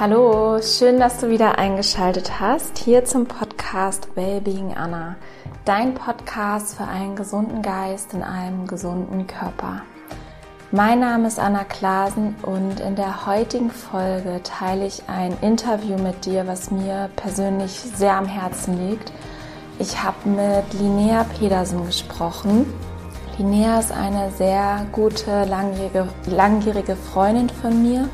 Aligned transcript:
Hallo, 0.00 0.58
schön, 0.62 0.98
dass 0.98 1.18
du 1.18 1.28
wieder 1.28 1.58
eingeschaltet 1.58 2.40
hast 2.40 2.78
hier 2.78 3.04
zum 3.04 3.26
Podcast 3.26 4.08
Wellbeing 4.14 4.74
Anna, 4.74 5.16
dein 5.66 5.92
Podcast 5.92 6.78
für 6.78 6.84
einen 6.84 7.16
gesunden 7.16 7.60
Geist 7.60 8.14
in 8.14 8.22
einem 8.22 8.66
gesunden 8.66 9.26
Körper. 9.26 9.82
Mein 10.72 11.00
Name 11.00 11.28
ist 11.28 11.38
Anna 11.38 11.64
Klasen 11.64 12.34
und 12.40 12.80
in 12.80 12.96
der 12.96 13.26
heutigen 13.26 13.70
Folge 13.70 14.40
teile 14.42 14.86
ich 14.86 15.02
ein 15.06 15.36
Interview 15.42 15.98
mit 15.98 16.24
dir, 16.24 16.46
was 16.46 16.70
mir 16.70 17.10
persönlich 17.16 17.72
sehr 17.72 18.16
am 18.16 18.24
Herzen 18.24 18.88
liegt. 18.88 19.12
Ich 19.78 20.02
habe 20.02 20.30
mit 20.30 20.80
Linnea 20.80 21.24
Pedersen 21.24 21.84
gesprochen. 21.84 22.72
Linnea 23.36 23.78
ist 23.78 23.92
eine 23.92 24.30
sehr 24.30 24.86
gute, 24.92 25.44
langjährige, 25.44 26.08
langjährige 26.24 26.96
Freundin 26.96 27.50
von 27.50 27.82
mir 27.82 28.08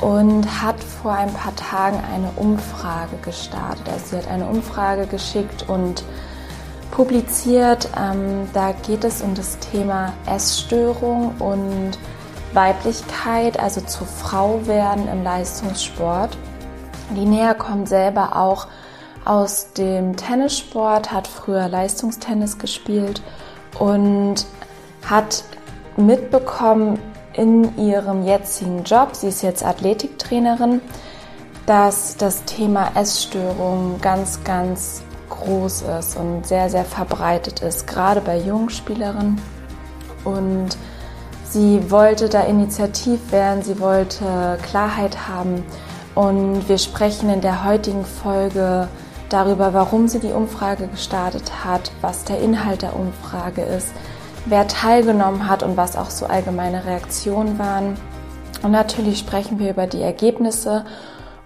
und 0.00 0.62
hat 0.62 0.82
vor 0.82 1.12
ein 1.12 1.32
paar 1.32 1.54
Tagen 1.56 2.02
eine 2.12 2.30
Umfrage 2.36 3.16
gestartet. 3.22 3.88
Also 3.88 4.04
sie 4.10 4.16
hat 4.16 4.28
eine 4.28 4.46
Umfrage 4.46 5.06
geschickt 5.06 5.64
und 5.68 6.04
publiziert. 6.90 7.88
Ähm, 7.98 8.48
da 8.52 8.72
geht 8.72 9.04
es 9.04 9.22
um 9.22 9.34
das 9.34 9.58
Thema 9.58 10.12
Essstörung 10.26 11.34
und 11.38 11.98
Weiblichkeit, 12.52 13.58
also 13.58 13.80
zur 13.82 14.06
Frau 14.06 14.66
werden 14.66 15.08
im 15.08 15.22
Leistungssport. 15.22 16.36
Linnea 17.14 17.54
kommt 17.54 17.88
selber 17.88 18.36
auch 18.36 18.66
aus 19.24 19.72
dem 19.72 20.16
Tennissport, 20.16 21.12
hat 21.12 21.26
früher 21.26 21.68
Leistungstennis 21.68 22.58
gespielt 22.58 23.20
und 23.78 24.46
hat 25.08 25.44
mitbekommen, 25.96 26.98
in 27.36 27.76
ihrem 27.76 28.24
jetzigen 28.24 28.84
Job, 28.84 29.10
sie 29.14 29.28
ist 29.28 29.42
jetzt 29.42 29.64
Athletiktrainerin, 29.64 30.80
dass 31.66 32.16
das 32.16 32.44
Thema 32.44 32.92
Essstörung 32.94 34.00
ganz, 34.00 34.42
ganz 34.44 35.02
groß 35.28 35.84
ist 35.98 36.16
und 36.16 36.46
sehr, 36.46 36.70
sehr 36.70 36.84
verbreitet 36.84 37.60
ist, 37.60 37.86
gerade 37.86 38.20
bei 38.20 38.38
jungen 38.38 38.70
Spielerinnen. 38.70 39.40
Und 40.24 40.76
sie 41.44 41.90
wollte 41.90 42.28
da 42.28 42.42
initiativ 42.42 43.32
werden, 43.32 43.62
sie 43.62 43.80
wollte 43.80 44.58
Klarheit 44.62 45.28
haben. 45.28 45.64
Und 46.14 46.68
wir 46.68 46.78
sprechen 46.78 47.28
in 47.28 47.42
der 47.42 47.64
heutigen 47.64 48.04
Folge 48.04 48.88
darüber, 49.28 49.74
warum 49.74 50.08
sie 50.08 50.20
die 50.20 50.32
Umfrage 50.32 50.86
gestartet 50.86 51.64
hat, 51.64 51.90
was 52.00 52.24
der 52.24 52.40
Inhalt 52.40 52.82
der 52.82 52.96
Umfrage 52.96 53.62
ist, 53.62 53.92
wer 54.46 54.66
teilgenommen 54.68 55.48
hat 55.48 55.62
und 55.62 55.76
was 55.76 55.96
auch 55.96 56.10
so 56.10 56.26
allgemeine 56.26 56.84
Reaktionen 56.84 57.58
waren. 57.58 57.96
Und 58.62 58.70
natürlich 58.70 59.18
sprechen 59.18 59.58
wir 59.58 59.70
über 59.70 59.86
die 59.86 60.02
Ergebnisse 60.02 60.84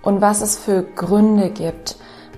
und 0.03 0.21
was 0.21 0.41
es 0.41 0.59
für 0.59 0.83
Gründe 0.83 1.51
gibt. 1.51 1.97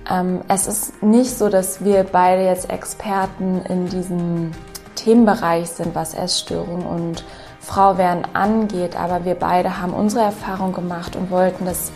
Ähm, 0.09 0.41
es 0.47 0.67
ist 0.67 1.03
nicht 1.03 1.37
so, 1.37 1.49
dass 1.49 1.83
wir 1.83 2.03
beide 2.03 2.43
jetzt 2.43 2.69
Experten 2.69 3.61
in 3.69 3.87
diesem 3.87 4.51
Themenbereich 4.95 5.69
sind, 5.69 5.95
was 5.95 6.13
Essstörung 6.13 6.85
und 6.85 7.23
Frau 7.59 7.97
werden 7.97 8.27
angeht, 8.33 8.97
aber 8.97 9.23
wir 9.23 9.35
beide 9.35 9.81
haben 9.81 9.93
unsere 9.93 10.25
Erfahrung 10.25 10.73
gemacht 10.73 11.15
und 11.15 11.31
wollten 11.31 11.65
das, 11.65 11.91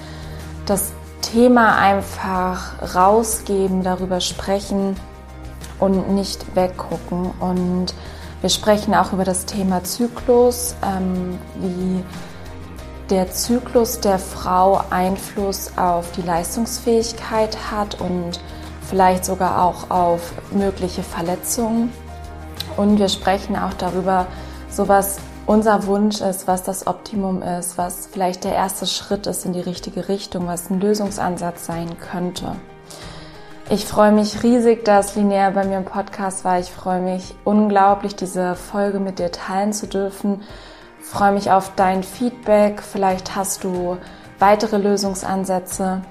das 0.65 0.93
Thema 1.21 1.77
einfach 1.77 2.95
rausgeben, 2.95 3.83
darüber 3.83 4.21
sprechen 4.21 4.95
und 5.79 6.13
nicht 6.15 6.55
weggucken. 6.55 7.31
Und 7.39 7.93
wir 8.41 8.49
sprechen 8.49 8.93
auch 8.93 9.13
über 9.13 9.23
das 9.23 9.45
Thema 9.45 9.83
Zyklus, 9.83 10.75
ähm, 10.83 11.39
wie 11.55 12.03
der 13.09 13.31
Zyklus 13.31 13.99
der 13.99 14.19
Frau 14.19 14.81
Einfluss 14.89 15.71
auf 15.77 16.11
die 16.11 16.21
Leistungsfähigkeit 16.21 17.71
hat 17.71 17.99
und 18.01 18.39
vielleicht 18.87 19.25
sogar 19.25 19.63
auch 19.63 19.89
auf 19.89 20.33
mögliche 20.51 21.03
Verletzungen. 21.03 21.91
Und 22.75 22.99
wir 22.99 23.09
sprechen 23.09 23.55
auch 23.55 23.73
darüber, 23.73 24.27
so 24.69 24.87
was 24.87 25.17
unser 25.45 25.87
Wunsch 25.87 26.21
ist, 26.21 26.47
was 26.47 26.63
das 26.63 26.85
Optimum 26.85 27.41
ist, 27.41 27.77
was 27.77 28.07
vielleicht 28.11 28.43
der 28.43 28.53
erste 28.53 28.85
Schritt 28.85 29.25
ist 29.25 29.45
in 29.45 29.53
die 29.53 29.61
richtige 29.61 30.09
Richtung, 30.09 30.45
was 30.45 30.69
ein 30.69 30.81
Lösungsansatz 30.81 31.65
sein 31.65 31.97
könnte. 31.97 32.57
Ich 33.69 33.83
freue 33.83 34.13
mich 34.13 34.43
riesig, 34.43 34.85
dass 34.85 35.17
Linnea 35.17 35.49
bei 35.49 35.65
mir 35.65 35.79
im 35.79 35.83
Podcast 35.83 36.45
war. 36.45 36.57
Ich 36.57 36.71
freue 36.71 37.01
mich 37.01 37.35
unglaublich, 37.43 38.15
diese 38.15 38.55
Folge 38.55 39.01
mit 39.01 39.19
dir 39.19 39.29
teilen 39.29 39.73
zu 39.73 39.87
dürfen. 39.87 40.41
Ich 41.01 41.07
freue 41.07 41.33
mich 41.33 41.51
auf 41.51 41.73
dein 41.75 42.01
Feedback. 42.01 42.81
Vielleicht 42.81 43.35
hast 43.35 43.65
du 43.65 43.97
weitere 44.39 44.77
Lösungsansätze. 44.77 46.01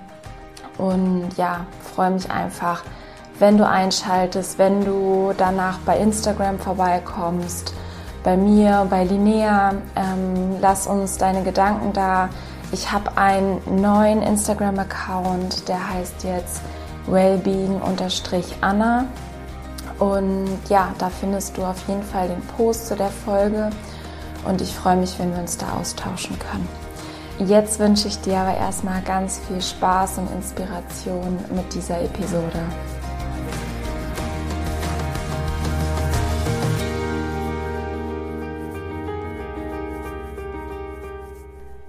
Und 0.76 1.30
ja, 1.38 1.64
freue 1.94 2.10
mich 2.10 2.30
einfach, 2.30 2.82
wenn 3.38 3.56
du 3.56 3.66
einschaltest, 3.66 4.58
wenn 4.58 4.84
du 4.84 5.32
danach 5.38 5.78
bei 5.78 5.96
Instagram 5.98 6.58
vorbeikommst, 6.58 7.72
bei 8.22 8.36
mir, 8.36 8.86
bei 8.90 9.04
Linnea. 9.04 9.76
Ähm, 9.96 10.58
lass 10.60 10.86
uns 10.86 11.16
deine 11.16 11.42
Gedanken 11.42 11.94
da. 11.94 12.28
Ich 12.70 12.92
habe 12.92 13.16
einen 13.16 13.62
neuen 13.80 14.20
Instagram-Account, 14.20 15.66
der 15.68 15.88
heißt 15.94 16.22
jetzt 16.24 16.60
wellbeing-anna. 17.06 19.06
Und 19.98 20.58
ja, 20.68 20.94
da 20.98 21.08
findest 21.08 21.56
du 21.56 21.64
auf 21.64 21.88
jeden 21.88 22.02
Fall 22.02 22.28
den 22.28 22.42
Post 22.56 22.88
zu 22.88 22.96
der 22.96 23.08
Folge. 23.08 23.70
Und 24.46 24.60
ich 24.60 24.74
freue 24.74 24.96
mich, 24.96 25.18
wenn 25.18 25.32
wir 25.32 25.40
uns 25.40 25.56
da 25.56 25.72
austauschen 25.72 26.38
können. 26.38 26.68
Jetzt 27.38 27.78
wünsche 27.78 28.08
ich 28.08 28.18
dir 28.20 28.38
aber 28.38 28.56
erstmal 28.56 29.02
ganz 29.02 29.40
viel 29.46 29.60
Spaß 29.60 30.18
und 30.18 30.30
Inspiration 30.32 31.38
mit 31.54 31.72
dieser 31.74 32.00
Episode. 32.00 32.60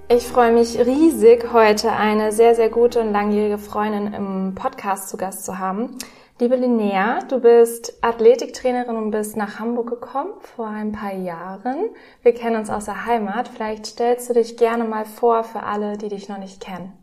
Ich 0.10 0.26
freue 0.26 0.54
mich 0.54 0.80
riesig, 0.80 1.52
heute 1.52 1.92
eine 1.92 2.32
sehr, 2.32 2.56
sehr 2.56 2.70
gute 2.70 3.02
und 3.02 3.12
langjährige 3.12 3.58
Freundin 3.58 4.14
im 4.14 4.56
Podcast 4.56 5.10
zu 5.10 5.18
Gast 5.18 5.44
zu 5.44 5.60
haben. 5.60 5.98
Liebe 6.40 6.56
Linnea, 6.56 7.20
du 7.28 7.42
bist 7.42 7.98
Athletiktrainerin 8.02 8.96
und 8.96 9.12
bist 9.12 9.36
nach 9.36 9.60
Hamburg 9.60 9.90
gekommen 9.90 10.32
vor 10.40 10.68
ein 10.68 10.94
paar 10.94 11.14
Jahren. 11.14 11.90
Wir 12.24 12.34
kennen 12.34 12.56
uns 12.56 12.70
aus 12.70 12.86
der 12.86 13.06
Heimat. 13.06 13.50
Vielleicht 13.50 13.86
stellst 13.86 14.30
du 14.30 14.34
dich 14.34 14.56
gerne 14.56 14.86
mal 14.86 15.04
vor 15.04 15.44
für 15.44 15.64
alle, 15.64 15.98
die 15.98 16.08
dich 16.08 16.30
noch 16.30 16.38
nicht 16.38 16.62
kennen. 16.62 16.94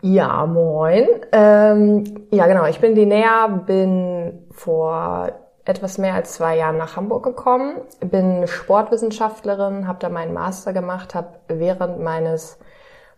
Ja, 0.00 0.46
moin. 0.46 1.08
Ähm, 1.32 2.28
ja, 2.30 2.46
genau. 2.46 2.66
Ich 2.66 2.78
bin 2.78 2.94
Linnea, 2.94 3.48
bin 3.48 4.46
vor 4.52 5.41
etwas 5.64 5.98
mehr 5.98 6.14
als 6.14 6.34
zwei 6.34 6.56
Jahren 6.56 6.76
nach 6.76 6.96
Hamburg 6.96 7.24
gekommen, 7.24 7.76
bin 8.00 8.46
Sportwissenschaftlerin, 8.46 9.86
habe 9.86 9.98
da 10.00 10.08
meinen 10.08 10.32
Master 10.32 10.72
gemacht, 10.72 11.14
habe 11.14 11.38
während 11.48 12.00
meines 12.00 12.58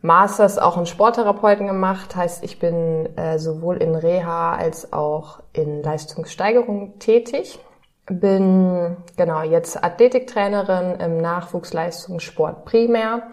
Masters 0.03 0.59
auch 0.59 0.77
einen 0.77 0.84
Sporttherapeuten 0.84 1.66
gemacht, 1.66 2.15
heißt 2.15 2.44
ich 2.44 2.59
bin 2.59 3.16
äh, 3.16 3.38
sowohl 3.38 3.78
in 3.78 3.94
Reha 3.94 4.54
als 4.54 4.93
auch 4.93 5.41
in 5.54 5.83
Leistungssteigerung 5.83 6.99
tätig. 6.99 7.59
Bin 8.06 8.99
genau 9.16 9.43
jetzt 9.43 9.83
Athletiktrainerin 9.83 11.00
im 11.00 11.16
Nachwuchsleistungssport 11.16 12.66
primär, 12.66 13.28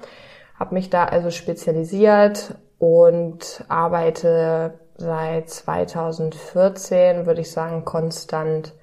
habe 0.57 0.75
mich 0.75 0.89
da 0.89 1.03
also 1.03 1.29
spezialisiert 1.29 2.55
und 2.79 3.65
arbeite 3.67 4.79
seit 4.95 5.49
2014, 5.49 7.25
würde 7.25 7.41
ich 7.41 7.51
sagen, 7.51 7.83
konstant 7.83 8.73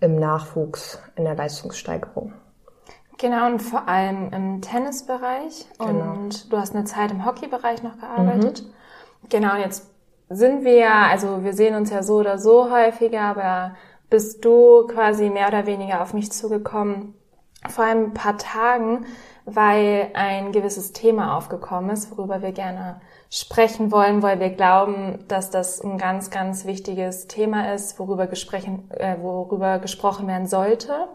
im 0.00 0.16
Nachwuchs, 0.16 0.98
in 1.16 1.24
der 1.24 1.34
Leistungssteigerung. 1.34 2.32
Genau, 3.18 3.46
und 3.46 3.60
vor 3.60 3.88
allem 3.88 4.32
im 4.32 4.60
Tennisbereich. 4.60 5.66
Genau. 5.78 6.12
Und 6.12 6.52
du 6.52 6.56
hast 6.56 6.74
eine 6.74 6.84
Zeit 6.84 7.10
im 7.10 7.24
Hockeybereich 7.24 7.82
noch 7.82 7.98
gearbeitet. 7.98 8.62
Mhm. 8.62 9.28
Genau, 9.28 9.54
und 9.54 9.60
jetzt 9.60 9.90
sind 10.28 10.64
wir 10.64 10.74
ja, 10.74 11.06
also 11.10 11.44
wir 11.44 11.52
sehen 11.52 11.74
uns 11.74 11.90
ja 11.90 12.02
so 12.02 12.16
oder 12.16 12.38
so 12.38 12.70
häufiger, 12.70 13.22
aber 13.22 13.76
bist 14.10 14.44
du 14.44 14.86
quasi 14.86 15.30
mehr 15.30 15.48
oder 15.48 15.66
weniger 15.66 16.02
auf 16.02 16.12
mich 16.12 16.32
zugekommen 16.32 17.14
vor 17.68 17.84
ein 17.84 18.12
paar 18.12 18.36
Tagen, 18.36 19.06
weil 19.46 20.10
ein 20.14 20.52
gewisses 20.52 20.92
Thema 20.92 21.36
aufgekommen 21.36 21.90
ist, 21.90 22.16
worüber 22.16 22.42
wir 22.42 22.52
gerne 22.52 23.00
sprechen 23.30 23.90
wollen, 23.90 24.22
weil 24.22 24.40
wir 24.40 24.50
glauben, 24.50 25.24
dass 25.28 25.50
das 25.50 25.82
ein 25.82 25.98
ganz, 25.98 26.30
ganz 26.30 26.64
wichtiges 26.64 27.26
Thema 27.26 27.74
ist, 27.74 27.98
worüber, 27.98 28.26
gesprochen, 28.26 28.90
äh, 28.90 29.16
worüber 29.20 29.78
gesprochen 29.78 30.28
werden 30.28 30.46
sollte. 30.46 31.08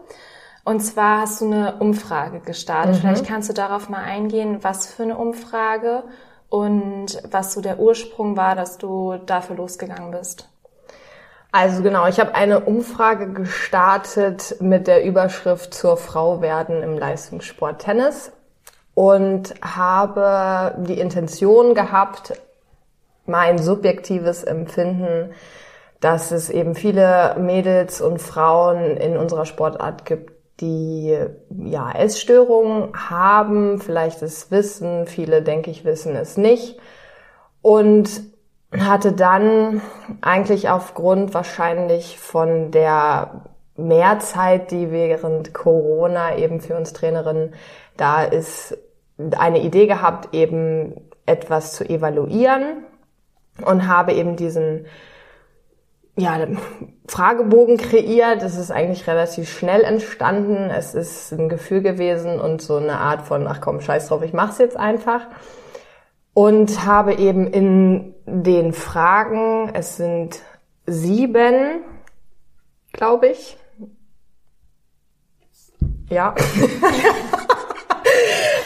Und 0.64 0.80
zwar 0.80 1.22
hast 1.22 1.40
du 1.40 1.46
eine 1.46 1.76
Umfrage 1.76 2.40
gestartet. 2.40 2.96
Mhm. 2.96 2.98
Vielleicht 3.00 3.26
kannst 3.26 3.48
du 3.48 3.54
darauf 3.54 3.88
mal 3.88 4.02
eingehen, 4.02 4.58
was 4.62 4.86
für 4.86 5.04
eine 5.04 5.16
Umfrage 5.16 6.04
und 6.48 7.22
was 7.30 7.54
so 7.54 7.60
der 7.60 7.78
Ursprung 7.78 8.36
war, 8.36 8.54
dass 8.54 8.76
du 8.76 9.16
dafür 9.24 9.56
losgegangen 9.56 10.10
bist. 10.10 10.48
Also 11.52 11.82
genau, 11.82 12.06
ich 12.06 12.20
habe 12.20 12.34
eine 12.34 12.60
Umfrage 12.60 13.32
gestartet 13.32 14.56
mit 14.60 14.86
der 14.86 15.04
Überschrift 15.04 15.74
zur 15.74 15.96
Frau 15.96 16.40
werden 16.40 16.82
im 16.82 16.96
Leistungssport 16.96 17.82
Tennis. 17.82 18.32
Und 19.00 19.54
habe 19.62 20.74
die 20.76 21.00
Intention 21.00 21.74
gehabt, 21.74 22.38
mein 23.24 23.56
subjektives 23.56 24.44
Empfinden, 24.44 25.32
dass 26.00 26.32
es 26.32 26.50
eben 26.50 26.74
viele 26.74 27.34
Mädels 27.38 28.02
und 28.02 28.20
Frauen 28.20 28.98
in 28.98 29.16
unserer 29.16 29.46
Sportart 29.46 30.04
gibt, 30.04 30.34
die 30.60 31.16
ja 31.48 31.90
Essstörungen 31.92 32.90
haben, 32.94 33.78
vielleicht 33.78 34.20
es 34.20 34.50
wissen, 34.50 35.06
viele 35.06 35.40
denke 35.40 35.70
ich 35.70 35.86
wissen 35.86 36.14
es 36.14 36.36
nicht 36.36 36.78
und 37.62 38.20
hatte 38.78 39.12
dann 39.12 39.80
eigentlich 40.20 40.68
aufgrund 40.68 41.32
wahrscheinlich 41.32 42.18
von 42.18 42.70
der 42.70 43.46
Mehrzeit, 43.76 44.70
die 44.70 44.90
während 44.90 45.54
Corona 45.54 46.36
eben 46.36 46.60
für 46.60 46.76
uns 46.76 46.92
Trainerinnen 46.92 47.54
da 47.96 48.24
ist, 48.24 48.76
eine 49.36 49.60
Idee 49.60 49.86
gehabt, 49.86 50.34
eben 50.34 50.94
etwas 51.26 51.74
zu 51.74 51.88
evaluieren 51.88 52.84
und 53.64 53.86
habe 53.86 54.12
eben 54.12 54.36
diesen 54.36 54.86
ja, 56.16 56.46
Fragebogen 57.06 57.76
kreiert. 57.76 58.42
Es 58.42 58.56
ist 58.56 58.70
eigentlich 58.70 59.06
relativ 59.06 59.50
schnell 59.50 59.82
entstanden. 59.82 60.70
Es 60.70 60.94
ist 60.94 61.32
ein 61.32 61.48
Gefühl 61.48 61.82
gewesen 61.82 62.40
und 62.40 62.62
so 62.62 62.76
eine 62.76 62.98
Art 62.98 63.22
von, 63.22 63.46
ach 63.46 63.60
komm, 63.60 63.80
scheiß 63.80 64.08
drauf, 64.08 64.22
ich 64.22 64.32
mach's 64.32 64.58
jetzt 64.58 64.76
einfach. 64.76 65.26
Und 66.32 66.86
habe 66.86 67.14
eben 67.14 67.46
in 67.48 68.14
den 68.26 68.72
Fragen, 68.72 69.70
es 69.74 69.96
sind 69.96 70.40
sieben, 70.86 71.82
glaube 72.92 73.28
ich. 73.28 73.56
Ja. 76.08 76.34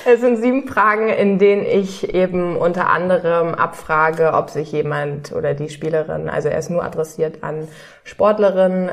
Es 0.07 0.21
sind 0.21 0.37
sieben 0.37 0.69
Fragen, 0.69 1.09
in 1.09 1.39
denen 1.39 1.65
ich 1.65 2.13
eben 2.13 2.57
unter 2.57 2.91
anderem 2.91 3.55
abfrage, 3.55 4.35
ob 4.35 4.51
sich 4.51 4.71
jemand 4.71 5.33
oder 5.33 5.55
die 5.55 5.71
Spielerin, 5.71 6.29
also 6.29 6.51
er 6.51 6.59
ist 6.59 6.69
nur 6.69 6.85
adressiert 6.85 7.43
an 7.43 7.69
Sportlerinnen 8.03 8.91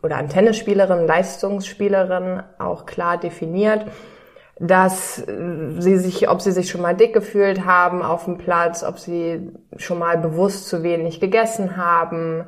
oder 0.00 0.16
an 0.16 0.28
Tennisspielerinnen, 0.28 1.08
Leistungsspielerinnen, 1.08 2.44
auch 2.58 2.86
klar 2.86 3.18
definiert, 3.18 3.86
dass 4.60 5.16
sie 5.16 5.96
sich, 5.96 6.28
ob 6.28 6.40
sie 6.40 6.52
sich 6.52 6.70
schon 6.70 6.82
mal 6.82 6.94
dick 6.94 7.14
gefühlt 7.14 7.64
haben 7.64 8.02
auf 8.02 8.26
dem 8.26 8.38
Platz, 8.38 8.84
ob 8.84 9.00
sie 9.00 9.50
schon 9.76 9.98
mal 9.98 10.18
bewusst 10.18 10.68
zu 10.68 10.84
wenig 10.84 11.18
gegessen 11.18 11.76
haben 11.76 12.44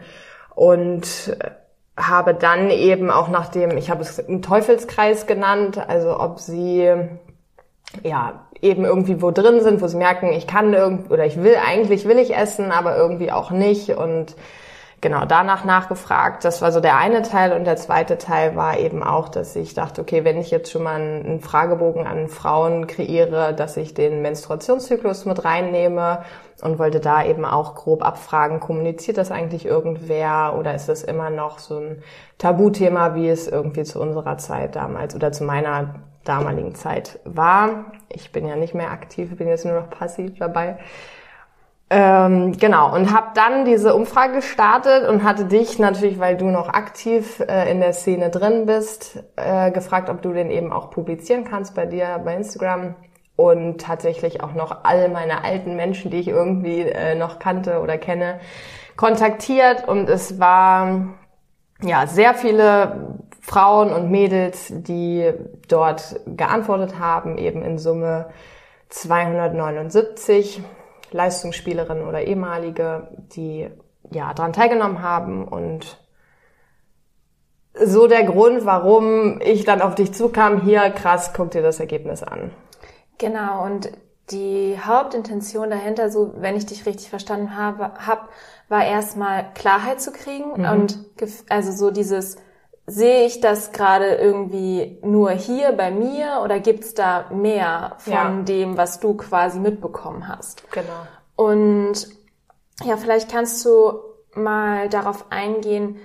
und 0.55 1.37
habe 1.97 2.35
dann 2.35 2.71
eben 2.71 3.11
auch 3.11 3.29
nach 3.29 3.49
dem, 3.49 3.77
ich 3.77 3.91
habe 3.91 4.03
es 4.03 4.25
einen 4.25 4.43
Teufelskreis 4.43 5.27
genannt, 5.27 5.77
also 5.89 6.21
ob 6.21 6.39
sie 6.39 6.89
ja, 8.03 8.47
eben 8.63 8.85
irgendwie 8.85 9.23
wo 9.23 9.31
drin 9.31 9.63
sind, 9.63 9.81
wo 9.81 9.87
sie 9.87 9.97
merken, 9.97 10.33
ich 10.33 10.47
kann 10.47 10.73
irgendwie, 10.73 11.13
oder 11.13 11.27
ich 11.27 11.43
will, 11.43 11.57
eigentlich 11.57 12.07
will 12.07 12.19
ich 12.19 12.37
essen, 12.37 12.73
aber 12.73 12.97
irgendwie 12.97 13.33
auch 13.33 13.51
nicht 13.51 13.91
und 13.91 14.37
genau 15.01 15.25
danach 15.25 15.65
nachgefragt. 15.65 16.45
Das 16.45 16.61
war 16.61 16.73
so 16.73 16.81
der 16.81 16.99
eine 16.99 17.23
Teil 17.23 17.53
und 17.53 17.65
der 17.65 17.77
zweite 17.77 18.19
Teil 18.19 18.55
war 18.55 18.79
eben 18.79 19.03
auch, 19.03 19.29
dass 19.29 19.57
ich 19.57 19.75
dachte, 19.75 20.03
okay, 20.03 20.25
wenn 20.25 20.39
ich 20.39 20.51
jetzt 20.51 20.71
schon 20.71 20.83
mal 20.83 21.01
einen 21.01 21.41
Fragebogen 21.41 22.07
an 22.07 22.29
Frauen 22.29 22.87
kreiere, 22.87 23.55
dass 23.55 23.77
ich 23.77 23.95
den 23.95 24.21
Menstruationszyklus 24.21 25.25
mit 25.25 25.45
reinnehme 25.45 26.23
und 26.63 26.79
wollte 26.79 27.01
da 27.01 27.25
eben 27.25 27.47
auch 27.47 27.75
grob 27.75 28.05
abfragen, 28.05 28.61
kommuniziert 28.61 29.17
das 29.17 29.31
eigentlich 29.31 29.65
irgendwer 29.65 30.55
oder 30.59 30.75
ist 30.75 30.89
das 30.89 31.03
immer 31.03 31.31
noch 31.31 31.59
so 31.59 31.79
ein 31.79 32.03
Tabuthema, 32.37 33.15
wie 33.15 33.29
es 33.29 33.49
irgendwie 33.49 33.85
zu 33.85 34.01
unserer 34.01 34.37
Zeit 34.37 34.77
damals 34.77 35.15
oder 35.15 35.33
zu 35.33 35.45
meiner 35.45 35.95
damaligen 36.25 36.75
Zeit 36.75 37.19
war. 37.25 37.93
Ich 38.09 38.33
bin 38.33 38.47
ja 38.47 38.57
nicht 38.57 38.75
mehr 38.75 38.91
aktiv, 38.91 39.37
bin 39.37 39.49
jetzt 39.49 39.65
nur 39.65 39.75
noch 39.75 39.91
passiv 39.91 40.39
dabei. 40.39 40.79
Ähm, 41.93 42.57
genau, 42.57 42.95
und 42.95 43.13
habe 43.13 43.31
dann 43.35 43.65
diese 43.65 43.97
Umfrage 43.97 44.35
gestartet 44.35 45.09
und 45.09 45.25
hatte 45.25 45.47
dich 45.47 45.81
natürlich, 45.81 46.21
weil 46.21 46.37
du 46.37 46.47
noch 46.47 46.69
aktiv 46.69 47.41
äh, 47.41 47.69
in 47.69 47.81
der 47.81 47.93
Szene 47.93 48.31
drin 48.31 48.65
bist, 48.65 49.25
äh, 49.35 49.73
gefragt, 49.73 50.09
ob 50.09 50.23
du 50.23 50.33
den 50.33 50.53
eben 50.53 50.73
auch 50.73 50.91
publizieren 50.91 51.43
kannst 51.43 51.75
bei 51.75 51.87
dir 51.87 52.21
bei 52.25 52.37
Instagram. 52.37 52.95
Und 53.35 53.81
tatsächlich 53.81 54.43
auch 54.43 54.53
noch 54.53 54.85
all 54.85 55.09
meine 55.09 55.43
alten 55.43 55.75
Menschen, 55.75 56.11
die 56.11 56.21
ich 56.21 56.29
irgendwie 56.29 56.83
äh, 56.83 57.15
noch 57.17 57.39
kannte 57.39 57.81
oder 57.81 57.99
kenne, 57.99 58.39
kontaktiert. 58.97 59.89
Und 59.89 60.09
es 60.11 60.39
war 60.39 61.07
ja 61.83 62.07
sehr 62.07 62.35
viele 62.35 63.19
Frauen 63.41 63.93
und 63.93 64.11
Mädels, 64.11 64.69
die 64.71 65.33
dort 65.69 66.21
geantwortet 66.27 66.99
haben, 66.99 67.39
eben 67.39 67.63
in 67.63 67.79
Summe 67.79 68.31
279 68.91 70.63
Leistungsspielerinnen 71.13 72.07
oder 72.07 72.23
ehemalige, 72.23 73.09
die 73.35 73.69
ja 74.11 74.35
daran 74.35 74.53
teilgenommen 74.53 75.03
haben 75.03 75.47
und 75.47 75.99
so 77.75 78.07
der 78.07 78.25
Grund, 78.25 78.67
warum 78.67 79.41
ich 79.41 79.65
dann 79.65 79.81
auf 79.81 79.95
dich 79.95 80.13
zukam, 80.13 80.61
hier 80.63 80.91
krass, 80.91 81.33
guck 81.35 81.53
dir 81.53 81.63
das 81.63 81.81
Ergebnis 81.81 82.23
an. 82.23 82.51
Genau, 83.19 83.65
und 83.65 83.91
die 84.31 84.79
Hauptintention 84.85 85.71
dahinter, 85.71 86.11
so 86.11 86.35
wenn 86.37 86.57
ich 86.57 86.67
dich 86.67 86.87
richtig 86.87 87.11
verstanden 87.11 87.57
habe, 87.57 87.93
hab, 88.07 88.29
war 88.69 88.85
erstmal 88.85 89.53
Klarheit 89.55 90.01
zu 90.01 90.13
kriegen 90.13 90.61
mhm. 90.61 90.65
und 90.69 90.99
also 91.49 91.73
so 91.73 91.91
dieses 91.91 92.37
sehe 92.87 93.27
ich 93.27 93.41
das 93.41 93.73
gerade 93.73 94.15
irgendwie 94.15 94.99
nur 95.03 95.31
hier 95.31 95.73
bei 95.73 95.91
mir 95.91 96.41
oder 96.43 96.59
gibt's 96.59 96.95
da 96.95 97.27
mehr 97.31 97.97
von 97.99 98.13
ja. 98.13 98.43
dem, 98.43 98.77
was 98.77 99.01
du 99.01 99.17
quasi 99.17 99.61
mitbekommen 99.61 100.29
hast? 100.29 100.71
Genau. 100.73 101.07
Und 101.37 102.09
ja, 102.83 102.97
vielleicht 102.97 103.31
kannst 103.31 103.65
du 103.65 104.01
mal 104.35 104.89
darauf 104.89 105.27
eingehen, 105.31 106.01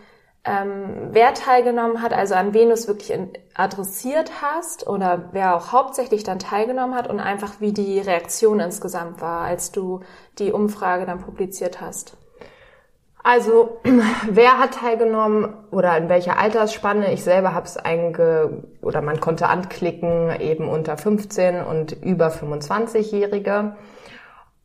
ähm, 0.45 1.07
wer 1.11 1.33
teilgenommen 1.33 2.01
hat, 2.03 2.13
also 2.13 2.35
an 2.35 2.53
wen 2.53 2.67
du 2.67 2.73
es 2.73 2.87
wirklich 2.87 3.17
adressiert 3.55 4.43
hast 4.43 4.85
oder 4.85 5.29
wer 5.31 5.55
auch 5.55 5.71
hauptsächlich 5.71 6.23
dann 6.23 6.37
teilgenommen 6.37 6.95
hat 6.95 7.09
und 7.09 7.19
einfach 7.19 7.59
wie 7.59 7.73
die 7.73 7.99
Reaktion 7.99 8.59
insgesamt 8.59 9.21
war, 9.21 9.41
als 9.41 9.71
du 9.71 10.01
die 10.37 10.51
Umfrage 10.51 11.07
dann 11.07 11.19
publiziert 11.19 11.81
hast. 11.81 12.15
Also, 13.25 13.81
wer 14.29 14.59
hat 14.59 14.75
teilgenommen 14.75 15.51
oder 15.71 15.97
in 15.97 16.07
welcher 16.09 16.37
Altersspanne? 16.37 17.11
Ich 17.11 17.23
selber 17.23 17.55
habe 17.55 17.65
es 17.65 17.75
einge 17.75 18.61
oder 18.83 19.01
man 19.01 19.19
konnte 19.19 19.47
anklicken 19.47 20.39
eben 20.39 20.69
unter 20.69 20.95
15 20.95 21.63
und 21.63 21.93
über 22.03 22.27
25-Jährige. 22.27 23.75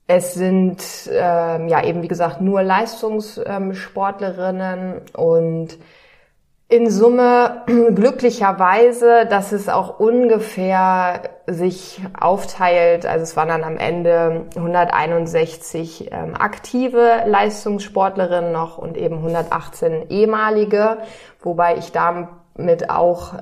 Es 0.06 0.34
sind 0.34 0.82
ähm, 1.10 1.68
ja 1.68 1.82
eben 1.82 2.02
wie 2.02 2.08
gesagt 2.08 2.42
nur 2.42 2.62
Leistungssportlerinnen 2.62 5.00
und 5.14 5.78
in 6.70 6.88
Summe 6.88 7.62
glücklicherweise, 7.66 9.26
dass 9.28 9.50
es 9.50 9.68
auch 9.68 9.98
ungefähr 9.98 11.22
sich 11.48 12.00
aufteilt. 12.18 13.06
Also 13.06 13.24
es 13.24 13.36
waren 13.36 13.48
dann 13.48 13.64
am 13.64 13.76
Ende 13.76 14.46
161 14.54 16.10
ähm, 16.12 16.34
aktive 16.38 17.24
Leistungssportlerinnen 17.26 18.52
noch 18.52 18.78
und 18.78 18.96
eben 18.96 19.16
118 19.16 20.10
ehemalige, 20.10 20.98
wobei 21.40 21.76
ich 21.76 21.90
damit 21.90 22.88
auch 22.88 23.34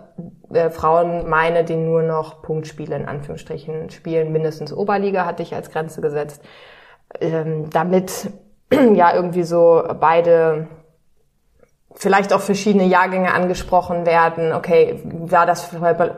äh, 0.54 0.70
Frauen 0.70 1.28
meine, 1.28 1.64
die 1.64 1.76
nur 1.76 2.02
noch 2.02 2.40
Punktspiele 2.40 2.96
in 2.96 3.04
Anführungsstrichen 3.04 3.90
spielen, 3.90 4.32
mindestens 4.32 4.72
Oberliga 4.72 5.26
hatte 5.26 5.42
ich 5.42 5.54
als 5.54 5.70
Grenze 5.70 6.00
gesetzt, 6.00 6.42
ähm, 7.20 7.68
damit 7.68 8.30
ja 8.72 9.14
irgendwie 9.14 9.42
so 9.42 9.82
beide 10.00 10.68
vielleicht 11.98 12.32
auch 12.32 12.40
verschiedene 12.40 12.84
Jahrgänge 12.84 13.34
angesprochen 13.34 14.06
werden. 14.06 14.52
Okay, 14.52 15.00
war 15.04 15.46
das 15.46 15.68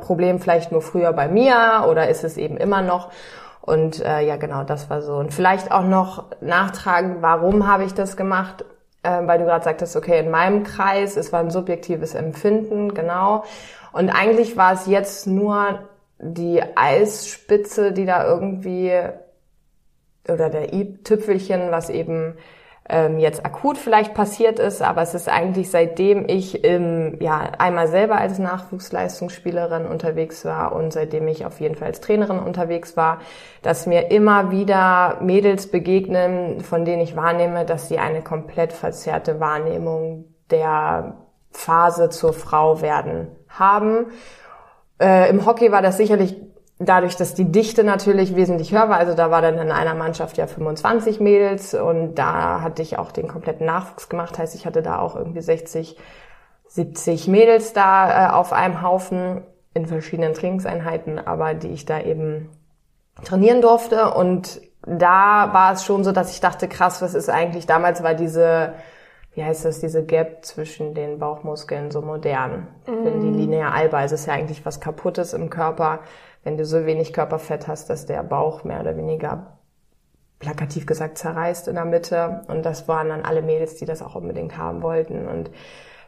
Problem 0.00 0.38
vielleicht 0.38 0.72
nur 0.72 0.82
früher 0.82 1.12
bei 1.12 1.26
mir 1.26 1.86
oder 1.88 2.08
ist 2.08 2.22
es 2.22 2.36
eben 2.36 2.56
immer 2.58 2.82
noch? 2.82 3.10
Und 3.62 4.04
äh, 4.04 4.20
ja, 4.20 4.36
genau, 4.36 4.62
das 4.64 4.90
war 4.90 5.00
so. 5.00 5.14
Und 5.14 5.32
vielleicht 5.32 5.72
auch 5.72 5.84
noch 5.84 6.24
nachtragen, 6.40 7.18
warum 7.20 7.66
habe 7.66 7.84
ich 7.84 7.94
das 7.94 8.16
gemacht? 8.16 8.64
Äh, 9.02 9.26
weil 9.26 9.38
du 9.38 9.46
gerade 9.46 9.64
sagtest, 9.64 9.96
okay, 9.96 10.20
in 10.20 10.30
meinem 10.30 10.64
Kreis, 10.64 11.16
es 11.16 11.32
war 11.32 11.40
ein 11.40 11.50
subjektives 11.50 12.14
Empfinden, 12.14 12.94
genau. 12.94 13.44
Und 13.92 14.10
eigentlich 14.10 14.56
war 14.56 14.74
es 14.74 14.86
jetzt 14.86 15.26
nur 15.26 15.80
die 16.18 16.62
Eisspitze, 16.76 17.92
die 17.92 18.04
da 18.04 18.24
irgendwie 18.26 18.92
oder 20.28 20.50
der 20.50 20.74
i-Tüpfelchen, 20.74 21.70
was 21.70 21.88
eben 21.88 22.36
ähm, 22.90 23.18
jetzt 23.18 23.46
akut 23.46 23.78
vielleicht 23.78 24.14
passiert 24.14 24.58
ist, 24.58 24.82
aber 24.82 25.02
es 25.02 25.14
ist 25.14 25.28
eigentlich 25.28 25.70
seitdem 25.70 26.28
ich 26.28 26.64
ähm, 26.64 27.16
ja 27.20 27.52
einmal 27.58 27.86
selber 27.86 28.16
als 28.16 28.38
Nachwuchsleistungsspielerin 28.38 29.86
unterwegs 29.86 30.44
war 30.44 30.74
und 30.74 30.92
seitdem 30.92 31.28
ich 31.28 31.46
auf 31.46 31.60
jeden 31.60 31.76
Fall 31.76 31.88
als 31.88 32.00
Trainerin 32.00 32.40
unterwegs 32.40 32.96
war, 32.96 33.18
dass 33.62 33.86
mir 33.86 34.10
immer 34.10 34.50
wieder 34.50 35.18
Mädels 35.20 35.70
begegnen, 35.70 36.60
von 36.60 36.84
denen 36.84 37.00
ich 37.00 37.14
wahrnehme, 37.14 37.64
dass 37.64 37.88
sie 37.88 37.98
eine 37.98 38.22
komplett 38.22 38.72
verzerrte 38.72 39.38
Wahrnehmung 39.38 40.24
der 40.50 41.16
Phase 41.52 42.10
zur 42.10 42.32
Frau 42.32 42.82
werden 42.82 43.28
haben. 43.48 44.06
Äh, 45.00 45.30
Im 45.30 45.46
Hockey 45.46 45.70
war 45.70 45.82
das 45.82 45.96
sicherlich 45.96 46.36
dadurch, 46.80 47.14
dass 47.16 47.34
die 47.34 47.52
Dichte 47.52 47.84
natürlich 47.84 48.34
wesentlich 48.34 48.72
höher 48.72 48.88
war, 48.88 48.96
also 48.96 49.14
da 49.14 49.30
war 49.30 49.42
dann 49.42 49.58
in 49.58 49.70
einer 49.70 49.94
Mannschaft 49.94 50.38
ja 50.38 50.46
25 50.46 51.20
Mädels 51.20 51.74
und 51.74 52.14
da 52.14 52.62
hatte 52.62 52.82
ich 52.82 52.98
auch 52.98 53.12
den 53.12 53.28
kompletten 53.28 53.66
Nachwuchs 53.66 54.08
gemacht, 54.08 54.38
heißt 54.38 54.54
ich 54.54 54.64
hatte 54.66 54.82
da 54.82 54.98
auch 54.98 55.14
irgendwie 55.14 55.42
60, 55.42 55.96
70 56.68 57.28
Mädels 57.28 57.74
da 57.74 58.28
äh, 58.28 58.32
auf 58.32 58.52
einem 58.52 58.82
Haufen 58.82 59.42
in 59.74 59.86
verschiedenen 59.86 60.32
Trainingseinheiten, 60.32 61.18
aber 61.18 61.54
die 61.54 61.68
ich 61.68 61.84
da 61.84 62.00
eben 62.00 62.48
trainieren 63.24 63.60
durfte 63.60 64.14
und 64.14 64.62
da 64.86 65.50
war 65.52 65.74
es 65.74 65.84
schon 65.84 66.02
so, 66.02 66.12
dass 66.12 66.32
ich 66.32 66.40
dachte, 66.40 66.66
krass, 66.66 67.02
was 67.02 67.12
ist 67.12 67.28
eigentlich, 67.28 67.66
damals 67.66 68.02
war 68.02 68.14
diese 68.14 68.72
wie 69.34 69.44
heißt 69.44 69.64
das, 69.64 69.80
diese 69.80 70.04
Gap 70.04 70.44
zwischen 70.44 70.94
den 70.94 71.18
Bauchmuskeln 71.18 71.90
so 71.90 72.02
modern. 72.02 72.66
Mm. 72.86 73.04
Wenn 73.04 73.20
die 73.20 73.30
Linea 73.30 73.70
alba, 73.70 74.02
es 74.02 74.12
ist 74.12 74.26
ja 74.26 74.32
eigentlich 74.32 74.66
was 74.66 74.80
Kaputtes 74.80 75.34
im 75.34 75.50
Körper, 75.50 76.00
wenn 76.42 76.56
du 76.56 76.64
so 76.64 76.86
wenig 76.86 77.12
Körperfett 77.12 77.68
hast, 77.68 77.90
dass 77.90 78.06
der 78.06 78.22
Bauch 78.22 78.64
mehr 78.64 78.80
oder 78.80 78.96
weniger 78.96 79.58
plakativ 80.38 80.86
gesagt 80.86 81.18
zerreißt 81.18 81.68
in 81.68 81.74
der 81.74 81.84
Mitte. 81.84 82.42
Und 82.48 82.64
das 82.64 82.88
waren 82.88 83.10
dann 83.10 83.22
alle 83.22 83.42
Mädels, 83.42 83.76
die 83.76 83.84
das 83.84 84.02
auch 84.02 84.14
unbedingt 84.14 84.56
haben 84.56 84.82
wollten. 84.82 85.28
Und 85.28 85.50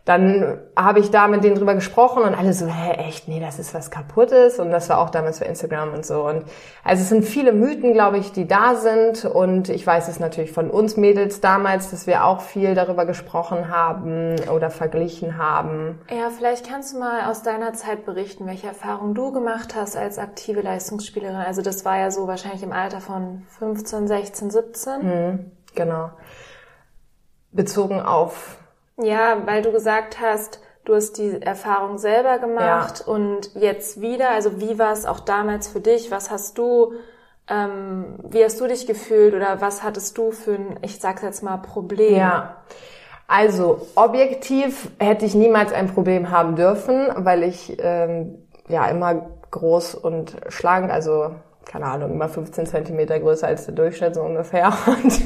dann 0.05 0.59
habe 0.75 0.99
ich 0.99 1.13
da 1.13 1.29
mit 1.29 1.45
denen 1.45 1.55
drüber 1.55 1.77
gesprochen 1.77 2.25
und 2.25 2.35
alle 2.35 2.53
so, 2.55 2.67
hä, 2.67 2.95
echt, 3.07 3.29
nee, 3.29 3.39
das 3.39 3.61
ist 3.61 3.73
was 3.73 3.89
kaputtes. 3.93 4.59
Und 4.59 4.73
das 4.73 4.89
war 4.89 4.99
auch 4.99 5.11
damals 5.11 5.39
für 5.39 5.45
Instagram 5.45 5.95
und 5.95 6.05
so. 6.05 6.27
Und 6.27 6.45
also 6.83 7.03
es 7.03 7.09
sind 7.09 7.25
viele 7.25 7.53
Mythen, 7.53 7.93
glaube 7.93 8.19
ich, 8.19 8.33
die 8.33 8.49
da 8.49 8.75
sind. 8.75 9.25
Und 9.25 9.69
ich 9.69 9.87
weiß 9.87 10.09
es 10.09 10.19
natürlich 10.19 10.51
von 10.51 10.71
uns 10.71 10.97
Mädels 10.97 11.41
damals, 11.41 11.93
dass 11.93 12.09
wir 12.09 12.25
auch 12.25 12.41
viel 12.41 12.75
darüber 12.75 13.07
gesprochen 13.07 13.69
haben 13.69 14.35
oder 14.53 14.71
verglichen 14.71 15.39
haben. 15.39 16.01
Ja, 16.11 16.31
vielleicht 16.37 16.69
kannst 16.69 16.95
du 16.95 16.99
mal 16.99 17.31
aus 17.31 17.45
deiner 17.45 17.73
Zeit 17.75 18.05
berichten, 18.05 18.45
welche 18.47 18.67
Erfahrungen 18.67 19.15
du 19.15 19.31
gemacht 19.31 19.77
hast 19.77 19.97
als 19.97 20.19
aktive 20.19 20.63
Leistungsspielerin. 20.63 21.37
Also 21.37 21.63
das 21.63 21.85
war 21.85 21.99
ja 21.99 22.11
so 22.11 22.27
wahrscheinlich 22.27 22.65
im 22.65 22.73
Alter 22.73 23.01
von 23.01 23.45
15, 23.61 24.09
16, 24.09 24.51
17. 24.51 24.93
Mhm, 25.03 25.51
genau. 25.77 26.11
Bezogen 27.53 28.01
auf 28.01 28.57
ja, 29.03 29.43
weil 29.47 29.63
du 29.63 29.73
gesagt 29.73 30.21
hast, 30.21 30.61
du 30.85 30.95
hast 30.95 31.19
die 31.19 31.41
Erfahrung 31.41 31.99
selber 31.99 32.39
gemacht 32.39 33.05
ja. 33.07 33.13
und 33.13 33.55
jetzt 33.55 34.01
wieder. 34.01 34.31
Also 34.31 34.61
wie 34.61 34.79
war 34.79 34.93
es 34.93 35.07
auch 35.07 35.21
damals 35.21 35.69
für 35.69 35.81
dich? 35.81 36.11
Was 36.11 36.31
hast 36.31 36.59
du, 36.59 36.95
ähm, 37.49 38.17
wie 38.25 38.45
hast 38.45 38.61
du 38.61 38.67
dich 38.67 38.87
gefühlt 38.87 39.35
oder 39.35 39.61
was 39.61 39.83
hattest 39.83 40.19
du 40.19 40.33
für 40.33 40.55
ein, 40.55 40.79
ich 40.83 40.99
sag's 41.01 41.23
jetzt 41.23 41.43
mal, 41.43 41.59
Problem? 41.59 42.17
Ja. 42.17 42.57
Also 43.29 43.87
objektiv 43.95 44.91
hätte 44.99 45.25
ich 45.25 45.35
niemals 45.35 45.73
ein 45.73 45.89
Problem 45.89 46.31
haben 46.31 46.57
dürfen, 46.57 47.09
weil 47.17 47.45
ich 47.45 47.77
ähm, 47.81 48.47
ja 48.69 48.87
immer 48.89 49.31
groß 49.51 49.95
und 49.95 50.37
schlank, 50.49 50.91
also 50.91 51.31
keine 51.65 51.87
Ahnung, 51.87 52.11
immer 52.11 52.29
15 52.29 52.67
Zentimeter 52.67 53.19
größer 53.19 53.47
als 53.47 53.65
der 53.65 53.75
Durchschnitt 53.75 54.15
so 54.15 54.23
ungefähr 54.23 54.73
und, 54.87 55.25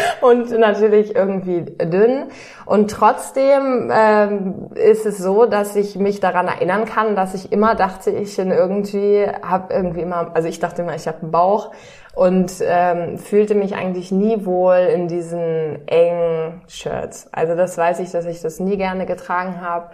und 0.20 0.50
natürlich 0.58 1.14
irgendwie 1.14 1.62
dünn. 1.62 2.26
Und 2.66 2.90
trotzdem 2.90 3.90
ähm, 3.92 4.70
ist 4.74 5.06
es 5.06 5.18
so, 5.18 5.46
dass 5.46 5.76
ich 5.76 5.96
mich 5.96 6.20
daran 6.20 6.46
erinnern 6.46 6.84
kann, 6.84 7.16
dass 7.16 7.34
ich 7.34 7.52
immer 7.52 7.74
dachte, 7.74 8.10
ich 8.10 8.38
irgendwie, 8.38 9.26
habe 9.42 9.72
irgendwie 9.72 10.00
immer, 10.00 10.30
also 10.34 10.48
ich 10.48 10.60
dachte 10.60 10.82
immer, 10.82 10.94
ich 10.94 11.08
habe 11.08 11.22
einen 11.22 11.30
Bauch 11.30 11.72
und 12.14 12.52
ähm, 12.62 13.18
fühlte 13.18 13.54
mich 13.54 13.74
eigentlich 13.74 14.12
nie 14.12 14.44
wohl 14.44 14.76
in 14.76 15.08
diesen 15.08 15.86
engen 15.88 16.60
Shirts. 16.68 17.28
Also 17.32 17.54
das 17.54 17.78
weiß 17.78 18.00
ich, 18.00 18.10
dass 18.10 18.26
ich 18.26 18.40
das 18.40 18.60
nie 18.60 18.76
gerne 18.76 19.06
getragen 19.06 19.60
habe 19.60 19.90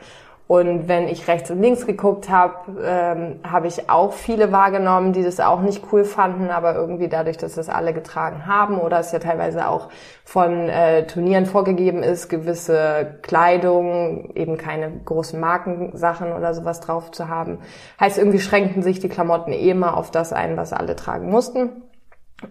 und 0.48 0.86
wenn 0.86 1.08
ich 1.08 1.26
rechts 1.26 1.50
und 1.50 1.60
links 1.60 1.86
geguckt 1.86 2.30
habe, 2.30 2.80
ähm, 2.80 3.40
habe 3.42 3.66
ich 3.66 3.90
auch 3.90 4.12
viele 4.12 4.52
wahrgenommen, 4.52 5.12
die 5.12 5.24
das 5.24 5.40
auch 5.40 5.60
nicht 5.60 5.82
cool 5.90 6.04
fanden, 6.04 6.50
aber 6.50 6.76
irgendwie 6.76 7.08
dadurch, 7.08 7.36
dass 7.36 7.56
das 7.56 7.68
alle 7.68 7.92
getragen 7.92 8.46
haben 8.46 8.78
oder 8.78 9.00
es 9.00 9.10
ja 9.10 9.18
teilweise 9.18 9.68
auch 9.68 9.88
von 10.24 10.68
äh, 10.68 11.04
Turnieren 11.08 11.46
vorgegeben 11.46 12.04
ist, 12.04 12.28
gewisse 12.28 13.18
Kleidung, 13.22 14.30
eben 14.36 14.56
keine 14.56 14.92
großen 15.04 15.40
Markensachen 15.40 16.32
oder 16.32 16.54
sowas 16.54 16.78
drauf 16.78 17.10
zu 17.10 17.28
haben, 17.28 17.58
heißt 17.98 18.16
irgendwie 18.16 18.38
schränkten 18.38 18.84
sich 18.84 19.00
die 19.00 19.08
Klamotten 19.08 19.52
eh 19.52 19.70
immer 19.70 19.96
auf 19.96 20.12
das 20.12 20.32
ein, 20.32 20.56
was 20.56 20.72
alle 20.72 20.94
tragen 20.94 21.28
mussten. 21.28 21.82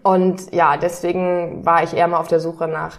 Und 0.02 0.52
ja, 0.52 0.76
deswegen 0.76 1.64
war 1.64 1.82
ich 1.82 1.96
eher 1.96 2.08
mal 2.08 2.18
auf 2.18 2.28
der 2.28 2.40
Suche 2.40 2.68
nach 2.68 2.98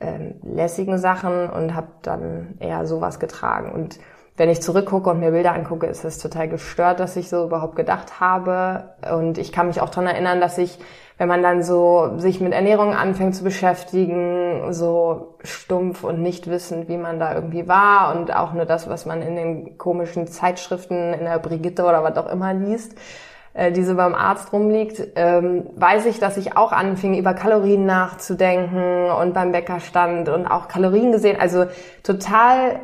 ähm, 0.00 0.36
lässigen 0.42 0.96
Sachen 0.96 1.50
und 1.50 1.74
habe 1.74 1.88
dann 2.00 2.56
eher 2.60 2.86
sowas 2.86 3.20
getragen 3.20 3.72
und 3.72 3.98
wenn 4.36 4.48
ich 4.48 4.62
zurückgucke 4.62 5.10
und 5.10 5.20
mir 5.20 5.30
Bilder 5.30 5.52
angucke, 5.52 5.86
ist 5.86 6.04
es 6.04 6.18
total 6.18 6.48
gestört, 6.48 7.00
dass 7.00 7.16
ich 7.16 7.28
so 7.28 7.44
überhaupt 7.44 7.76
gedacht 7.76 8.18
habe. 8.18 8.94
Und 9.12 9.36
ich 9.36 9.52
kann 9.52 9.66
mich 9.66 9.80
auch 9.80 9.90
daran 9.90 10.06
erinnern, 10.06 10.40
dass 10.40 10.56
ich, 10.56 10.78
wenn 11.18 11.28
man 11.28 11.42
dann 11.42 11.62
so 11.62 12.12
sich 12.16 12.40
mit 12.40 12.54
Ernährung 12.54 12.94
anfängt 12.94 13.36
zu 13.36 13.44
beschäftigen, 13.44 14.72
so 14.72 15.34
stumpf 15.44 16.02
und 16.02 16.22
nicht 16.22 16.48
wissend, 16.48 16.88
wie 16.88 16.96
man 16.96 17.20
da 17.20 17.34
irgendwie 17.34 17.68
war 17.68 18.16
und 18.16 18.34
auch 18.34 18.54
nur 18.54 18.64
das, 18.64 18.88
was 18.88 19.04
man 19.04 19.20
in 19.20 19.36
den 19.36 19.76
komischen 19.76 20.26
Zeitschriften 20.26 21.12
in 21.12 21.24
der 21.26 21.38
Brigitte 21.38 21.84
oder 21.84 22.02
was 22.02 22.16
auch 22.16 22.32
immer 22.32 22.54
liest, 22.54 22.96
äh, 23.52 23.70
die 23.70 23.84
so 23.84 23.96
beim 23.96 24.14
Arzt 24.14 24.50
rumliegt, 24.54 25.08
ähm, 25.14 25.66
weiß 25.76 26.06
ich, 26.06 26.20
dass 26.20 26.38
ich 26.38 26.56
auch 26.56 26.72
anfing, 26.72 27.18
über 27.18 27.34
Kalorien 27.34 27.84
nachzudenken 27.84 29.10
und 29.10 29.34
beim 29.34 29.52
Bäcker 29.52 29.80
stand 29.80 30.30
und 30.30 30.46
auch 30.46 30.68
Kalorien 30.68 31.12
gesehen. 31.12 31.38
Also 31.38 31.66
total 32.02 32.80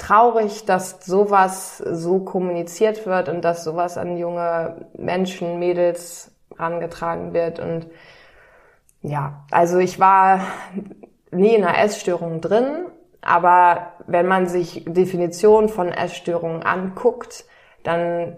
traurig, 0.00 0.64
dass 0.64 1.04
sowas 1.04 1.78
so 1.78 2.20
kommuniziert 2.20 3.06
wird 3.06 3.28
und 3.28 3.44
dass 3.44 3.62
sowas 3.62 3.98
an 3.98 4.16
junge 4.16 4.86
Menschen, 4.96 5.58
Mädels 5.58 6.32
rangetragen 6.58 7.32
wird. 7.34 7.60
Und 7.60 7.86
ja, 9.02 9.44
also 9.50 9.78
ich 9.78 10.00
war 10.00 10.40
nie 11.30 11.54
in 11.54 11.64
einer 11.64 11.78
Essstörung 11.78 12.40
drin, 12.40 12.86
aber 13.20 13.92
wenn 14.06 14.26
man 14.26 14.46
sich 14.46 14.84
Definition 14.86 15.68
von 15.68 15.92
Essstörungen 15.92 16.62
anguckt, 16.62 17.44
dann 17.82 18.36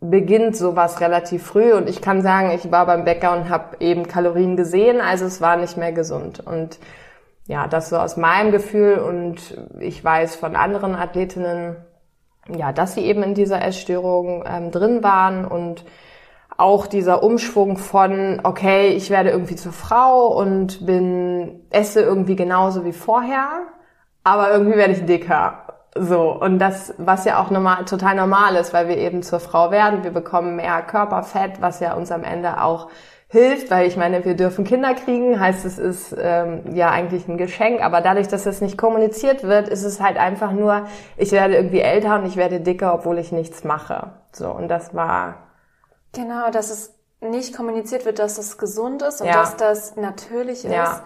beginnt 0.00 0.56
sowas 0.56 1.02
relativ 1.02 1.44
früh 1.44 1.74
und 1.74 1.88
ich 1.88 2.00
kann 2.00 2.22
sagen, 2.22 2.50
ich 2.52 2.72
war 2.72 2.86
beim 2.86 3.04
Bäcker 3.04 3.36
und 3.36 3.50
habe 3.50 3.76
eben 3.80 4.08
Kalorien 4.08 4.56
gesehen, 4.56 5.02
also 5.02 5.26
es 5.26 5.42
war 5.42 5.58
nicht 5.58 5.76
mehr 5.76 5.92
gesund 5.92 6.40
und 6.40 6.78
ja, 7.46 7.66
das 7.66 7.88
so 7.88 7.96
aus 7.96 8.16
meinem 8.16 8.52
Gefühl 8.52 8.98
und 8.98 9.58
ich 9.80 10.04
weiß 10.04 10.36
von 10.36 10.56
anderen 10.56 10.94
Athletinnen, 10.94 11.76
ja, 12.48 12.72
dass 12.72 12.94
sie 12.94 13.04
eben 13.04 13.22
in 13.22 13.34
dieser 13.34 13.62
Essstörung 13.62 14.44
ähm, 14.46 14.70
drin 14.70 15.02
waren 15.02 15.44
und 15.44 15.84
auch 16.56 16.86
dieser 16.86 17.22
Umschwung 17.22 17.78
von, 17.78 18.40
okay, 18.44 18.88
ich 18.88 19.10
werde 19.10 19.30
irgendwie 19.30 19.56
zur 19.56 19.72
Frau 19.72 20.26
und 20.26 20.84
bin, 20.84 21.62
esse 21.70 22.02
irgendwie 22.02 22.36
genauso 22.36 22.84
wie 22.84 22.92
vorher, 22.92 23.48
aber 24.24 24.52
irgendwie 24.52 24.76
werde 24.76 24.92
ich 24.92 25.06
dicker. 25.06 25.64
So. 25.96 26.32
Und 26.32 26.58
das, 26.58 26.94
was 26.98 27.24
ja 27.24 27.42
auch 27.42 27.50
normal, 27.50 27.84
total 27.84 28.14
normal 28.14 28.56
ist, 28.56 28.72
weil 28.72 28.88
wir 28.88 28.98
eben 28.98 29.22
zur 29.22 29.40
Frau 29.40 29.70
werden. 29.70 30.04
Wir 30.04 30.12
bekommen 30.12 30.56
mehr 30.56 30.82
Körperfett, 30.82 31.60
was 31.60 31.80
ja 31.80 31.94
uns 31.94 32.12
am 32.12 32.24
Ende 32.24 32.62
auch 32.62 32.88
hilft, 33.30 33.70
weil 33.70 33.86
ich 33.86 33.96
meine, 33.96 34.24
wir 34.24 34.34
dürfen 34.34 34.64
Kinder 34.64 34.92
kriegen, 34.94 35.38
heißt 35.38 35.64
es 35.64 35.78
ist 35.78 36.14
ähm, 36.20 36.74
ja 36.74 36.90
eigentlich 36.90 37.28
ein 37.28 37.38
Geschenk, 37.38 37.80
aber 37.80 38.00
dadurch, 38.00 38.26
dass 38.26 38.44
es 38.44 38.60
nicht 38.60 38.76
kommuniziert 38.76 39.44
wird, 39.44 39.68
ist 39.68 39.84
es 39.84 40.00
halt 40.00 40.16
einfach 40.16 40.50
nur, 40.50 40.88
ich 41.16 41.30
werde 41.30 41.54
irgendwie 41.54 41.80
älter 41.80 42.16
und 42.16 42.26
ich 42.26 42.36
werde 42.36 42.60
dicker, 42.60 42.92
obwohl 42.92 43.18
ich 43.18 43.30
nichts 43.30 43.62
mache. 43.62 44.14
So 44.32 44.50
und 44.50 44.66
das 44.66 44.94
war 44.96 45.36
genau, 46.12 46.50
dass 46.50 46.70
es 46.70 46.92
nicht 47.20 47.56
kommuniziert 47.56 48.04
wird, 48.04 48.18
dass 48.18 48.36
es 48.36 48.58
gesund 48.58 49.02
ist 49.02 49.20
und 49.20 49.28
ja. 49.28 49.34
dass 49.34 49.56
das 49.56 49.94
natürlich 49.94 50.64
ist. 50.64 50.72
Ja. 50.72 51.04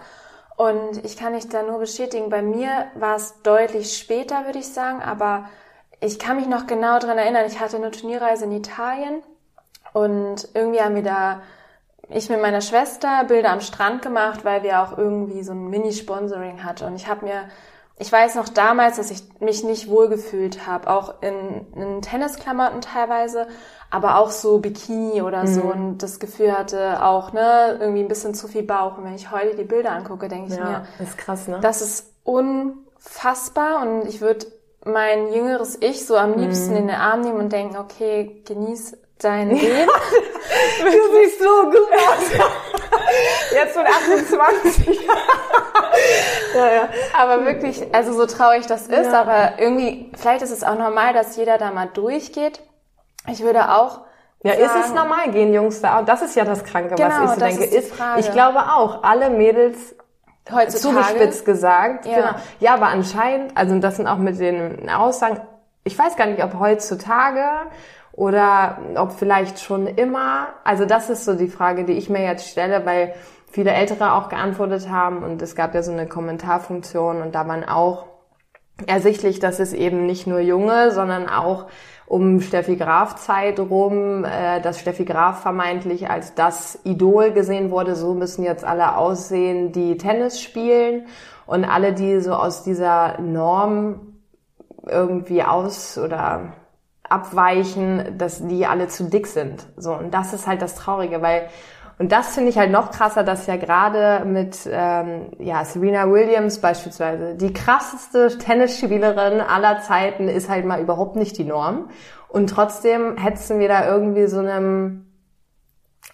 Und 0.57 1.05
ich 1.05 1.17
kann 1.17 1.33
mich 1.33 1.47
da 1.49 1.61
nur 1.61 1.77
bestätigen, 1.77 2.29
bei 2.29 2.41
mir 2.41 2.87
war 2.95 3.17
es 3.17 3.41
deutlich 3.43 3.97
später, 3.97 4.45
würde 4.45 4.59
ich 4.59 4.73
sagen, 4.73 5.01
aber 5.03 5.49
ich 5.99 6.17
kann 6.17 6.37
mich 6.37 6.47
noch 6.47 6.65
genau 6.65 6.97
dran 6.97 7.19
erinnern, 7.19 7.45
ich 7.45 7.59
hatte 7.59 7.77
eine 7.77 7.91
Turnierreise 7.91 8.45
in 8.45 8.51
Italien 8.51 9.21
und 9.93 10.49
irgendwie 10.55 10.81
haben 10.81 10.95
wir 10.95 11.03
da 11.03 11.41
ich 12.09 12.29
mit 12.29 12.41
meiner 12.41 12.61
Schwester 12.61 13.23
Bilder 13.27 13.51
am 13.51 13.61
Strand 13.61 14.01
gemacht, 14.01 14.45
weil 14.45 14.63
wir 14.63 14.81
auch 14.81 14.97
irgendwie 14.97 15.43
so 15.43 15.53
ein 15.53 15.69
Mini-Sponsoring 15.69 16.63
hatten. 16.63 16.85
Und 16.85 16.95
ich 16.95 17.07
habe 17.07 17.25
mir, 17.25 17.45
ich 17.97 18.11
weiß 18.11 18.35
noch 18.35 18.49
damals, 18.49 18.97
dass 18.97 19.11
ich 19.11 19.23
mich 19.39 19.63
nicht 19.63 19.89
wohlgefühlt 19.89 20.67
habe, 20.67 20.89
auch 20.89 21.15
in, 21.21 21.65
in 21.75 22.01
Tennisklamotten 22.01 22.81
teilweise, 22.81 23.47
aber 23.89 24.17
auch 24.17 24.29
so 24.29 24.59
Bikini 24.59 25.21
oder 25.21 25.43
mhm. 25.43 25.47
so 25.47 25.61
und 25.61 25.97
das 25.99 26.19
Gefühl 26.19 26.55
hatte 26.55 27.03
auch, 27.03 27.33
ne, 27.33 27.77
irgendwie 27.79 28.01
ein 28.01 28.07
bisschen 28.07 28.33
zu 28.33 28.47
viel 28.47 28.63
Bauch. 28.63 28.97
Und 28.97 29.05
wenn 29.05 29.15
ich 29.15 29.31
heute 29.31 29.55
die 29.55 29.63
Bilder 29.63 29.91
angucke, 29.91 30.27
denke 30.27 30.53
ich 30.53 30.59
ja, 30.59 30.65
mir, 30.65 30.87
ist 31.03 31.17
krass, 31.17 31.47
ne? 31.47 31.59
Das 31.61 31.81
ist 31.81 32.11
unfassbar 32.23 33.81
und 33.81 34.07
ich 34.07 34.21
würde 34.21 34.47
mein 34.83 35.33
jüngeres 35.33 35.81
Ich 35.81 36.05
so 36.05 36.15
am 36.15 36.35
liebsten 36.35 36.71
mhm. 36.71 36.77
in 36.77 36.87
den 36.87 36.95
Arm 36.95 37.21
nehmen 37.21 37.39
und 37.39 37.51
denken, 37.51 37.77
okay, 37.77 38.43
genieß 38.45 38.97
dein 39.19 39.49
Leben. 39.49 39.87
du 40.83 41.23
siehst 41.23 41.39
so 41.39 41.63
gut 41.65 41.89
aus. 41.93 42.49
Jetzt 43.53 43.77
mit 43.77 43.87
28. 43.87 44.99
ja, 46.55 46.73
ja. 46.73 46.89
Aber 47.17 47.45
wirklich, 47.45 47.83
also 47.93 48.13
so 48.13 48.25
traurig 48.25 48.65
das 48.67 48.87
ist, 48.87 49.11
ja. 49.11 49.21
aber 49.21 49.59
irgendwie, 49.59 50.11
vielleicht 50.17 50.41
ist 50.41 50.51
es 50.51 50.63
auch 50.63 50.77
normal, 50.77 51.13
dass 51.13 51.35
jeder 51.35 51.57
da 51.57 51.71
mal 51.71 51.87
durchgeht. 51.87 52.61
Ich 53.27 53.41
würde 53.41 53.71
auch 53.71 54.01
Ja, 54.43 54.53
sagen, 54.53 54.63
ist 54.63 54.85
es 54.87 54.93
normal, 54.93 55.31
gehen 55.31 55.53
Jungs 55.53 55.81
da 55.81 55.99
auch? 55.99 56.05
Das 56.05 56.21
ist 56.21 56.35
ja 56.35 56.43
das 56.43 56.63
Kranke, 56.63 56.95
genau, 56.95 57.09
was 57.09 57.23
ich 57.23 57.29
so 57.35 57.39
denke. 57.39 57.63
Ist, 57.63 57.91
ist 57.91 57.93
ich 58.19 58.31
glaube 58.31 58.59
auch, 58.59 59.03
alle 59.03 59.29
Mädels 59.29 59.95
Heutzutage? 60.51 60.77
zugespitzt 60.77 61.45
gesagt. 61.45 62.05
Ja. 62.05 62.15
Genau. 62.15 62.35
ja, 62.59 62.73
aber 62.75 62.87
anscheinend, 62.87 63.57
also 63.57 63.77
das 63.79 63.95
sind 63.95 64.07
auch 64.07 64.17
mit 64.17 64.39
den 64.39 64.89
Aussagen, 64.89 65.41
ich 65.83 65.97
weiß 65.97 66.15
gar 66.15 66.25
nicht, 66.27 66.43
ob 66.43 66.59
heutzutage 66.59 67.43
oder 68.15 68.77
ob 68.95 69.11
vielleicht 69.11 69.59
schon 69.59 69.87
immer. 69.87 70.47
Also 70.63 70.85
das 70.85 71.09
ist 71.09 71.25
so 71.25 71.35
die 71.35 71.49
Frage, 71.49 71.83
die 71.83 71.93
ich 71.93 72.09
mir 72.09 72.23
jetzt 72.23 72.49
stelle, 72.49 72.85
weil 72.85 73.13
viele 73.51 73.71
Ältere 73.71 74.13
auch 74.13 74.29
geantwortet 74.29 74.89
haben 74.89 75.23
und 75.23 75.41
es 75.41 75.55
gab 75.55 75.75
ja 75.75 75.83
so 75.83 75.91
eine 75.91 76.07
Kommentarfunktion 76.07 77.21
und 77.21 77.35
da 77.35 77.47
waren 77.47 77.63
auch 77.63 78.05
ersichtlich, 78.87 79.39
dass 79.39 79.59
es 79.59 79.73
eben 79.73 80.05
nicht 80.05 80.27
nur 80.27 80.39
Junge, 80.39 80.91
sondern 80.91 81.29
auch 81.29 81.67
um 82.07 82.39
Steffi 82.39 82.75
Graf 82.75 83.15
Zeit 83.15 83.59
rum, 83.59 84.25
äh, 84.25 84.61
dass 84.61 84.79
Steffi 84.79 85.05
Graf 85.05 85.41
vermeintlich 85.41 86.09
als 86.09 86.35
das 86.35 86.79
Idol 86.83 87.31
gesehen 87.31 87.71
wurde. 87.71 87.95
So 87.95 88.13
müssen 88.13 88.43
jetzt 88.43 88.63
alle 88.63 88.97
aussehen, 88.97 89.71
die 89.71 89.97
Tennis 89.97 90.41
spielen 90.41 91.07
und 91.47 91.65
alle, 91.65 91.93
die 91.93 92.19
so 92.19 92.33
aus 92.33 92.63
dieser 92.63 93.19
Norm 93.19 94.19
irgendwie 94.87 95.43
aus 95.43 95.97
oder 95.97 96.53
abweichen, 97.09 98.17
dass 98.17 98.45
die 98.47 98.65
alle 98.65 98.87
zu 98.87 99.05
dick 99.05 99.27
sind. 99.27 99.65
So 99.77 99.93
und 99.93 100.13
das 100.13 100.33
ist 100.33 100.47
halt 100.47 100.61
das 100.61 100.75
Traurige, 100.75 101.21
weil 101.21 101.49
und 101.97 102.11
das 102.11 102.35
finde 102.35 102.49
ich 102.49 102.57
halt 102.57 102.71
noch 102.71 102.91
krasser, 102.91 103.23
dass 103.23 103.47
ja 103.47 103.55
gerade 103.55 104.25
mit 104.25 104.67
ähm, 104.69 105.31
ja, 105.39 105.63
Serena 105.63 106.11
Williams 106.11 106.59
beispielsweise, 106.59 107.35
die 107.35 107.53
krasseste 107.53 108.37
Tennisspielerin 108.37 109.39
aller 109.39 109.79
Zeiten 109.79 110.27
ist 110.27 110.49
halt 110.49 110.65
mal 110.65 110.81
überhaupt 110.81 111.15
nicht 111.15 111.37
die 111.37 111.45
Norm. 111.45 111.89
Und 112.27 112.49
trotzdem 112.49 113.15
hetzen 113.17 113.59
wir 113.59 113.69
da 113.69 113.87
irgendwie 113.87 114.27
so 114.27 114.39
einem 114.39 115.05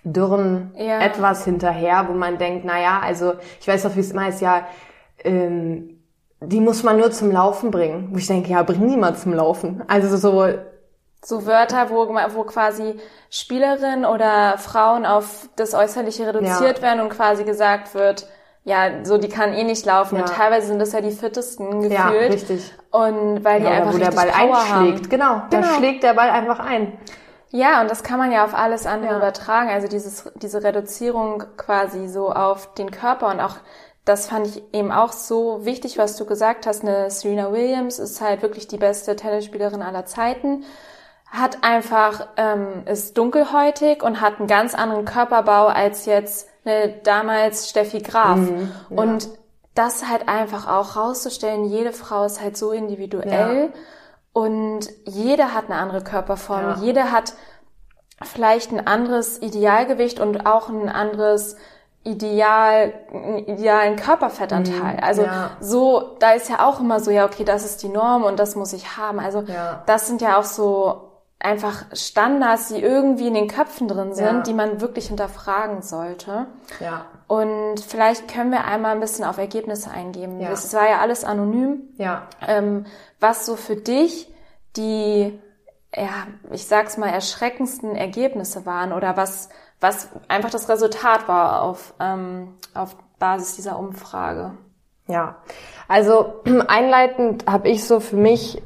dürren 0.04 0.72
ja. 0.78 1.00
etwas 1.00 1.46
hinterher, 1.46 2.06
wo 2.08 2.14
man 2.14 2.38
denkt, 2.38 2.64
na 2.64 2.80
ja, 2.80 3.00
also 3.04 3.34
ich 3.60 3.68
weiß 3.68 3.84
doch, 3.84 3.96
wie 3.96 4.02
es 4.02 4.12
immer 4.12 4.30
ist, 4.30 4.42
ja, 4.42 4.68
ähm, 5.24 6.02
die 6.42 6.60
muss 6.60 6.84
man 6.84 6.98
nur 6.98 7.12
zum 7.12 7.32
Laufen 7.32 7.72
bringen. 7.72 8.10
Wo 8.12 8.18
ich 8.18 8.28
denke, 8.28 8.52
ja, 8.52 8.62
bring 8.62 8.86
niemand 8.86 9.18
zum 9.18 9.34
Laufen. 9.34 9.84
Also 9.88 10.16
so 10.18 10.48
so 11.24 11.46
Wörter, 11.46 11.90
wo, 11.90 12.08
wo 12.08 12.44
quasi 12.44 13.00
Spielerinnen 13.30 14.06
oder 14.06 14.58
Frauen 14.58 15.06
auf 15.06 15.50
das 15.56 15.74
Äußerliche 15.74 16.28
reduziert 16.28 16.78
ja. 16.78 16.82
werden 16.82 17.01
und 17.01 17.10
quasi 17.10 17.44
gesagt 17.44 17.94
wird, 17.94 18.28
ja, 18.63 19.04
so 19.04 19.18
die 19.18 19.30
kann 19.30 19.54
eh 19.54 19.63
nicht 19.63 19.86
laufen. 19.86 20.18
Ja. 20.18 20.22
Und 20.22 20.34
teilweise 20.34 20.68
sind 20.68 20.80
das 20.80 20.94
ja 20.94 21.01
die 21.01 21.12
fittesten 21.12 21.82
gefühlt. 21.82 21.94
Ja, 21.94 22.08
richtig. 22.10 22.72
Und 22.92 23.44
weil 23.44 23.60
die 23.60 23.66
ja, 23.66 23.72
einfach 23.72 23.94
wo 23.94 23.98
der 23.98 24.12
Ball 24.12 24.28
Power 24.28 24.58
einschlägt. 24.58 25.04
Haben. 25.04 25.10
Genau, 25.10 25.42
da 25.50 25.62
genau. 25.62 25.78
schlägt 25.78 26.04
der 26.04 26.13
Ball 26.13 26.30
einfach 26.30 26.60
ein. 26.60 26.98
Ja, 27.50 27.82
und 27.82 27.92
das 27.92 28.04
kann 28.04 28.18
man 28.18 28.32
ja 28.32 28.46
auf 28.46 28.54
alles 28.54 28.86
andere 28.86 29.18
übertragen. 29.18 29.70
Also 29.70 29.88
dieses, 29.88 30.32
diese 30.36 30.63
Reduzierung 30.63 31.44
quasi 31.58 32.08
so 32.08 32.32
auf 32.32 32.74
den 32.75 32.92
Körper 32.92 33.30
und 33.30 33.40
auch 33.40 33.56
das 34.06 34.28
fand 34.28 34.48
ich 34.48 34.63
eben 34.74 34.92
auch 34.92 35.12
so 35.12 35.63
wichtig, 35.63 36.00
was 36.00 36.16
du 36.16 36.25
gesagt 36.25 36.66
hast. 36.66 36.82
Eine 36.84 37.12
Serena 37.12 37.51
Williams 37.51 38.00
ist 38.00 38.20
halt 38.20 38.42
wirklich 38.42 38.68
die 38.68 38.78
beste 38.78 39.16
Tennisspielerin 39.16 39.84
aller 39.84 40.06
Zeiten 40.06 40.63
hat 41.32 41.64
einfach, 41.64 42.28
ähm, 42.36 42.84
ist 42.86 43.18
dunkelhäutig 43.18 44.04
und 44.04 44.20
hat 44.20 44.40
einen 44.40 44.48
ganz 44.48 44.76
anderen 44.76 45.06
Körperbau 45.06 45.68
als 45.68 46.06
jetzt 46.06 46.50
eine 46.66 46.90
damals 47.04 47.70
Steffi 47.70 48.00
Graf. 48.00 48.36
Mhm, 48.36 48.72
ja. 48.90 48.98
Und 48.98 49.30
das 49.74 50.10
halt 50.10 50.28
einfach 50.28 50.68
auch 50.68 50.98
rauszustellen, 50.98 51.66
jede 51.66 51.94
Frau 51.94 52.26
ist 52.26 52.42
halt 52.42 52.58
so 52.58 52.72
individuell 52.72 53.72
ja. 53.74 53.80
und 54.34 54.90
jede 55.06 55.54
hat 55.54 55.70
eine 55.70 55.79
andere 55.79 56.03
Körperform, 56.03 56.62
ja. 56.62 56.77
jede 56.82 57.12
hat 57.12 57.34
vielleicht 58.22 58.74
ein 58.74 58.86
anderes 58.86 59.42
Idealgewicht 59.42 60.20
und 60.20 60.46
auch 60.46 60.68
ein 60.68 60.90
anderes 60.90 61.55
ideal, 62.03 62.94
einen 63.14 63.38
idealen 63.48 63.96
Körperfettanteil. 63.96 64.96
Mhm, 64.96 65.03
also 65.03 65.24
ja. 65.24 65.51
so, 65.62 66.18
da 66.20 66.32
ist 66.32 66.50
ja 66.50 66.68
auch 66.68 66.82
immer 66.82 67.00
so, 67.00 67.10
ja, 67.12 67.25
okay, 67.25 67.46
das 67.46 67.64
ist 67.64 67.82
die 67.84 67.90
Norm 67.90 68.24
und 68.24 68.38
das 68.40 68.55
muss 68.55 68.74
ich 68.74 68.98
haben. 68.98 69.20
Also 69.20 69.42
ja. 69.42 69.84
das 69.86 70.08
sind 70.08 70.22
ja 70.22 70.38
auch 70.38 70.44
so 70.44 71.11
einfach 71.44 71.86
Standards, 71.94 72.70
die 72.70 72.82
irgendwie 72.82 73.27
in 73.27 73.34
den 73.34 73.48
Köpfen 73.48 73.88
drin 73.88 74.14
sind, 74.14 74.25
ja. 74.25 74.42
die 74.42 74.54
man 74.54 74.82
wirklich 74.82 75.08
hinterfragen 75.08 75.82
sollte. 75.82 76.48
Ja. 76.80 77.06
Und 77.27 77.80
vielleicht 77.80 78.27
können 78.27 78.51
wir 78.51 78.66
einmal 78.66 78.94
ein 78.94 79.00
bisschen 79.00 79.25
auf 79.25 79.38
Ergebnisse 79.38 79.92
eingehen. 79.92 80.40
Ja. 80.40 80.51
Es 80.51 80.74
war 80.74 80.90
ja 80.90 81.00
alles 81.00 81.24
anonym. 81.24 81.82
Ja. 81.98 82.27
Ähm, 82.46 82.86
was 83.20 83.46
so 83.46 83.56
für 83.56 83.75
dich 83.75 84.32
die, 84.75 85.40
ja, 85.96 86.27
ich 86.51 86.66
sag's 86.66 86.98
mal, 86.98 87.10
erschreckendsten 87.10 87.96
Ergebnisse 87.96 88.66
waren 88.66 88.94
oder 88.94 89.18
was, 89.18 89.50
was 89.80 90.10
einfach 90.27 90.50
das 90.50 90.70
Resultat 90.70 91.27
war 91.27 91.64
auf, 91.64 91.94
ähm, 92.00 92.58
auf 92.74 92.96
Basis 93.20 93.56
dieser 93.56 93.77
Umfrage. 93.77 94.51
Ja, 95.08 95.38
also 95.88 96.42
einleitend 96.68 97.46
habe 97.48 97.70
ich 97.70 97.86
so 97.86 98.00
für 98.00 98.16
mich 98.16 98.62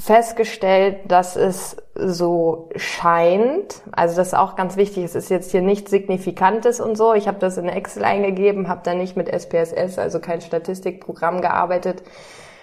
festgestellt, 0.00 1.10
dass 1.10 1.36
es 1.36 1.76
so 1.94 2.70
scheint, 2.74 3.82
also 3.92 4.16
das 4.16 4.28
ist 4.28 4.34
auch 4.34 4.56
ganz 4.56 4.76
wichtig, 4.76 5.04
es 5.04 5.14
ist 5.14 5.28
jetzt 5.28 5.50
hier 5.50 5.60
nichts 5.60 5.90
Signifikantes 5.90 6.80
und 6.80 6.96
so. 6.96 7.12
Ich 7.12 7.28
habe 7.28 7.38
das 7.38 7.58
in 7.58 7.68
Excel 7.68 8.04
eingegeben, 8.04 8.68
habe 8.68 8.80
da 8.82 8.94
nicht 8.94 9.14
mit 9.16 9.28
SPSS, 9.28 9.98
also 9.98 10.18
kein 10.18 10.40
Statistikprogramm 10.40 11.42
gearbeitet, 11.42 12.02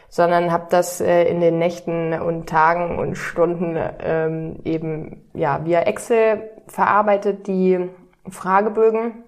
sondern 0.10 0.52
habe 0.52 0.66
das 0.72 1.00
äh, 1.00 1.26
in 1.26 1.40
den 1.40 1.60
Nächten 1.60 2.14
und 2.20 2.50
Tagen 2.50 2.98
und 2.98 3.16
Stunden 3.16 3.78
ähm, 4.00 4.56
eben 4.66 5.30
ja 5.36 5.64
via 5.64 5.82
Excel 5.82 6.50
verarbeitet, 6.68 7.46
die 7.46 7.88
Fragebögen. 8.28 9.24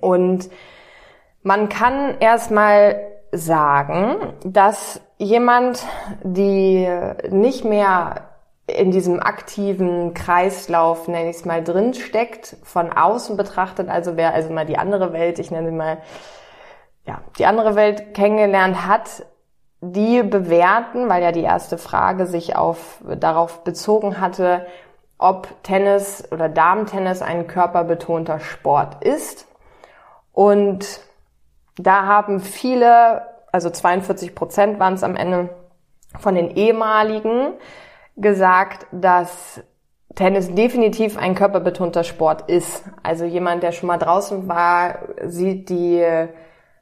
Und 0.00 0.50
man 1.42 1.70
kann 1.70 2.18
erstmal 2.20 3.00
sagen, 3.32 4.34
dass 4.44 5.00
jemand, 5.18 5.84
die 6.22 6.88
nicht 7.28 7.64
mehr 7.64 8.30
in 8.66 8.90
diesem 8.90 9.20
aktiven 9.20 10.14
Kreislauf, 10.14 11.08
nenne 11.08 11.30
ich 11.30 11.36
es 11.36 11.44
mal, 11.44 11.62
drin 11.62 11.94
steckt, 11.94 12.56
von 12.62 12.92
außen 12.92 13.36
betrachtet, 13.36 13.88
also 13.88 14.16
wer 14.16 14.32
also 14.34 14.52
mal 14.52 14.66
die 14.66 14.78
andere 14.78 15.12
Welt, 15.12 15.38
ich 15.38 15.50
nenne 15.50 15.70
sie 15.70 15.76
mal, 15.76 15.98
ja, 17.04 17.20
die 17.38 17.46
andere 17.46 17.74
Welt 17.74 18.14
kennengelernt 18.14 18.86
hat, 18.86 19.24
die 19.80 20.22
bewerten, 20.22 21.08
weil 21.08 21.22
ja 21.22 21.32
die 21.32 21.42
erste 21.42 21.78
Frage 21.78 22.26
sich 22.26 22.54
auf, 22.56 23.02
darauf 23.18 23.64
bezogen 23.64 24.20
hatte, 24.20 24.66
ob 25.18 25.48
Tennis 25.62 26.28
oder 26.30 26.48
Damentennis 26.48 27.22
ein 27.22 27.46
körperbetonter 27.46 28.40
Sport 28.40 29.02
ist. 29.04 29.46
Und 30.32 31.00
da 31.82 32.06
haben 32.06 32.40
viele, 32.40 33.22
also 33.52 33.70
42 33.70 34.34
Prozent 34.34 34.78
waren 34.78 34.94
es 34.94 35.02
am 35.02 35.16
Ende 35.16 35.50
von 36.18 36.34
den 36.34 36.50
ehemaligen, 36.50 37.54
gesagt, 38.16 38.86
dass 38.92 39.62
Tennis 40.14 40.52
definitiv 40.54 41.16
ein 41.16 41.34
körperbetonter 41.34 42.04
Sport 42.04 42.50
ist. 42.50 42.84
Also 43.02 43.24
jemand, 43.24 43.62
der 43.62 43.72
schon 43.72 43.86
mal 43.86 43.98
draußen 43.98 44.48
war, 44.48 44.98
sieht 45.24 45.68
die 45.68 46.04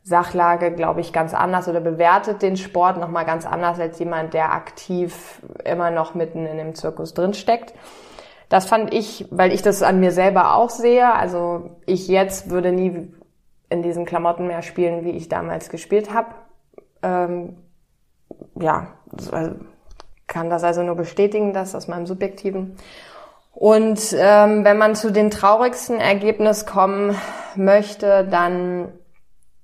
Sachlage, 0.02 0.72
glaube 0.72 1.00
ich, 1.00 1.12
ganz 1.12 1.34
anders 1.34 1.68
oder 1.68 1.80
bewertet 1.80 2.40
den 2.40 2.56
Sport 2.56 2.96
nochmal 2.96 3.26
ganz 3.26 3.44
anders 3.44 3.78
als 3.78 3.98
jemand, 3.98 4.32
der 4.32 4.52
aktiv 4.52 5.42
immer 5.64 5.90
noch 5.90 6.14
mitten 6.14 6.46
in 6.46 6.56
dem 6.56 6.74
Zirkus 6.74 7.12
drinsteckt. 7.12 7.74
Das 8.48 8.64
fand 8.64 8.94
ich, 8.94 9.26
weil 9.30 9.52
ich 9.52 9.60
das 9.60 9.82
an 9.82 10.00
mir 10.00 10.10
selber 10.10 10.54
auch 10.54 10.70
sehe. 10.70 11.12
Also 11.12 11.76
ich 11.84 12.08
jetzt 12.08 12.48
würde 12.48 12.72
nie 12.72 13.12
in 13.70 13.82
diesen 13.82 14.04
Klamotten 14.04 14.46
mehr 14.46 14.62
spielen, 14.62 15.04
wie 15.04 15.10
ich 15.10 15.28
damals 15.28 15.68
gespielt 15.68 16.12
habe. 16.12 16.34
Ähm, 17.02 17.56
ja, 18.60 18.88
also 19.30 19.56
kann 20.26 20.50
das 20.50 20.62
also 20.64 20.82
nur 20.82 20.94
bestätigen, 20.94 21.52
das 21.52 21.74
aus 21.74 21.88
meinem 21.88 22.06
Subjektiven. 22.06 22.76
Und 23.52 24.14
ähm, 24.16 24.64
wenn 24.64 24.78
man 24.78 24.94
zu 24.94 25.10
den 25.10 25.30
traurigsten 25.30 25.98
Ergebnissen 25.98 26.66
kommen 26.66 27.16
möchte, 27.56 28.24
dann 28.30 28.92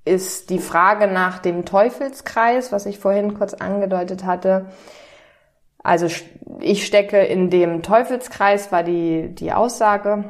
ist 0.05 0.51
die 0.51 0.59
Frage 0.59 1.07
nach 1.07 1.39
dem 1.39 1.65
Teufelskreis, 1.65 2.73
was 2.73 2.87
ich 2.87 2.99
vorhin 2.99 3.35
kurz 3.35 3.55
angedeutet 3.55 4.25
hatte. 4.25 4.67
Also 5.83 6.07
ich 6.61 6.87
stecke 6.87 7.23
in 7.23 7.51
dem 7.51 7.83
Teufelskreis, 7.83 8.73
war 8.73 8.83
die, 8.83 9.35
die 9.35 9.53
Aussage. 9.53 10.25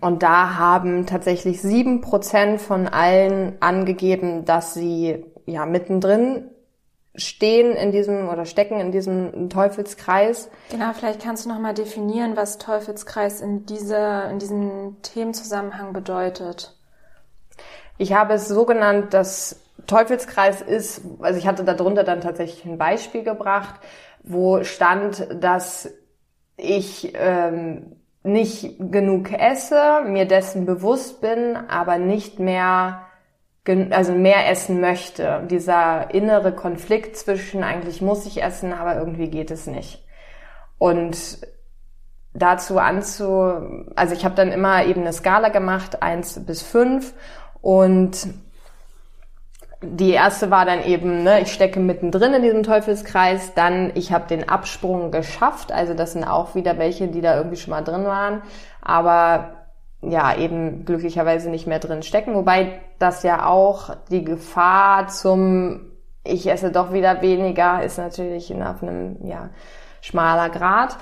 Und 0.00 0.22
da 0.22 0.56
haben 0.56 1.06
tatsächlich 1.06 1.62
sieben 1.62 2.00
Prozent 2.00 2.60
von 2.60 2.86
allen 2.88 3.56
angegeben, 3.60 4.44
dass 4.44 4.74
sie 4.74 5.24
ja 5.46 5.66
mittendrin 5.66 6.50
stehen 7.16 7.74
in 7.74 7.90
diesem 7.90 8.28
oder 8.28 8.44
stecken 8.44 8.80
in 8.80 8.92
diesem 8.92 9.50
Teufelskreis. 9.50 10.50
Genau, 10.70 10.92
vielleicht 10.92 11.22
kannst 11.22 11.44
du 11.44 11.48
nochmal 11.48 11.74
definieren, 11.74 12.36
was 12.36 12.58
Teufelskreis 12.58 13.40
in 13.40 13.66
dieser, 13.66 14.30
in 14.30 14.38
diesem 14.38 14.96
Themenzusammenhang 15.02 15.92
bedeutet. 15.92 16.76
Ich 17.96 18.12
habe 18.12 18.34
es 18.34 18.46
so 18.46 18.64
genannt, 18.64 19.14
dass 19.14 19.60
Teufelskreis 19.86 20.60
ist, 20.60 21.00
also 21.20 21.38
ich 21.38 21.46
hatte 21.46 21.64
darunter 21.64 22.04
dann 22.04 22.20
tatsächlich 22.20 22.64
ein 22.64 22.78
Beispiel 22.78 23.24
gebracht, 23.24 23.80
wo 24.22 24.62
stand, 24.62 25.26
dass 25.42 25.90
ich 26.56 27.12
ähm, 27.14 27.96
nicht 28.28 28.76
genug 28.78 29.32
esse, 29.32 30.02
mir 30.06 30.26
dessen 30.26 30.66
bewusst 30.66 31.20
bin, 31.20 31.56
aber 31.56 31.98
nicht 31.98 32.38
mehr 32.38 33.02
also 33.90 34.12
mehr 34.12 34.50
essen 34.50 34.80
möchte. 34.80 35.46
Dieser 35.50 36.14
innere 36.14 36.54
Konflikt 36.54 37.16
zwischen 37.16 37.62
eigentlich 37.62 38.00
muss 38.00 38.24
ich 38.24 38.42
essen, 38.42 38.72
aber 38.72 38.96
irgendwie 38.96 39.28
geht 39.28 39.50
es 39.50 39.66
nicht. 39.66 40.02
Und 40.78 41.38
dazu 42.32 42.78
anzu, 42.78 43.92
also 43.94 44.14
ich 44.14 44.24
habe 44.24 44.34
dann 44.34 44.52
immer 44.52 44.84
eben 44.86 45.02
eine 45.02 45.12
Skala 45.12 45.48
gemacht, 45.48 46.02
eins 46.02 46.44
bis 46.46 46.62
fünf 46.62 47.12
und 47.60 48.28
die 49.82 50.10
erste 50.10 50.50
war 50.50 50.64
dann 50.64 50.82
eben, 50.82 51.22
ne, 51.22 51.40
ich 51.40 51.52
stecke 51.52 51.78
mittendrin 51.78 52.34
in 52.34 52.42
diesem 52.42 52.62
Teufelskreis, 52.62 53.54
dann 53.54 53.92
ich 53.94 54.12
habe 54.12 54.26
den 54.26 54.48
Absprung 54.48 55.10
geschafft, 55.10 55.70
also 55.70 55.94
das 55.94 56.12
sind 56.12 56.24
auch 56.24 56.54
wieder 56.54 56.78
welche, 56.78 57.08
die 57.08 57.20
da 57.20 57.36
irgendwie 57.36 57.56
schon 57.56 57.70
mal 57.70 57.82
drin 57.82 58.04
waren, 58.04 58.42
aber 58.82 59.52
ja, 60.00 60.36
eben 60.36 60.84
glücklicherweise 60.84 61.50
nicht 61.50 61.66
mehr 61.66 61.80
drin 61.80 62.02
stecken, 62.02 62.34
wobei 62.34 62.80
das 62.98 63.22
ja 63.22 63.46
auch 63.46 63.96
die 64.10 64.24
Gefahr 64.24 65.08
zum 65.08 65.88
ich 66.28 66.46
esse 66.50 66.70
doch 66.70 66.92
wieder 66.92 67.22
weniger 67.22 67.82
ist 67.82 67.98
natürlich 67.98 68.54
auf 68.54 68.82
einem 68.82 69.16
ja 69.26 69.50
schmaler 70.00 70.50
Grad. 70.50 70.96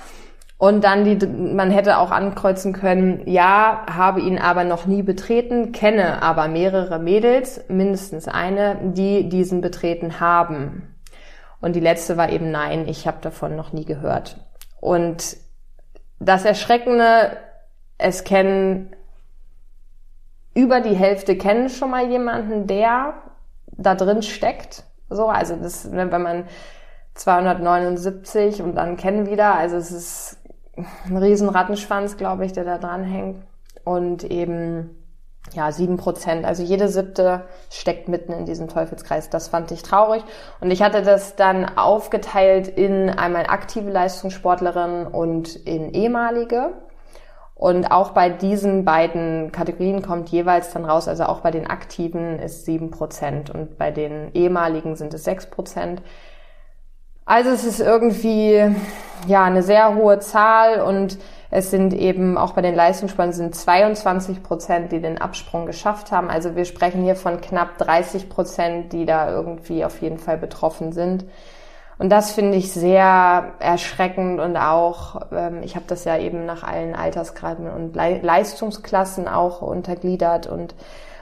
Und 0.57 0.83
dann 0.83 1.03
die, 1.03 1.25
man 1.27 1.69
hätte 1.69 1.99
auch 1.99 2.09
ankreuzen 2.09 2.73
können, 2.73 3.21
ja, 3.27 3.85
habe 3.87 4.21
ihn 4.21 4.39
aber 4.39 4.63
noch 4.63 4.87
nie 4.87 5.03
betreten, 5.03 5.71
kenne 5.71 6.23
aber 6.23 6.47
mehrere 6.47 6.97
Mädels, 6.97 7.63
mindestens 7.67 8.27
eine, 8.27 8.77
die 8.93 9.29
diesen 9.29 9.61
betreten 9.61 10.19
haben. 10.19 10.95
Und 11.61 11.75
die 11.75 11.79
letzte 11.79 12.17
war 12.17 12.29
eben 12.29 12.49
nein, 12.49 12.87
ich 12.87 13.07
habe 13.07 13.17
davon 13.21 13.55
noch 13.55 13.71
nie 13.71 13.85
gehört. 13.85 14.37
Und 14.81 15.37
das 16.19 16.43
Erschreckende, 16.43 17.37
es 17.99 18.23
kennen 18.23 18.95
über 20.57 20.81
die 20.81 20.95
Hälfte 20.95 21.37
kennen 21.37 21.69
schon 21.69 21.91
mal 21.91 22.09
jemanden, 22.09 22.65
der 22.65 23.13
da 23.67 23.93
drin 23.93 24.23
steckt. 24.23 24.83
So, 25.07 25.27
also 25.27 25.55
das, 25.55 25.91
wenn 25.91 26.09
man 26.09 26.45
279 27.13 28.63
und 28.63 28.75
dann 28.75 28.97
kennen 28.97 29.29
wieder, 29.29 29.53
also 29.53 29.77
es 29.77 29.91
ist 29.91 30.36
ein 30.77 31.17
riesen 31.17 31.49
Rattenschwanz, 31.49 32.17
glaube 32.17 32.45
ich, 32.45 32.53
der 32.53 32.63
da 32.63 32.77
dran 32.77 33.03
hängt. 33.03 33.37
Und 33.83 34.23
eben, 34.23 34.89
ja, 35.53 35.71
sieben 35.71 35.97
Prozent. 35.97 36.45
Also 36.45 36.63
jede 36.63 36.89
siebte 36.89 37.43
steckt 37.69 38.09
mitten 38.09 38.33
in 38.33 38.45
diesem 38.45 38.67
Teufelskreis. 38.67 39.29
Das 39.29 39.47
fand 39.47 39.71
ich 39.71 39.81
traurig. 39.81 40.23
Und 40.59 40.71
ich 40.71 40.81
hatte 40.81 41.01
das 41.01 41.35
dann 41.35 41.77
aufgeteilt 41.77 42.67
in 42.67 43.09
einmal 43.09 43.45
aktive 43.47 43.89
Leistungssportlerin 43.89 45.07
und 45.07 45.55
in 45.55 45.91
ehemalige. 45.91 46.73
Und 47.57 47.91
auch 47.91 48.11
bei 48.11 48.29
diesen 48.29 48.85
beiden 48.85 49.51
Kategorien 49.51 50.03
kommt 50.03 50.29
jeweils 50.29 50.71
dann 50.73 50.85
raus, 50.85 51.07
also 51.07 51.23
auch 51.23 51.39
bei 51.39 51.49
den 51.49 51.65
Aktiven 51.65 52.37
ist 52.37 52.65
sieben 52.65 52.91
Prozent 52.91 53.49
und 53.49 53.79
bei 53.79 53.89
den 53.89 54.29
ehemaligen 54.35 54.95
sind 54.95 55.15
es 55.15 55.23
sechs 55.23 55.47
Prozent. 55.47 56.03
Also 57.27 57.49
es 57.49 57.65
ist 57.65 57.81
irgendwie 57.81 58.73
ja 59.27 59.43
eine 59.43 59.61
sehr 59.61 59.95
hohe 59.95 60.19
Zahl 60.19 60.79
und 60.79 61.19
es 61.51 61.71
sind 61.71 61.93
eben 61.93 62.37
auch 62.37 62.53
bei 62.53 62.61
den 62.61 62.73
Leistungssportlern 62.73 63.33
sind 63.33 63.53
22 63.53 64.43
Prozent, 64.43 64.93
die 64.93 65.01
den 65.01 65.19
Absprung 65.19 65.65
geschafft 65.65 66.13
haben. 66.13 66.29
Also 66.29 66.55
wir 66.55 66.63
sprechen 66.63 67.03
hier 67.03 67.17
von 67.17 67.41
knapp 67.41 67.77
30 67.79 68.29
Prozent, 68.29 68.93
die 68.93 69.05
da 69.05 69.29
irgendwie 69.29 69.83
auf 69.83 70.01
jeden 70.01 70.19
Fall 70.19 70.37
betroffen 70.37 70.93
sind. 70.93 71.25
Und 71.97 72.11
das 72.11 72.31
finde 72.31 72.57
ich 72.57 72.71
sehr 72.71 73.51
erschreckend 73.59 74.39
und 74.39 74.55
auch, 74.55 75.19
ähm, 75.33 75.63
ich 75.63 75.75
habe 75.75 75.85
das 75.87 76.05
ja 76.05 76.17
eben 76.17 76.45
nach 76.45 76.63
allen 76.63 76.95
Altersgraden 76.95 77.69
und 77.69 77.93
Le 77.95 78.19
Leistungsklassen 78.21 79.27
auch 79.27 79.61
untergliedert 79.61 80.47
und 80.47 80.75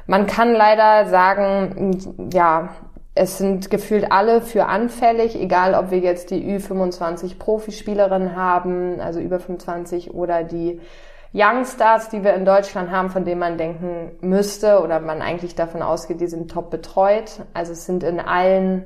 man 0.06 0.28
kann 0.28 0.54
leider 0.54 1.10
sagen, 1.10 2.30
ja, 2.32 2.70
es 3.18 3.38
sind 3.38 3.70
gefühlt 3.70 4.12
alle 4.12 4.42
für 4.42 4.66
anfällig, 4.66 5.40
egal 5.40 5.74
ob 5.74 5.90
wir 5.90 6.00
jetzt 6.00 6.32
die 6.32 6.44
Ü25 6.44 7.40
Profispielerinnen 7.40 8.36
haben, 8.36 9.00
also 9.00 9.22
über 9.22 9.40
25 9.40 10.14
oder 10.14 10.44
die 10.44 10.82
Youngstars, 11.34 12.10
die 12.10 12.26
wir 12.26 12.34
in 12.34 12.44
Deutschland 12.44 12.92
haben, 12.92 13.10
von 13.10 13.24
denen 13.24 13.40
man 13.40 13.58
denken 13.58 14.12
müsste 14.20 14.82
oder 14.82 15.00
man 15.00 15.22
eigentlich 15.22 15.56
davon 15.56 15.82
ausgeht, 15.82 16.20
die 16.20 16.28
sind 16.28 16.52
top 16.52 16.70
betreut. 16.70 17.42
Also 17.54 17.72
es 17.72 17.86
sind 17.86 18.04
in 18.04 18.20
allen 18.20 18.86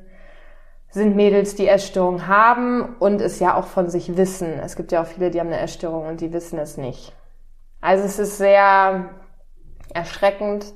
sind 0.91 1.15
Mädels, 1.15 1.55
die 1.55 1.67
Essstörung 1.67 2.27
haben 2.27 2.95
und 2.99 3.21
es 3.21 3.39
ja 3.39 3.55
auch 3.55 3.65
von 3.65 3.89
sich 3.89 4.15
wissen. 4.15 4.59
Es 4.63 4.75
gibt 4.75 4.91
ja 4.91 5.01
auch 5.01 5.07
viele, 5.07 5.31
die 5.31 5.39
haben 5.39 5.47
eine 5.47 5.59
Essstörung 5.59 6.07
und 6.07 6.21
die 6.21 6.33
wissen 6.33 6.57
es 6.59 6.77
nicht. 6.77 7.13
Also 7.81 8.03
es 8.05 8.19
ist 8.19 8.37
sehr 8.37 9.09
erschreckend. 9.93 10.73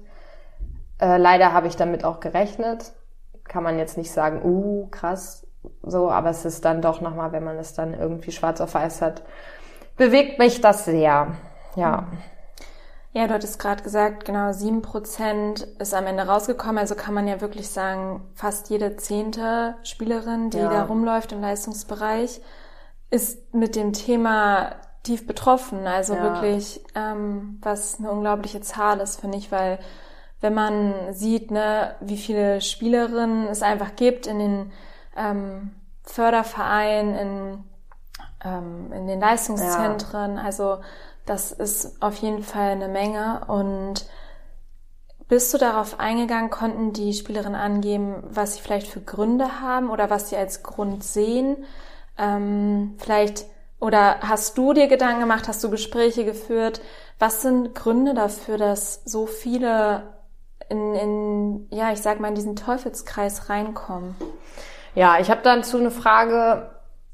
Äh, 1.00 1.18
leider 1.18 1.54
habe 1.54 1.68
ich 1.68 1.76
damit 1.76 2.04
auch 2.04 2.20
gerechnet 2.20 2.94
kann 3.54 3.62
man 3.64 3.78
jetzt 3.78 3.98
nicht 4.00 4.12
sagen, 4.12 4.42
uh, 4.44 4.88
krass, 4.88 5.46
so, 5.84 6.10
aber 6.10 6.32
es 6.32 6.44
ist 6.44 6.66
dann 6.66 6.82
doch 6.82 7.02
nochmal, 7.02 7.34
wenn 7.34 7.44
man 7.44 7.58
es 7.58 7.76
dann 7.76 7.94
irgendwie 7.94 8.32
schwarz 8.32 8.60
auf 8.62 8.74
weiß 8.74 9.04
hat, 9.04 9.22
bewegt 9.96 10.40
mich 10.40 10.60
das 10.60 10.86
sehr, 10.86 11.28
ja. 11.76 12.08
Ja, 13.12 13.28
du 13.28 13.36
hattest 13.36 13.60
gerade 13.60 13.84
gesagt, 13.84 14.26
genau 14.26 14.54
sieben 14.54 14.82
Prozent 14.82 15.68
ist 15.78 15.94
am 15.94 16.08
Ende 16.08 16.24
rausgekommen. 16.24 16.80
Also 16.80 16.96
kann 16.96 17.14
man 17.14 17.28
ja 17.28 17.42
wirklich 17.42 17.70
sagen, 17.70 18.28
fast 18.34 18.72
jede 18.72 18.98
zehnte 18.98 19.76
Spielerin, 19.84 20.50
die 20.50 20.58
ja. 20.58 20.72
da 20.72 20.84
rumläuft 20.86 21.32
im 21.32 21.40
Leistungsbereich, 21.40 22.42
ist 23.12 23.54
mit 23.54 23.76
dem 23.76 23.94
Thema 23.94 24.72
tief 25.04 25.28
betroffen. 25.28 25.86
Also 25.86 26.16
ja. 26.16 26.24
wirklich, 26.24 26.84
ähm, 26.96 27.60
was 27.62 28.00
eine 28.00 28.10
unglaubliche 28.10 28.62
Zahl 28.62 29.00
ist, 29.00 29.22
finde 29.22 29.38
ich, 29.38 29.52
weil 29.52 29.78
wenn 30.44 30.54
man 30.54 31.14
sieht, 31.14 31.52
ne, 31.52 31.96
wie 32.02 32.18
viele 32.18 32.60
Spielerinnen 32.60 33.48
es 33.48 33.64
einfach 33.64 33.96
gibt 33.96 34.28
in 34.28 34.40
den 34.40 34.72
ähm, 35.16 35.72
Fördervereinen, 36.04 37.16
in, 37.16 37.64
ähm, 38.44 38.92
in 38.92 39.08
den 39.08 39.22
Leistungszentren. 39.22 40.36
Ja. 40.36 40.44
Also 40.44 40.80
das 41.26 41.54
ist 41.54 42.02
auf 42.02 42.18
jeden 42.18 42.44
Fall 42.44 42.72
eine 42.72 42.90
Menge. 42.90 43.46
Und 43.48 44.06
bist 45.30 45.54
du 45.54 45.58
darauf 45.58 46.02
eingegangen, 46.02 46.50
konnten 46.50 46.92
die 46.92 47.14
Spielerinnen 47.14 47.60
angeben, 47.60 48.22
was 48.30 48.56
sie 48.56 48.62
vielleicht 48.62 48.88
für 48.88 49.00
Gründe 49.00 49.62
haben 49.62 49.90
oder 49.90 50.10
was 50.10 50.30
sie 50.30 50.36
als 50.36 50.62
Grund 50.62 51.06
sehen? 51.06 51.64
Ähm, 52.18 52.96
vielleicht 52.98 53.46
oder 53.80 54.20
hast 54.20 54.58
du 54.58 54.74
dir 54.74 54.88
Gedanken 54.88 55.22
gemacht, 55.22 55.48
hast 55.48 55.64
du 55.64 55.70
Gespräche 55.70 56.26
geführt? 56.26 56.82
Was 57.18 57.42
sind 57.42 57.76
Gründe 57.76 58.14
dafür, 58.14 58.58
dass 58.58 59.02
so 59.06 59.26
viele 59.26 60.04
in, 60.74 60.96
in, 60.96 61.68
ja, 61.70 61.92
ich 61.92 62.02
sag 62.02 62.20
mal, 62.20 62.30
in 62.30 62.36
diesen 62.36 62.56
Teufelskreis 62.56 63.50
reinkommen? 63.50 64.16
Ja, 64.96 65.20
ich 65.20 65.30
habe 65.30 65.42
dazu 65.44 65.78
eine 65.78 65.92
Frage 65.92 66.70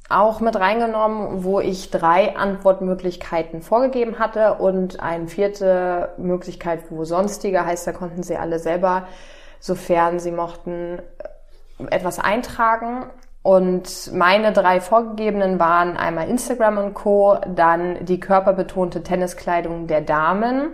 auch 0.09 0.39
mit 0.39 0.55
reingenommen, 0.55 1.43
wo 1.43 1.59
ich 1.59 1.91
drei 1.91 2.35
Antwortmöglichkeiten 2.35 3.61
vorgegeben 3.61 4.17
hatte 4.17 4.55
und 4.55 4.99
eine 5.01 5.27
vierte 5.27 6.13
Möglichkeit, 6.17 6.85
wo 6.89 7.03
sonstige 7.03 7.65
heißt, 7.65 7.85
da 7.85 7.91
konnten 7.91 8.23
sie 8.23 8.37
alle 8.37 8.57
selber, 8.57 9.07
sofern 9.59 10.19
sie 10.19 10.31
mochten, 10.31 10.99
etwas 11.91 12.19
eintragen. 12.19 13.05
Und 13.41 14.11
meine 14.13 14.51
drei 14.51 14.81
vorgegebenen 14.81 15.59
waren 15.59 15.95
einmal 15.95 16.27
Instagram 16.27 16.77
und 16.77 16.93
Co., 16.93 17.37
dann 17.47 18.03
die 18.05 18.19
körperbetonte 18.19 19.03
Tenniskleidung 19.03 19.87
der 19.87 20.01
Damen 20.01 20.71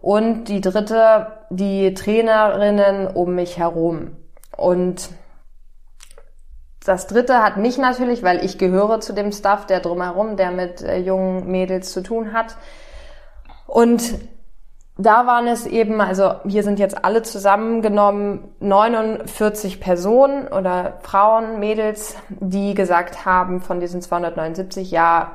und 0.00 0.44
die 0.44 0.60
dritte, 0.60 1.26
die 1.50 1.92
Trainerinnen 1.92 3.08
um 3.08 3.34
mich 3.34 3.58
herum. 3.58 4.16
Und 4.56 5.10
das 6.84 7.08
dritte 7.08 7.42
hat 7.42 7.56
mich 7.56 7.78
natürlich, 7.78 8.22
weil 8.22 8.44
ich 8.44 8.58
gehöre 8.58 9.00
zu 9.00 9.12
dem 9.12 9.32
Staff, 9.32 9.66
der 9.66 9.80
drumherum, 9.80 10.36
der 10.36 10.52
mit 10.52 10.82
äh, 10.82 10.98
jungen 10.98 11.50
Mädels 11.50 11.92
zu 11.92 12.02
tun 12.02 12.32
hat. 12.32 12.56
Und 13.66 14.14
da 14.96 15.26
waren 15.26 15.48
es 15.48 15.66
eben, 15.66 16.00
also 16.00 16.34
hier 16.46 16.62
sind 16.62 16.78
jetzt 16.78 17.04
alle 17.04 17.22
zusammengenommen 17.22 18.48
49 18.60 19.80
Personen 19.80 20.46
oder 20.48 20.98
Frauen, 21.02 21.58
Mädels, 21.58 22.16
die 22.28 22.74
gesagt 22.74 23.24
haben 23.24 23.60
von 23.60 23.80
diesen 23.80 24.00
279, 24.00 24.90
ja, 24.92 25.32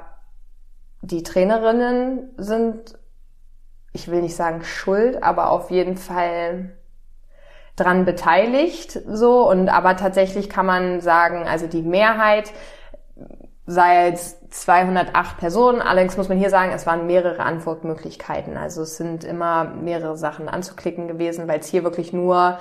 die 1.02 1.22
Trainerinnen 1.22 2.32
sind 2.38 2.98
ich 3.94 4.10
will 4.10 4.22
nicht 4.22 4.36
sagen 4.36 4.64
schuld, 4.64 5.24
aber 5.24 5.52
auf 5.52 5.72
jeden 5.72 5.98
Fall 5.98 6.72
dran 7.76 8.06
beteiligt, 8.06 9.00
so. 9.08 9.50
Und 9.50 9.70
aber 9.70 9.96
tatsächlich 9.96 10.50
kann 10.50 10.66
man 10.66 11.02
sagen, 11.02 11.48
also 11.48 11.68
die 11.68 11.82
Mehrheit 11.82 12.52
sei 13.66 14.10
jetzt 14.10 14.54
208 14.54 15.38
Personen. 15.38 15.82
Allerdings 15.82 16.18
muss 16.18 16.30
man 16.30 16.38
hier 16.38 16.50
sagen, 16.50 16.72
es 16.74 16.86
waren 16.86 17.08
mehrere 17.08 17.44
Antwortmöglichkeiten. 17.44 18.58
Also 18.58 18.82
es 18.82 18.98
sind 18.98 19.24
immer 19.24 19.64
mehrere 19.64 20.18
Sachen 20.18 20.50
anzuklicken 20.50 21.08
gewesen, 21.08 21.48
weil 21.48 21.60
es 21.60 21.68
hier 21.68 21.84
wirklich 21.84 22.14
nur 22.14 22.58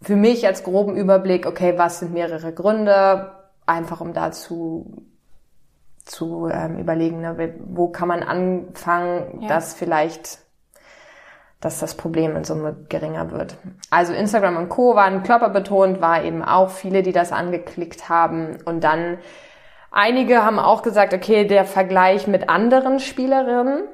für 0.00 0.16
mich 0.16 0.46
als 0.46 0.62
groben 0.62 0.96
Überblick, 0.96 1.46
okay, 1.46 1.74
was 1.76 1.98
sind 1.98 2.14
mehrere 2.14 2.52
Gründe, 2.52 3.32
einfach 3.66 4.00
um 4.00 4.12
dazu 4.12 5.02
zu 6.04 6.48
ähm, 6.50 6.78
überlegen, 6.78 7.20
ne? 7.20 7.54
wo 7.66 7.88
kann 7.88 8.08
man 8.08 8.22
anfangen, 8.22 9.42
ja. 9.42 9.48
dass 9.48 9.74
vielleicht 9.74 10.38
dass 11.60 11.80
das 11.80 11.96
Problem 11.96 12.36
in 12.36 12.44
Summe 12.44 12.76
geringer 12.88 13.32
wird. 13.32 13.56
Also 13.90 14.12
Instagram 14.12 14.56
und 14.56 14.68
Co. 14.68 14.94
waren 14.94 15.22
körperbetont, 15.24 16.00
war 16.00 16.22
eben 16.22 16.44
auch 16.44 16.70
viele, 16.70 17.02
die 17.02 17.12
das 17.12 17.32
angeklickt 17.32 18.08
haben. 18.08 18.58
Und 18.64 18.84
dann 18.84 19.18
einige 19.90 20.44
haben 20.44 20.58
auch 20.60 20.82
gesagt, 20.82 21.12
okay, 21.14 21.46
der 21.46 21.64
Vergleich 21.64 22.28
mit 22.28 22.48
anderen 22.48 23.00
Spielerinnen, 23.00 23.84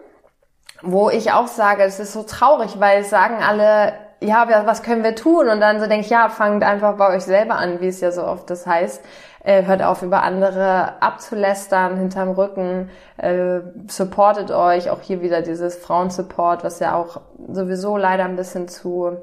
wo 0.82 1.08
ich 1.08 1.32
auch 1.32 1.46
sage, 1.46 1.84
es 1.84 1.98
ist 2.00 2.12
so 2.12 2.22
traurig, 2.24 2.78
weil 2.80 3.00
es 3.00 3.10
sagen 3.10 3.42
alle, 3.42 3.94
ja, 4.20 4.46
was 4.66 4.82
können 4.82 5.02
wir 5.02 5.14
tun? 5.14 5.48
Und 5.48 5.60
dann 5.60 5.80
so 5.80 5.86
denke 5.86 6.04
ich, 6.04 6.10
ja, 6.10 6.28
fangt 6.28 6.62
einfach 6.62 6.96
bei 6.96 7.14
euch 7.14 7.22
selber 7.22 7.56
an, 7.56 7.80
wie 7.80 7.88
es 7.88 8.00
ja 8.00 8.12
so 8.12 8.24
oft 8.24 8.50
das 8.50 8.66
heißt 8.66 9.02
äh, 9.44 9.64
hört 9.66 9.82
auf 9.82 10.02
über 10.02 10.22
andere 10.22 11.02
abzulästern 11.02 11.98
hinterm 11.98 12.30
Rücken, 12.30 12.90
äh, 13.18 13.60
supportet 13.86 14.50
euch, 14.50 14.90
auch 14.90 15.02
hier 15.02 15.20
wieder 15.20 15.42
dieses 15.42 15.76
Frauensupport, 15.76 16.64
was 16.64 16.80
ja 16.80 16.96
auch 16.96 17.20
sowieso 17.48 17.96
leider 17.96 18.24
ein 18.24 18.36
bisschen 18.36 18.68
zu 18.68 19.18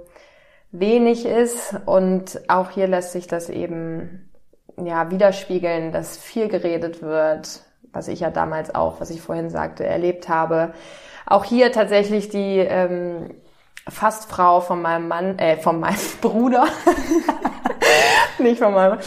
wenig 0.71 1.25
ist. 1.25 1.75
Und 1.85 2.39
auch 2.47 2.69
hier 2.69 2.87
lässt 2.87 3.11
sich 3.11 3.27
das 3.27 3.49
eben 3.49 4.29
ja 4.77 5.09
widerspiegeln, 5.09 5.91
dass 5.91 6.17
viel 6.17 6.47
geredet 6.47 7.01
wird, 7.01 7.61
was 7.91 8.07
ich 8.07 8.19
ja 8.21 8.29
damals 8.29 8.73
auch, 8.73 9.01
was 9.01 9.09
ich 9.09 9.21
vorhin 9.21 9.49
sagte, 9.49 9.85
erlebt 9.85 10.29
habe. 10.29 10.73
Auch 11.25 11.45
hier 11.45 11.71
tatsächlich 11.71 12.29
die 12.29 12.59
ähm, 12.59 13.31
Fastfrau 13.89 14.61
von 14.61 14.83
meinem 14.83 15.07
Mann, 15.07 15.39
äh, 15.39 15.57
von 15.57 15.79
meinem 15.79 15.97
Bruder, 16.21 16.67
nicht 18.37 18.59
von 18.59 18.73
meinem, 18.73 18.99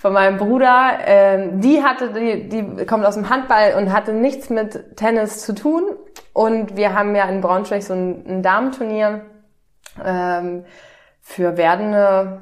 von 0.00 0.14
meinem 0.14 0.38
Bruder, 0.38 0.98
ähm, 1.04 1.60
die 1.60 1.82
hatte, 1.84 2.14
die, 2.14 2.48
die 2.48 2.86
kommt 2.86 3.04
aus 3.04 3.16
dem 3.16 3.28
Handball 3.28 3.74
und 3.76 3.92
hatte 3.92 4.14
nichts 4.14 4.48
mit 4.48 4.96
Tennis 4.96 5.44
zu 5.44 5.54
tun. 5.54 5.82
Und 6.32 6.74
wir 6.74 6.94
haben 6.94 7.14
ja 7.14 7.28
in 7.28 7.42
Braunschweig 7.42 7.82
so 7.82 7.92
ein, 7.92 8.24
ein 8.26 8.42
Damenturnier 8.42 9.26
ähm, 10.02 10.64
für 11.20 11.58
werdende, 11.58 12.40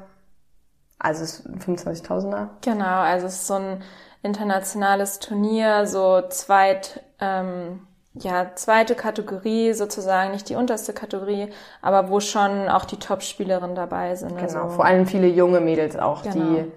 also 0.99 1.25
25.000er. 1.25 2.47
Genau, 2.61 3.01
also 3.01 3.27
es 3.27 3.33
ist 3.33 3.47
so 3.47 3.55
ein 3.55 3.83
internationales 4.21 5.19
Turnier, 5.19 5.85
so 5.85 6.21
zweit, 6.29 7.03
ähm, 7.19 7.85
ja, 8.13 8.55
zweite 8.55 8.95
Kategorie 8.95 9.73
sozusagen, 9.73 10.31
nicht 10.31 10.47
die 10.47 10.55
unterste 10.55 10.93
Kategorie, 10.93 11.49
aber 11.81 12.09
wo 12.09 12.21
schon 12.21 12.69
auch 12.69 12.85
die 12.85 12.99
Top-Spielerinnen 12.99 13.75
dabei 13.75 14.15
sind. 14.15 14.37
Genau, 14.37 14.43
also, 14.43 14.69
vor 14.69 14.85
allem 14.85 15.05
viele 15.05 15.27
junge 15.27 15.59
Mädels 15.59 15.97
auch, 15.97 16.23
genau. 16.23 16.35
die 16.35 16.71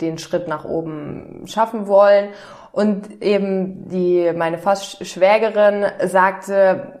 den 0.00 0.18
Schritt 0.18 0.48
nach 0.48 0.64
oben 0.64 1.44
schaffen 1.46 1.86
wollen. 1.86 2.30
Und 2.72 3.22
eben 3.22 3.88
die, 3.88 4.32
meine 4.34 4.58
fast 4.58 5.06
Schwägerin 5.06 5.86
sagte, 6.04 7.00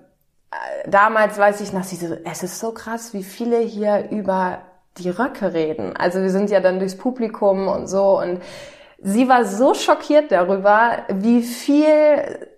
äh, 0.50 0.88
damals 0.88 1.36
weiß 1.36 1.60
ich 1.60 1.72
noch, 1.72 1.82
sie 1.82 1.96
so, 1.96 2.14
es 2.24 2.42
ist 2.42 2.60
so 2.60 2.72
krass, 2.72 3.12
wie 3.12 3.24
viele 3.24 3.58
hier 3.58 4.08
über 4.10 4.62
die 4.98 5.10
Röcke 5.10 5.52
reden. 5.52 5.96
Also 5.96 6.22
wir 6.22 6.30
sind 6.30 6.50
ja 6.50 6.60
dann 6.60 6.78
durchs 6.78 6.96
Publikum 6.96 7.66
und 7.66 7.88
so 7.88 8.20
und 8.20 8.40
sie 9.00 9.28
war 9.28 9.44
so 9.44 9.74
schockiert 9.74 10.30
darüber, 10.30 10.98
wie 11.08 11.42
viel 11.42 12.48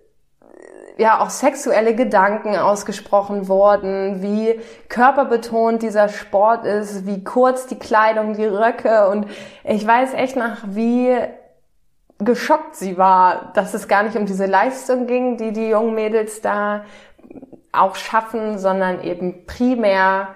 ja 0.97 1.19
auch 1.21 1.29
sexuelle 1.29 1.95
Gedanken 1.95 2.55
ausgesprochen 2.55 3.47
worden, 3.47 4.21
wie 4.21 4.59
körperbetont 4.89 5.81
dieser 5.81 6.09
Sport 6.09 6.65
ist, 6.65 7.05
wie 7.05 7.23
kurz 7.23 7.67
die 7.67 7.79
Kleidung, 7.79 8.33
die 8.33 8.45
Röcke 8.45 9.09
und 9.09 9.27
ich 9.63 9.85
weiß 9.85 10.13
echt 10.13 10.35
nach, 10.35 10.63
wie 10.65 11.15
geschockt 12.19 12.75
sie 12.75 12.97
war, 12.97 13.51
dass 13.53 13.73
es 13.73 13.87
gar 13.87 14.03
nicht 14.03 14.15
um 14.15 14.25
diese 14.25 14.47
Leistung 14.47 15.07
ging, 15.07 15.37
die 15.37 15.53
die 15.53 15.69
jungen 15.69 15.93
Mädels 15.93 16.41
da 16.41 16.83
auch 17.71 17.95
schaffen, 17.95 18.57
sondern 18.57 19.01
eben 19.01 19.45
primär 19.45 20.29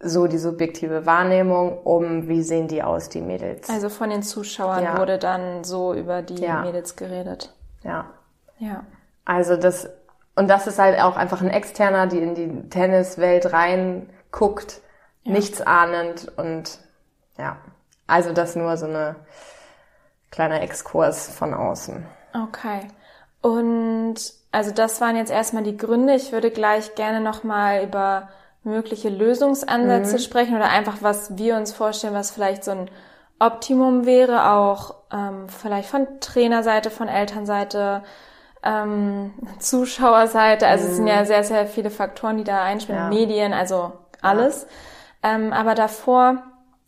so 0.00 0.26
die 0.26 0.38
subjektive 0.38 1.06
Wahrnehmung, 1.06 1.78
um 1.82 2.28
wie 2.28 2.42
sehen 2.42 2.68
die 2.68 2.82
aus, 2.82 3.08
die 3.08 3.20
Mädels. 3.20 3.68
Also 3.68 3.88
von 3.88 4.10
den 4.10 4.22
Zuschauern 4.22 4.84
ja. 4.84 4.98
wurde 4.98 5.18
dann 5.18 5.64
so 5.64 5.92
über 5.92 6.22
die 6.22 6.40
ja. 6.40 6.62
Mädels 6.62 6.96
geredet. 6.96 7.52
Ja. 7.82 8.06
Ja. 8.58 8.84
Also 9.28 9.58
das, 9.58 9.90
und 10.36 10.48
das 10.48 10.66
ist 10.66 10.78
halt 10.78 10.98
auch 11.02 11.16
einfach 11.16 11.42
ein 11.42 11.50
Externer, 11.50 12.06
die 12.06 12.16
in 12.18 12.34
die 12.34 12.70
Tenniswelt 12.70 13.52
reinguckt, 13.52 14.80
ja. 15.22 15.32
nichts 15.32 15.60
ahnend 15.60 16.32
und 16.38 16.78
ja. 17.36 17.58
Also 18.06 18.32
das 18.32 18.56
nur 18.56 18.78
so 18.78 18.86
eine 18.86 19.16
kleiner 20.30 20.62
Exkurs 20.62 21.28
von 21.28 21.52
außen. 21.52 22.06
Okay. 22.32 22.88
Und 23.42 24.14
also 24.50 24.70
das 24.70 25.02
waren 25.02 25.14
jetzt 25.14 25.30
erstmal 25.30 25.62
die 25.62 25.76
Gründe. 25.76 26.14
Ich 26.14 26.32
würde 26.32 26.50
gleich 26.50 26.94
gerne 26.94 27.20
nochmal 27.20 27.84
über 27.84 28.30
mögliche 28.64 29.10
Lösungsansätze 29.10 30.14
mhm. 30.14 30.20
sprechen 30.20 30.56
oder 30.56 30.70
einfach, 30.70 30.96
was 31.02 31.36
wir 31.36 31.56
uns 31.56 31.74
vorstellen, 31.74 32.14
was 32.14 32.30
vielleicht 32.30 32.64
so 32.64 32.70
ein 32.70 32.90
Optimum 33.38 34.06
wäre, 34.06 34.52
auch 34.52 34.94
ähm, 35.12 35.50
vielleicht 35.50 35.90
von 35.90 36.06
Trainerseite, 36.20 36.88
von 36.88 37.08
Elternseite, 37.08 38.02
ähm, 38.62 39.32
Zuschauerseite. 39.58 40.66
Also 40.66 40.84
mhm. 40.84 40.90
es 40.90 40.96
sind 40.96 41.06
ja 41.06 41.20
mhm. 41.20 41.26
sehr, 41.26 41.44
sehr 41.44 41.66
viele 41.66 41.90
Faktoren, 41.90 42.38
die 42.38 42.44
da 42.44 42.62
einspielen. 42.62 43.00
Ja. 43.00 43.08
Medien, 43.08 43.52
also 43.52 43.92
alles. 44.22 44.66
Ja. 45.22 45.34
Ähm, 45.34 45.52
aber 45.52 45.74
davor 45.74 46.42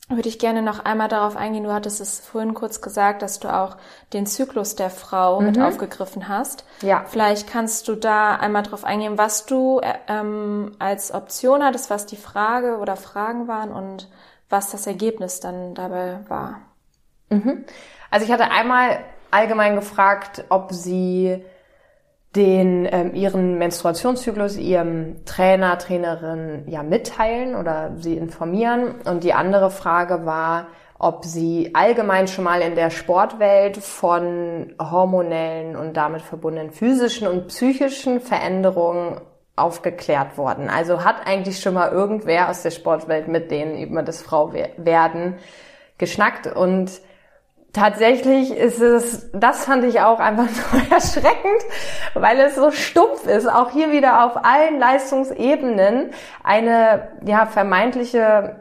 würde 0.09 0.29
ich 0.29 0.41
gerne 0.41 0.61
noch 0.61 0.85
einmal 0.85 1.09
darauf 1.09 1.37
eingehen. 1.37 1.65
Du 1.65 1.73
hattest 1.73 2.01
es 2.01 2.19
vorhin 2.19 2.55
kurz 2.55 2.81
gesagt, 2.81 3.23
dass 3.23 3.39
du 3.39 3.49
auch 3.49 3.77
den 4.13 4.27
Zyklus 4.27 4.75
der 4.75 4.91
Frau 4.91 5.41
mhm. 5.41 5.47
mit 5.47 5.61
aufgegriffen 5.61 6.29
hast. 6.29 6.65
Ja. 6.83 7.05
Vielleicht 7.07 7.49
kannst 7.49 7.87
du 7.87 7.95
da 7.95 8.35
einmal 8.35 8.65
darauf 8.65 8.85
eingehen, 8.85 9.19
was 9.19 9.47
du 9.47 9.81
äh, 9.81 9.95
ähm, 10.09 10.73
als 10.79 11.15
Option 11.15 11.63
hattest, 11.63 11.91
was 11.91 12.07
die 12.07 12.17
Frage 12.17 12.79
oder 12.79 12.97
Fragen 12.97 13.47
waren 13.47 13.71
und 13.71 14.09
was 14.49 14.71
das 14.71 14.87
Ergebnis 14.87 15.39
dann 15.39 15.75
dabei 15.75 16.19
war. 16.29 16.61
Mhm. 17.29 17.65
Also 18.11 18.27
ich 18.27 18.33
hatte 18.33 18.51
einmal 18.51 18.99
allgemein 19.31 19.77
gefragt, 19.77 20.45
ob 20.49 20.73
sie 20.73 21.45
den 22.37 22.89
ähm, 22.91 23.15
ihren 23.15 23.59
Menstruationszyklus 23.59 24.57
ihrem 24.57 25.25
Trainer, 25.25 25.79
Trainerin 25.79 26.65
ja 26.69 26.83
mitteilen 26.83 27.57
oder 27.57 27.93
sie 27.97 28.17
informieren. 28.17 29.01
Und 29.05 29.25
die 29.25 29.33
andere 29.33 29.71
Frage 29.71 30.25
war, 30.25 30.69
ob 30.99 31.25
sie 31.25 31.71
allgemein 31.75 32.29
schon 32.29 32.45
mal 32.45 32.61
in 32.61 32.75
der 32.75 32.91
Sportwelt 32.91 33.79
von 33.79 34.75
hormonellen 34.81 35.75
und 35.75 35.97
damit 35.97 36.23
verbundenen 36.23 36.71
physischen 36.71 37.27
und 37.27 37.49
psychischen 37.49 38.21
Veränderungen 38.21 39.21
aufgeklärt 39.57 40.39
worden. 40.39 40.71
Also 40.71 41.05
hat 41.05 41.27
eigentlich 41.27 41.61
schon 41.61 41.75
mal 41.75 41.91
irgendwer 41.91 42.49
aus 42.49 42.63
der 42.63 42.71
Sportwelt 42.71 43.29
mit 43.29 43.51
denen 43.51 43.79
über 43.79 44.03
das 44.03 44.23
Frauwerden 44.23 45.39
geschnackt 45.99 46.47
und 46.47 47.01
tatsächlich 47.73 48.51
ist 48.55 48.81
es, 48.81 49.31
das 49.33 49.65
fand 49.65 49.85
ich 49.85 50.01
auch 50.01 50.19
einfach 50.19 50.47
nur 50.73 50.83
erschreckend, 50.91 51.63
weil 52.15 52.39
es 52.41 52.57
so 52.57 52.71
stumpf 52.71 53.27
ist, 53.27 53.49
auch 53.49 53.71
hier 53.71 53.93
wieder 53.93 54.25
auf 54.25 54.45
allen 54.45 54.79
Leistungsebenen 54.79 56.11
eine 56.43 57.09
ja 57.25 57.47
vermeintliche 57.47 58.57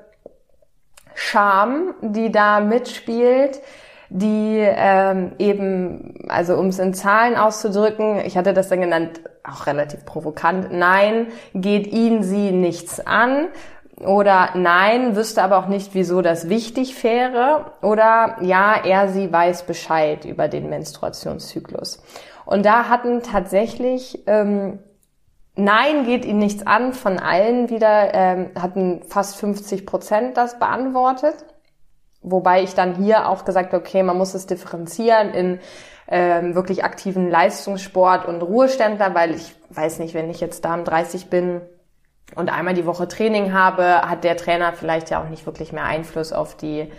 Scham, 1.16 1.96
die 2.02 2.32
da 2.32 2.60
mitspielt, 2.62 3.60
die 4.10 4.58
ähm, 4.60 5.34
eben, 5.38 6.26
also 6.30 6.56
um 6.56 6.68
es 6.68 6.80
in 6.80 6.94
Zahlen 6.94 7.36
auszudrücken, 7.36 8.22
ich 8.26 8.38
hatte 8.38 8.54
das 8.54 8.70
dann 8.70 8.82
genannt, 8.82 9.22
auch 9.44 9.68
relativ 9.68 10.06
provokant, 10.06 10.72
nein, 10.72 11.28
geht 11.54 11.88
ihn 11.88 12.24
sie 12.24 12.52
nichts 12.52 13.06
an 13.06 13.48
oder 14.06 14.50
nein, 14.56 15.16
wüsste 15.16 15.44
aber 15.44 15.58
auch 15.58 15.68
nicht, 15.68 15.94
wieso 15.94 16.22
das 16.22 16.50
wichtig 16.50 17.04
wäre. 17.04 17.74
Oder 17.82 18.38
ja, 18.42 18.76
er, 18.84 19.10
sie 19.10 19.32
weiß 19.32 19.64
Bescheid 19.64 20.26
über 20.26 20.48
den 20.48 20.70
Menstruationszyklus. 20.70 22.02
Und 22.46 22.66
da 22.66 22.90
hatten 22.90 23.22
tatsächlich 23.22 24.24
ähm, 24.28 24.80
Nein 25.60 26.06
geht 26.06 26.24
ihnen 26.24 26.40
nichts 26.40 26.66
an 26.66 26.94
von 26.94 27.20
allen 27.20 27.70
wieder, 27.70 28.14
ähm, 28.14 28.52
hatten 28.60 29.02
fast 29.04 29.36
50 29.38 29.86
Prozent 29.86 30.38
das 30.38 30.58
beantwortet. 30.58 31.36
Wobei 32.22 32.64
ich 32.64 32.76
dann 32.76 32.96
hier 32.96 33.28
auch 33.28 33.44
gesagt 33.44 33.74
habe, 33.74 33.84
okay, 33.84 34.02
man 34.04 34.18
muss 34.18 34.34
es 34.34 34.46
differenzieren 34.46 35.34
in 35.34 35.60
ähm, 36.08 36.56
wirklich 36.56 36.86
aktiven 36.86 37.30
Leistungssport 37.30 38.26
und 38.26 38.42
Ruheständler, 38.42 39.14
weil 39.16 39.36
ich 39.36 39.54
weiß 39.70 40.00
nicht, 40.00 40.14
wenn 40.14 40.30
ich 40.30 40.40
jetzt 40.40 40.64
da 40.64 40.76
um 40.76 40.86
30 40.86 41.30
bin, 41.30 41.62
und 42.36 42.50
einmal 42.50 42.74
die 42.74 42.86
Woche 42.86 43.08
Training 43.08 43.54
habe, 43.54 44.02
hat 44.02 44.24
der 44.24 44.38
Trainer 44.38 44.74
vielleicht 44.74 45.10
ja 45.10 45.22
auch 45.22 45.30
nicht 45.30 45.46
wirklich 45.46 45.74
mehr 45.74 45.86
Einfluss 45.86 46.32
auf 46.32 46.56
die 46.56 46.92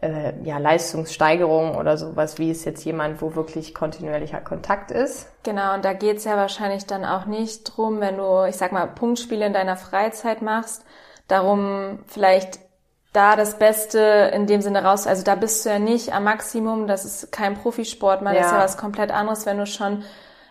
äh, 0.00 0.32
ja, 0.42 0.58
Leistungssteigerung 0.58 1.76
oder 1.76 1.96
sowas, 1.96 2.38
wie 2.38 2.50
es 2.50 2.64
jetzt 2.64 2.84
jemand, 2.84 3.20
wo 3.20 3.34
wirklich 3.34 3.74
kontinuierlicher 3.74 4.40
Kontakt 4.40 4.90
ist. 4.90 5.28
Genau, 5.42 5.74
und 5.74 5.84
da 5.84 5.92
geht's 5.92 6.24
ja 6.24 6.36
wahrscheinlich 6.36 6.86
dann 6.86 7.04
auch 7.04 7.26
nicht 7.26 7.64
drum, 7.64 8.00
wenn 8.00 8.16
du, 8.16 8.46
ich 8.48 8.56
sag 8.56 8.72
mal, 8.72 8.86
Punktspiele 8.86 9.46
in 9.46 9.52
deiner 9.52 9.76
Freizeit 9.76 10.42
machst, 10.42 10.84
darum 11.28 12.00
vielleicht 12.06 12.60
da 13.12 13.36
das 13.36 13.58
Beste 13.58 14.30
in 14.32 14.46
dem 14.46 14.62
Sinne 14.62 14.84
raus, 14.84 15.06
also 15.06 15.24
da 15.24 15.34
bist 15.34 15.64
du 15.64 15.70
ja 15.70 15.78
nicht 15.78 16.14
am 16.14 16.24
Maximum, 16.24 16.86
das 16.86 17.04
ist 17.04 17.32
kein 17.32 17.54
Profisport, 17.54 18.22
man 18.22 18.34
ja. 18.34 18.42
ist 18.42 18.52
ja 18.52 18.58
was 18.58 18.76
komplett 18.76 19.10
anderes, 19.10 19.46
wenn 19.46 19.58
du 19.58 19.66
schon 19.66 20.04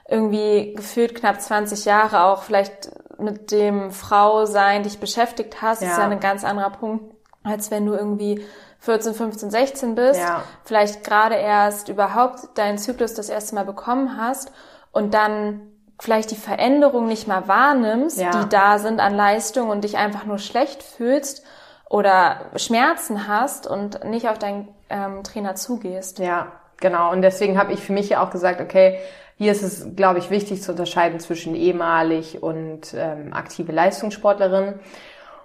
irgendwie 0.09 0.73
gefühlt 0.75 1.15
knapp 1.15 1.39
20 1.39 1.85
Jahre 1.85 2.23
auch 2.23 2.43
vielleicht 2.43 2.91
mit 3.21 3.51
dem 3.51 3.91
Frau 3.91 4.45
sein 4.45 4.84
dich 4.84 4.99
beschäftigt 4.99 5.62
hast, 5.62 5.82
ja. 5.82 5.89
ist 5.89 5.97
ja 5.97 6.08
ein 6.08 6.19
ganz 6.19 6.43
anderer 6.43 6.69
Punkt, 6.69 7.13
als 7.43 7.71
wenn 7.71 7.86
du 7.86 7.93
irgendwie 7.93 8.43
14, 8.79 9.13
15, 9.13 9.51
16 9.51 9.95
bist, 9.95 10.19
ja. 10.19 10.43
vielleicht 10.63 11.03
gerade 11.03 11.36
erst 11.36 11.89
überhaupt 11.89 12.58
deinen 12.58 12.77
Zyklus 12.77 13.13
das 13.13 13.29
erste 13.29 13.55
Mal 13.55 13.65
bekommen 13.65 14.17
hast 14.17 14.51
und 14.91 15.13
dann 15.13 15.62
vielleicht 15.99 16.32
die 16.32 16.36
Veränderung 16.36 17.08
nicht 17.08 17.27
mal 17.27 17.47
wahrnimmst, 17.47 18.17
ja. 18.17 18.32
die 18.32 18.49
da 18.49 18.79
sind 18.79 19.01
an 19.01 19.15
Leistung 19.15 19.69
und 19.69 19.84
dich 19.84 19.97
einfach 19.97 20.25
nur 20.25 20.38
schlecht 20.38 20.82
fühlst 20.82 21.43
oder 21.89 22.38
Schmerzen 22.55 23.27
hast 23.27 23.67
und 23.67 24.05
nicht 24.05 24.29
auf 24.29 24.39
deinen 24.39 24.69
ähm, 24.89 25.23
Trainer 25.23 25.55
zugehst. 25.55 26.19
Ja, 26.19 26.53
genau. 26.77 27.12
Und 27.12 27.21
deswegen 27.21 27.60
habe 27.60 27.73
ich 27.73 27.82
für 27.82 27.91
mich 27.91 28.10
ja 28.10 28.23
auch 28.23 28.29
gesagt, 28.29 28.62
okay, 28.62 28.99
hier 29.39 29.54
ist 29.54 29.63
es, 29.63 29.95
glaube 29.95 30.19
ich, 30.19 30.30
wichtig 30.30 30.62
zu 30.62 30.71
unterscheiden 30.71 31.21
zwischen 31.21 31.56
ehemalig 31.56 32.43
und 32.43 32.93
ähm, 32.93 33.32
aktive 33.32 33.71
Leistungssportlerin. 33.71 34.73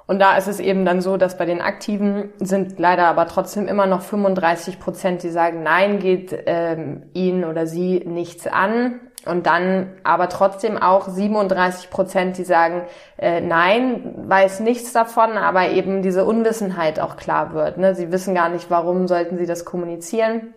Und 0.06 0.18
da 0.18 0.36
ist 0.36 0.48
es 0.48 0.58
eben 0.58 0.84
dann 0.84 1.00
so, 1.00 1.16
dass 1.16 1.38
bei 1.38 1.46
den 1.46 1.60
Aktiven 1.60 2.32
sind 2.40 2.80
leider 2.80 3.06
aber 3.06 3.28
trotzdem 3.28 3.68
immer 3.68 3.86
noch 3.86 4.02
35 4.02 4.80
Prozent, 4.80 5.22
die 5.22 5.30
sagen, 5.30 5.62
nein, 5.62 6.00
geht 6.00 6.36
ähm, 6.46 7.04
ihn 7.14 7.44
oder 7.44 7.68
sie 7.68 8.00
nichts 8.04 8.48
an. 8.48 8.98
Und 9.26 9.46
dann 9.46 9.92
aber 10.02 10.28
trotzdem 10.28 10.76
auch 10.76 11.08
37 11.08 11.88
Prozent, 11.88 12.36
die 12.36 12.44
sagen, 12.44 12.82
äh, 13.16 13.40
nein, 13.40 14.24
weiß 14.26 14.58
nichts 14.58 14.92
davon, 14.92 15.38
aber 15.38 15.68
eben 15.70 16.02
diese 16.02 16.24
Unwissenheit 16.24 16.98
auch 16.98 17.14
klar 17.16 17.54
wird. 17.54 17.78
Ne? 17.78 17.94
Sie 17.94 18.10
wissen 18.10 18.34
gar 18.34 18.48
nicht, 18.48 18.70
warum 18.70 19.06
sollten 19.06 19.38
sie 19.38 19.46
das 19.46 19.64
kommunizieren. 19.64 20.52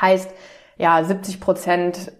Heißt, 0.00 0.30
ja, 0.76 1.02
70 1.02 1.40
Prozent 1.40 2.12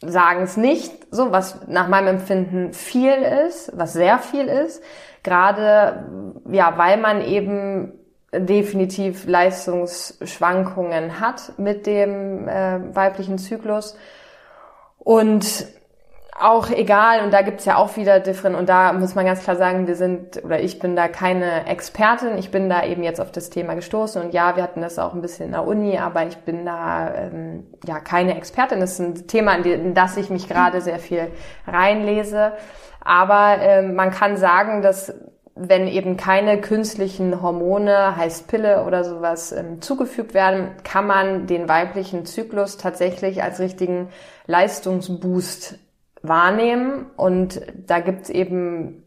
sagen 0.00 0.42
es 0.42 0.56
nicht, 0.56 0.92
so 1.10 1.32
was 1.32 1.66
nach 1.66 1.88
meinem 1.88 2.08
Empfinden 2.08 2.72
viel 2.72 3.14
ist, 3.46 3.72
was 3.76 3.92
sehr 3.92 4.18
viel 4.18 4.46
ist, 4.46 4.82
gerade 5.22 6.06
ja, 6.50 6.78
weil 6.78 6.98
man 6.98 7.22
eben 7.22 7.92
definitiv 8.32 9.26
Leistungsschwankungen 9.26 11.20
hat 11.20 11.58
mit 11.58 11.86
dem 11.86 12.46
äh, 12.46 12.94
weiblichen 12.94 13.38
Zyklus. 13.38 13.96
Und 14.98 15.66
auch 16.40 16.70
egal, 16.70 17.24
und 17.24 17.32
da 17.32 17.42
gibt's 17.42 17.64
ja 17.64 17.76
auch 17.76 17.96
wieder 17.96 18.20
different, 18.20 18.56
und 18.56 18.68
da 18.68 18.92
muss 18.92 19.14
man 19.14 19.24
ganz 19.24 19.42
klar 19.42 19.56
sagen, 19.56 19.86
wir 19.86 19.96
sind, 19.96 20.44
oder 20.44 20.60
ich 20.60 20.78
bin 20.78 20.96
da 20.96 21.08
keine 21.08 21.66
Expertin, 21.66 22.38
ich 22.38 22.50
bin 22.50 22.68
da 22.68 22.84
eben 22.84 23.02
jetzt 23.02 23.20
auf 23.20 23.32
das 23.32 23.50
Thema 23.50 23.74
gestoßen 23.74 24.22
und 24.22 24.32
ja, 24.32 24.56
wir 24.56 24.62
hatten 24.62 24.80
das 24.80 24.98
auch 24.98 25.14
ein 25.14 25.20
bisschen 25.20 25.46
in 25.46 25.52
der 25.52 25.66
Uni, 25.66 25.98
aber 25.98 26.26
ich 26.26 26.36
bin 26.38 26.64
da 26.64 27.14
ähm, 27.14 27.66
ja 27.86 28.00
keine 28.00 28.36
Expertin. 28.36 28.80
Das 28.80 28.92
ist 28.92 29.00
ein 29.00 29.26
Thema, 29.26 29.54
in 29.56 29.94
das 29.94 30.16
ich 30.16 30.30
mich 30.30 30.48
gerade 30.48 30.80
sehr 30.80 30.98
viel 30.98 31.28
reinlese. 31.66 32.52
Aber 33.00 33.56
ähm, 33.60 33.94
man 33.94 34.10
kann 34.10 34.36
sagen, 34.36 34.82
dass 34.82 35.14
wenn 35.54 35.88
eben 35.88 36.16
keine 36.16 36.60
künstlichen 36.60 37.42
Hormone, 37.42 38.16
heißt 38.16 38.46
Pille 38.46 38.84
oder 38.84 39.02
sowas 39.02 39.50
ähm, 39.52 39.82
zugefügt 39.82 40.34
werden, 40.34 40.70
kann 40.84 41.06
man 41.06 41.46
den 41.46 41.68
weiblichen 41.68 42.26
Zyklus 42.26 42.76
tatsächlich 42.76 43.42
als 43.42 43.58
richtigen 43.58 44.08
Leistungsboost 44.46 45.78
wahrnehmen. 46.22 47.06
Und 47.16 47.60
da 47.86 48.00
gibt's 48.00 48.30
eben 48.30 49.04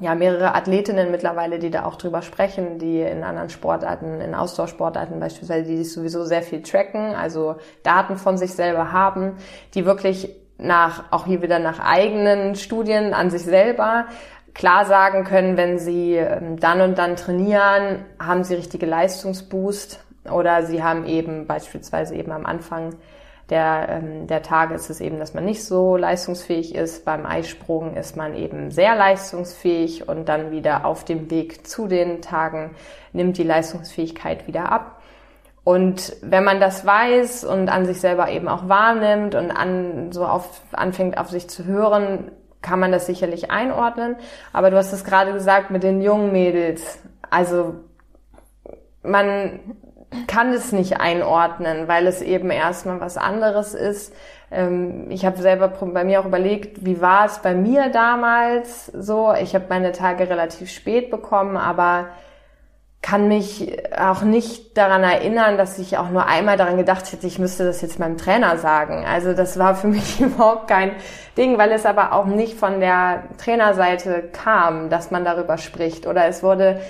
ja 0.00 0.14
mehrere 0.14 0.54
Athletinnen 0.54 1.10
mittlerweile, 1.10 1.58
die 1.58 1.70
da 1.70 1.84
auch 1.84 1.96
drüber 1.96 2.22
sprechen, 2.22 2.78
die 2.78 3.00
in 3.00 3.22
anderen 3.22 3.50
Sportarten, 3.50 4.20
in 4.20 4.34
Ausdauersportarten 4.34 5.20
beispielsweise, 5.20 5.70
die 5.70 5.76
sich 5.76 5.92
sowieso 5.92 6.24
sehr 6.24 6.42
viel 6.42 6.62
tracken, 6.62 7.14
also 7.14 7.56
Daten 7.82 8.16
von 8.16 8.36
sich 8.36 8.54
selber 8.54 8.92
haben, 8.92 9.36
die 9.74 9.84
wirklich 9.84 10.34
nach, 10.58 11.12
auch 11.12 11.26
hier 11.26 11.42
wieder 11.42 11.58
nach 11.58 11.78
eigenen 11.78 12.54
Studien 12.54 13.14
an 13.14 13.30
sich 13.30 13.42
selber 13.42 14.06
klar 14.54 14.86
sagen 14.86 15.24
können, 15.24 15.56
wenn 15.56 15.78
sie 15.78 16.14
ähm, 16.14 16.58
dann 16.58 16.80
und 16.80 16.96
dann 16.96 17.16
trainieren, 17.16 18.04
haben 18.20 18.44
sie 18.44 18.54
richtige 18.54 18.86
Leistungsboost 18.86 20.00
oder 20.30 20.62
sie 20.62 20.82
haben 20.82 21.06
eben 21.06 21.46
beispielsweise 21.46 22.14
eben 22.14 22.32
am 22.32 22.46
Anfang 22.46 22.94
der, 23.50 23.88
ähm, 23.90 24.26
der 24.26 24.42
Tage 24.42 24.74
ist 24.74 24.88
es 24.88 25.00
eben, 25.00 25.18
dass 25.18 25.34
man 25.34 25.44
nicht 25.44 25.64
so 25.64 25.96
leistungsfähig 25.96 26.74
ist. 26.74 27.04
Beim 27.04 27.26
Eisprung 27.26 27.94
ist 27.94 28.16
man 28.16 28.34
eben 28.34 28.70
sehr 28.70 28.96
leistungsfähig 28.96 30.08
und 30.08 30.28
dann 30.28 30.50
wieder 30.50 30.86
auf 30.86 31.04
dem 31.04 31.30
Weg 31.30 31.66
zu 31.66 31.86
den 31.86 32.22
Tagen 32.22 32.74
nimmt 33.12 33.36
die 33.36 33.42
Leistungsfähigkeit 33.42 34.46
wieder 34.46 34.72
ab. 34.72 35.02
Und 35.62 36.16
wenn 36.22 36.44
man 36.44 36.60
das 36.60 36.84
weiß 36.84 37.44
und 37.44 37.70
an 37.70 37.86
sich 37.86 38.00
selber 38.00 38.30
eben 38.30 38.48
auch 38.48 38.68
wahrnimmt 38.68 39.34
und 39.34 39.50
an, 39.50 40.12
so 40.12 40.26
auf, 40.26 40.60
anfängt 40.72 41.16
auf 41.16 41.30
sich 41.30 41.48
zu 41.48 41.64
hören, 41.64 42.30
kann 42.60 42.80
man 42.80 42.92
das 42.92 43.06
sicherlich 43.06 43.50
einordnen. 43.50 44.16
Aber 44.52 44.70
du 44.70 44.76
hast 44.76 44.92
es 44.92 45.04
gerade 45.04 45.32
gesagt 45.32 45.70
mit 45.70 45.82
den 45.82 46.00
jungen 46.00 46.32
Mädels. 46.32 46.98
Also 47.30 47.74
man 49.02 49.60
kann 50.26 50.52
es 50.52 50.72
nicht 50.72 51.00
einordnen, 51.00 51.88
weil 51.88 52.06
es 52.06 52.22
eben 52.22 52.50
erstmal 52.50 53.00
was 53.00 53.16
anderes 53.16 53.74
ist. 53.74 54.14
Ähm, 54.50 55.10
ich 55.10 55.24
habe 55.24 55.40
selber 55.40 55.68
bei 55.68 56.04
mir 56.04 56.20
auch 56.20 56.26
überlegt, 56.26 56.84
wie 56.84 57.00
war 57.00 57.26
es 57.26 57.38
bei 57.38 57.54
mir 57.54 57.90
damals 57.90 58.86
so. 58.86 59.32
Ich 59.34 59.54
habe 59.54 59.66
meine 59.68 59.92
Tage 59.92 60.28
relativ 60.28 60.70
spät 60.70 61.10
bekommen, 61.10 61.56
aber 61.56 62.08
kann 63.04 63.28
mich 63.28 63.70
auch 63.98 64.22
nicht 64.22 64.78
daran 64.78 65.02
erinnern, 65.02 65.58
dass 65.58 65.78
ich 65.78 65.98
auch 65.98 66.08
nur 66.08 66.26
einmal 66.26 66.56
daran 66.56 66.78
gedacht 66.78 67.12
hätte, 67.12 67.26
ich 67.26 67.38
müsste 67.38 67.62
das 67.66 67.82
jetzt 67.82 67.98
meinem 67.98 68.16
Trainer 68.16 68.56
sagen. 68.56 69.04
Also 69.04 69.34
das 69.34 69.58
war 69.58 69.74
für 69.74 69.88
mich 69.88 70.22
überhaupt 70.22 70.68
kein 70.68 70.92
Ding, 71.36 71.58
weil 71.58 71.70
es 71.72 71.84
aber 71.84 72.12
auch 72.12 72.24
nicht 72.24 72.58
von 72.58 72.80
der 72.80 73.24
Trainerseite 73.36 74.30
kam, 74.32 74.88
dass 74.88 75.10
man 75.10 75.22
darüber 75.22 75.58
spricht. 75.58 76.06
Oder 76.06 76.24
es 76.28 76.42
wurde 76.42 76.80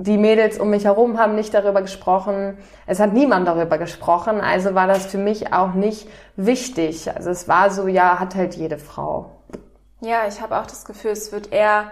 die 0.00 0.16
Mädels 0.16 0.60
um 0.60 0.70
mich 0.70 0.84
herum 0.84 1.18
haben 1.18 1.34
nicht 1.34 1.52
darüber 1.52 1.82
gesprochen. 1.82 2.56
Es 2.86 3.00
hat 3.00 3.12
niemand 3.12 3.48
darüber 3.48 3.78
gesprochen. 3.78 4.40
Also 4.40 4.76
war 4.76 4.86
das 4.86 5.06
für 5.06 5.18
mich 5.18 5.52
auch 5.52 5.74
nicht 5.74 6.08
wichtig. 6.36 7.10
Also 7.14 7.30
es 7.30 7.48
war 7.48 7.70
so, 7.70 7.88
ja, 7.88 8.20
hat 8.20 8.36
halt 8.36 8.54
jede 8.54 8.78
Frau. 8.78 9.32
Ja, 10.00 10.28
ich 10.28 10.40
habe 10.40 10.56
auch 10.56 10.66
das 10.66 10.84
Gefühl, 10.84 11.10
es 11.10 11.32
wird 11.32 11.52
eher, 11.52 11.90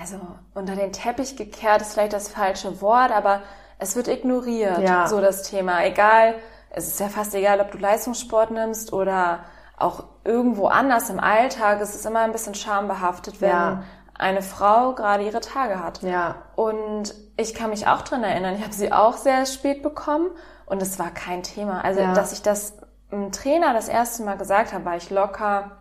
also 0.00 0.16
unter 0.54 0.76
den 0.76 0.92
Teppich 0.92 1.36
gekehrt 1.36 1.82
ist 1.82 1.94
vielleicht 1.94 2.12
das 2.12 2.28
falsche 2.28 2.80
Wort, 2.80 3.10
aber 3.10 3.42
es 3.80 3.96
wird 3.96 4.06
ignoriert, 4.06 4.78
ja. 4.78 5.08
so 5.08 5.20
das 5.20 5.42
Thema. 5.42 5.84
Egal, 5.84 6.36
es 6.70 6.86
ist 6.86 7.00
ja 7.00 7.08
fast 7.08 7.34
egal, 7.34 7.60
ob 7.60 7.72
du 7.72 7.78
Leistungssport 7.78 8.52
nimmst 8.52 8.92
oder 8.92 9.40
auch 9.76 10.04
irgendwo 10.22 10.68
anders 10.68 11.10
im 11.10 11.18
Alltag. 11.18 11.80
Es 11.80 11.96
ist 11.96 12.06
immer 12.06 12.20
ein 12.20 12.30
bisschen 12.30 12.54
schambehaftet, 12.54 13.40
wenn 13.40 13.50
ja 13.50 13.82
eine 14.20 14.42
Frau 14.42 14.94
gerade 14.94 15.24
ihre 15.24 15.40
Tage 15.40 15.82
hat. 15.82 16.02
Ja. 16.02 16.36
Und 16.54 17.14
ich 17.40 17.54
kann 17.54 17.70
mich 17.70 17.86
auch 17.86 18.02
dran 18.02 18.22
erinnern, 18.22 18.54
ich 18.56 18.62
habe 18.62 18.72
sie 18.72 18.92
auch 18.92 19.16
sehr 19.16 19.46
spät 19.46 19.82
bekommen 19.82 20.30
und 20.66 20.82
es 20.82 20.98
war 20.98 21.10
kein 21.10 21.42
Thema. 21.42 21.84
Also, 21.84 22.00
ja. 22.00 22.14
dass 22.14 22.32
ich 22.32 22.42
das 22.42 22.74
im 23.10 23.32
Trainer 23.32 23.72
das 23.72 23.88
erste 23.88 24.22
Mal 24.22 24.36
gesagt 24.36 24.72
habe, 24.72 24.84
war 24.84 24.96
ich 24.96 25.10
locker 25.10 25.72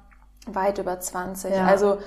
weit 0.47 0.79
über 0.79 0.99
20. 0.99 1.53
Ja. 1.53 1.65
Also 1.65 1.99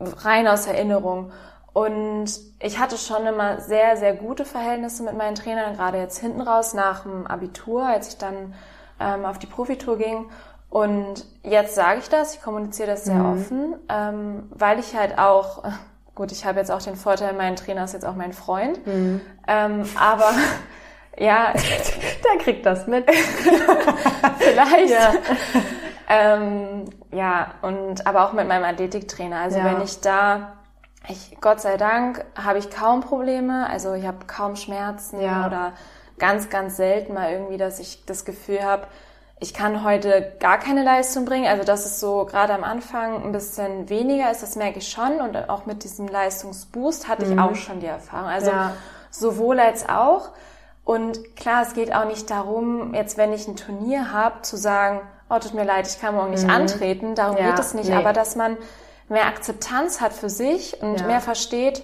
rein 0.00 0.46
aus 0.48 0.66
Erinnerung. 0.66 1.32
Und 1.72 2.26
ich 2.60 2.78
hatte 2.78 2.98
schon 2.98 3.26
immer 3.26 3.60
sehr, 3.60 3.96
sehr 3.96 4.14
gute 4.14 4.44
Verhältnisse 4.44 5.02
mit 5.04 5.16
meinen 5.16 5.36
Trainern, 5.36 5.74
gerade 5.74 5.98
jetzt 5.98 6.18
hinten 6.18 6.42
raus 6.42 6.74
nach 6.74 7.04
dem 7.04 7.26
Abitur, 7.26 7.86
als 7.86 8.08
ich 8.08 8.18
dann 8.18 8.54
ähm, 9.00 9.24
auf 9.24 9.38
die 9.38 9.46
Profitour 9.46 9.96
ging. 9.96 10.28
Und 10.68 11.26
jetzt 11.42 11.74
sage 11.74 12.00
ich 12.00 12.08
das, 12.08 12.34
ich 12.34 12.42
kommuniziere 12.42 12.88
das 12.88 13.04
sehr 13.04 13.14
mhm. 13.14 13.32
offen, 13.32 13.74
ähm, 13.88 14.48
weil 14.50 14.78
ich 14.78 14.94
halt 14.94 15.18
auch, 15.18 15.64
gut, 16.14 16.32
ich 16.32 16.44
habe 16.44 16.58
jetzt 16.58 16.70
auch 16.70 16.82
den 16.82 16.96
Vorteil, 16.96 17.32
mein 17.32 17.56
Trainer 17.56 17.84
ist 17.84 17.94
jetzt 17.94 18.04
auch 18.04 18.14
mein 18.14 18.32
Freund, 18.32 18.86
mhm. 18.86 19.20
ähm, 19.46 19.84
aber 19.98 20.30
ja, 21.18 21.52
der 22.24 22.42
kriegt 22.42 22.66
das 22.66 22.86
mit. 22.86 23.08
Vielleicht. 24.38 24.92
Ja. 24.92 25.12
ähm, 26.08 26.84
ja, 27.10 27.54
und 27.62 28.06
aber 28.06 28.26
auch 28.26 28.32
mit 28.32 28.48
meinem 28.48 28.64
Athletiktrainer. 28.64 29.40
Also 29.40 29.58
ja. 29.58 29.64
wenn 29.64 29.82
ich 29.82 30.00
da, 30.00 30.54
ich 31.08 31.38
Gott 31.40 31.60
sei 31.60 31.76
Dank 31.76 32.24
habe 32.34 32.58
ich 32.58 32.70
kaum 32.70 33.00
Probleme, 33.00 33.68
also 33.68 33.94
ich 33.94 34.06
habe 34.06 34.26
kaum 34.26 34.56
Schmerzen 34.56 35.20
ja. 35.20 35.46
oder 35.46 35.72
ganz, 36.18 36.50
ganz 36.50 36.76
selten 36.76 37.14
mal 37.14 37.32
irgendwie, 37.32 37.56
dass 37.56 37.78
ich 37.80 38.04
das 38.06 38.24
Gefühl 38.24 38.62
habe, 38.62 38.86
ich 39.42 39.52
kann 39.52 39.82
heute 39.82 40.32
gar 40.38 40.58
keine 40.58 40.84
Leistung 40.84 41.24
bringen. 41.24 41.48
Also 41.48 41.64
das 41.64 41.84
ist 41.84 41.98
so 41.98 42.24
gerade 42.24 42.54
am 42.54 42.62
Anfang 42.62 43.24
ein 43.24 43.32
bisschen 43.32 43.88
weniger 43.88 44.30
ist, 44.30 44.40
das 44.42 44.54
merke 44.54 44.78
ich 44.78 44.88
schon. 44.88 45.20
Und 45.20 45.36
auch 45.50 45.66
mit 45.66 45.82
diesem 45.82 46.06
Leistungsboost 46.06 47.08
hatte 47.08 47.26
mhm. 47.26 47.32
ich 47.32 47.38
auch 47.40 47.54
schon 47.56 47.80
die 47.80 47.86
Erfahrung. 47.86 48.28
Also 48.28 48.50
ja. 48.50 48.72
sowohl 49.10 49.58
als 49.58 49.88
auch. 49.88 50.28
Und 50.84 51.34
klar, 51.34 51.62
es 51.62 51.74
geht 51.74 51.92
auch 51.92 52.04
nicht 52.04 52.30
darum, 52.30 52.94
jetzt 52.94 53.18
wenn 53.18 53.32
ich 53.32 53.48
ein 53.48 53.56
Turnier 53.56 54.12
habe, 54.12 54.42
zu 54.42 54.56
sagen, 54.56 55.00
oh, 55.28 55.38
tut 55.40 55.54
mir 55.54 55.64
leid, 55.64 55.88
ich 55.88 56.00
kann 56.00 56.14
morgen 56.14 56.30
nicht 56.30 56.44
mhm. 56.44 56.50
antreten. 56.50 57.14
Darum 57.16 57.36
ja, 57.36 57.50
geht 57.50 57.58
es 57.58 57.74
nicht. 57.74 57.90
Nee. 57.90 57.96
Aber 57.96 58.12
dass 58.12 58.36
man 58.36 58.56
mehr 59.08 59.26
Akzeptanz 59.26 60.00
hat 60.00 60.12
für 60.12 60.30
sich 60.30 60.80
und 60.80 61.00
ja. 61.00 61.06
mehr 61.08 61.20
versteht, 61.20 61.82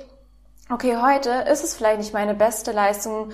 okay, 0.70 0.96
heute 1.02 1.30
ist 1.50 1.64
es 1.64 1.74
vielleicht 1.74 1.98
nicht 1.98 2.12
meine 2.12 2.34
beste 2.34 2.70
Leistung, 2.70 3.30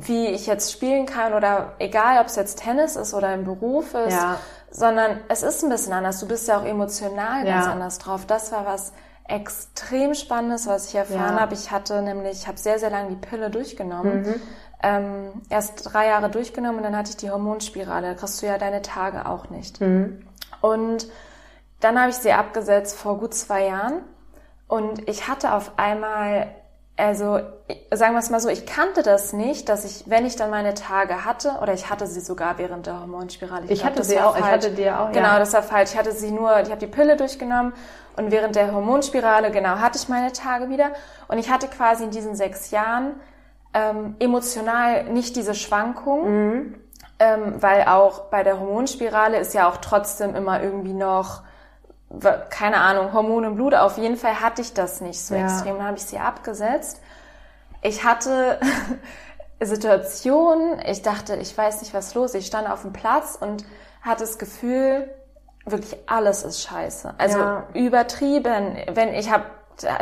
wie 0.00 0.26
ich 0.26 0.46
jetzt 0.46 0.72
spielen 0.72 1.06
kann 1.06 1.34
oder 1.34 1.72
egal, 1.78 2.20
ob 2.20 2.26
es 2.26 2.36
jetzt 2.36 2.62
Tennis 2.62 2.96
ist 2.96 3.14
oder 3.14 3.34
im 3.34 3.44
Beruf 3.44 3.94
ist, 3.94 4.14
ja. 4.14 4.38
sondern 4.70 5.20
es 5.28 5.42
ist 5.42 5.62
ein 5.62 5.70
bisschen 5.70 5.92
anders. 5.92 6.20
Du 6.20 6.28
bist 6.28 6.48
ja 6.48 6.58
auch 6.58 6.64
emotional 6.64 7.44
ganz 7.44 7.66
ja. 7.66 7.72
anders 7.72 7.98
drauf. 7.98 8.26
Das 8.26 8.52
war 8.52 8.66
was 8.66 8.92
extrem 9.26 10.14
Spannendes, 10.14 10.66
was 10.66 10.88
ich 10.88 10.94
erfahren 10.94 11.36
ja. 11.36 11.40
habe. 11.40 11.54
Ich 11.54 11.70
hatte 11.70 12.02
nämlich, 12.02 12.32
ich 12.42 12.46
habe 12.46 12.58
sehr, 12.58 12.78
sehr 12.78 12.90
lange 12.90 13.10
die 13.10 13.16
Pille 13.16 13.50
durchgenommen. 13.50 14.22
Mhm. 14.22 14.34
Ähm, 14.82 15.42
erst 15.48 15.94
drei 15.94 16.08
Jahre 16.08 16.28
durchgenommen 16.28 16.78
und 16.78 16.82
dann 16.82 16.96
hatte 16.96 17.10
ich 17.10 17.16
die 17.16 17.30
Hormonspirale. 17.30 18.08
Da 18.08 18.14
kriegst 18.14 18.42
du 18.42 18.46
ja 18.46 18.58
deine 18.58 18.82
Tage 18.82 19.26
auch 19.26 19.48
nicht. 19.48 19.80
Mhm. 19.80 20.26
Und 20.60 21.08
dann 21.80 21.98
habe 21.98 22.10
ich 22.10 22.16
sie 22.16 22.32
abgesetzt 22.32 22.96
vor 22.98 23.18
gut 23.18 23.34
zwei 23.34 23.66
Jahren. 23.66 24.02
Und 24.68 25.08
ich 25.08 25.28
hatte 25.28 25.54
auf 25.54 25.72
einmal 25.78 26.48
also 26.96 27.40
sagen 27.92 28.14
wir 28.14 28.20
es 28.20 28.30
mal 28.30 28.38
so, 28.38 28.48
ich 28.48 28.66
kannte 28.66 29.02
das 29.02 29.32
nicht, 29.32 29.68
dass 29.68 29.84
ich, 29.84 30.08
wenn 30.08 30.24
ich 30.26 30.36
dann 30.36 30.50
meine 30.50 30.74
Tage 30.74 31.24
hatte, 31.24 31.58
oder 31.60 31.72
ich 31.72 31.90
hatte 31.90 32.06
sie 32.06 32.20
sogar 32.20 32.58
während 32.58 32.86
der 32.86 33.00
Hormonspirale. 33.00 33.64
Ich, 33.64 33.72
ich 33.72 33.80
glaub, 33.80 33.92
hatte 33.92 34.04
sie 34.04 34.20
auch, 34.20 34.36
falsch. 34.36 34.44
ich 34.44 34.52
hatte 34.52 34.70
die 34.70 34.90
auch. 34.90 35.10
Genau, 35.10 35.28
ja. 35.28 35.38
das 35.38 35.52
war 35.52 35.62
falsch. 35.62 35.92
Ich 35.92 35.98
hatte 35.98 36.12
sie 36.12 36.30
nur, 36.30 36.60
ich 36.60 36.70
habe 36.70 36.78
die 36.78 36.86
Pille 36.86 37.16
durchgenommen 37.16 37.72
und 38.16 38.30
während 38.30 38.54
der 38.54 38.72
Hormonspirale, 38.72 39.50
genau, 39.50 39.78
hatte 39.78 39.98
ich 39.98 40.08
meine 40.08 40.32
Tage 40.32 40.68
wieder. 40.68 40.92
Und 41.26 41.38
ich 41.38 41.50
hatte 41.50 41.66
quasi 41.66 42.04
in 42.04 42.10
diesen 42.10 42.36
sechs 42.36 42.70
Jahren 42.70 43.14
ähm, 43.72 44.14
emotional 44.20 45.04
nicht 45.04 45.34
diese 45.34 45.54
Schwankung, 45.54 46.30
mhm. 46.30 46.74
ähm, 47.18 47.54
weil 47.60 47.86
auch 47.88 48.26
bei 48.26 48.44
der 48.44 48.60
Hormonspirale 48.60 49.38
ist 49.38 49.52
ja 49.52 49.68
auch 49.68 49.78
trotzdem 49.78 50.36
immer 50.36 50.62
irgendwie 50.62 50.92
noch 50.92 51.42
keine 52.50 52.78
Ahnung, 52.78 53.12
Hormone 53.12 53.48
im 53.48 53.54
Blut. 53.56 53.74
Auf 53.74 53.98
jeden 53.98 54.16
Fall 54.16 54.40
hatte 54.40 54.62
ich 54.62 54.74
das 54.74 55.00
nicht 55.00 55.20
so 55.20 55.34
ja. 55.34 55.44
extrem. 55.44 55.76
Dann 55.78 55.86
habe 55.86 55.96
ich 55.96 56.04
sie 56.04 56.18
abgesetzt. 56.18 57.00
Ich 57.82 58.04
hatte 58.04 58.58
Situationen, 59.60 60.80
ich 60.86 61.02
dachte, 61.02 61.36
ich 61.36 61.56
weiß 61.56 61.82
nicht, 61.82 61.94
was 61.94 62.14
los 62.14 62.34
ist. 62.34 62.40
Ich 62.40 62.46
stand 62.46 62.68
auf 62.68 62.82
dem 62.82 62.92
Platz 62.92 63.36
und 63.40 63.64
hatte 64.02 64.20
das 64.20 64.38
Gefühl, 64.38 65.08
wirklich 65.64 65.96
alles 66.06 66.42
ist 66.42 66.62
scheiße. 66.62 67.14
Also 67.18 67.38
ja. 67.38 67.66
übertrieben. 67.74 68.76
Wenn 68.92 69.14
ich 69.14 69.30
habe 69.30 69.44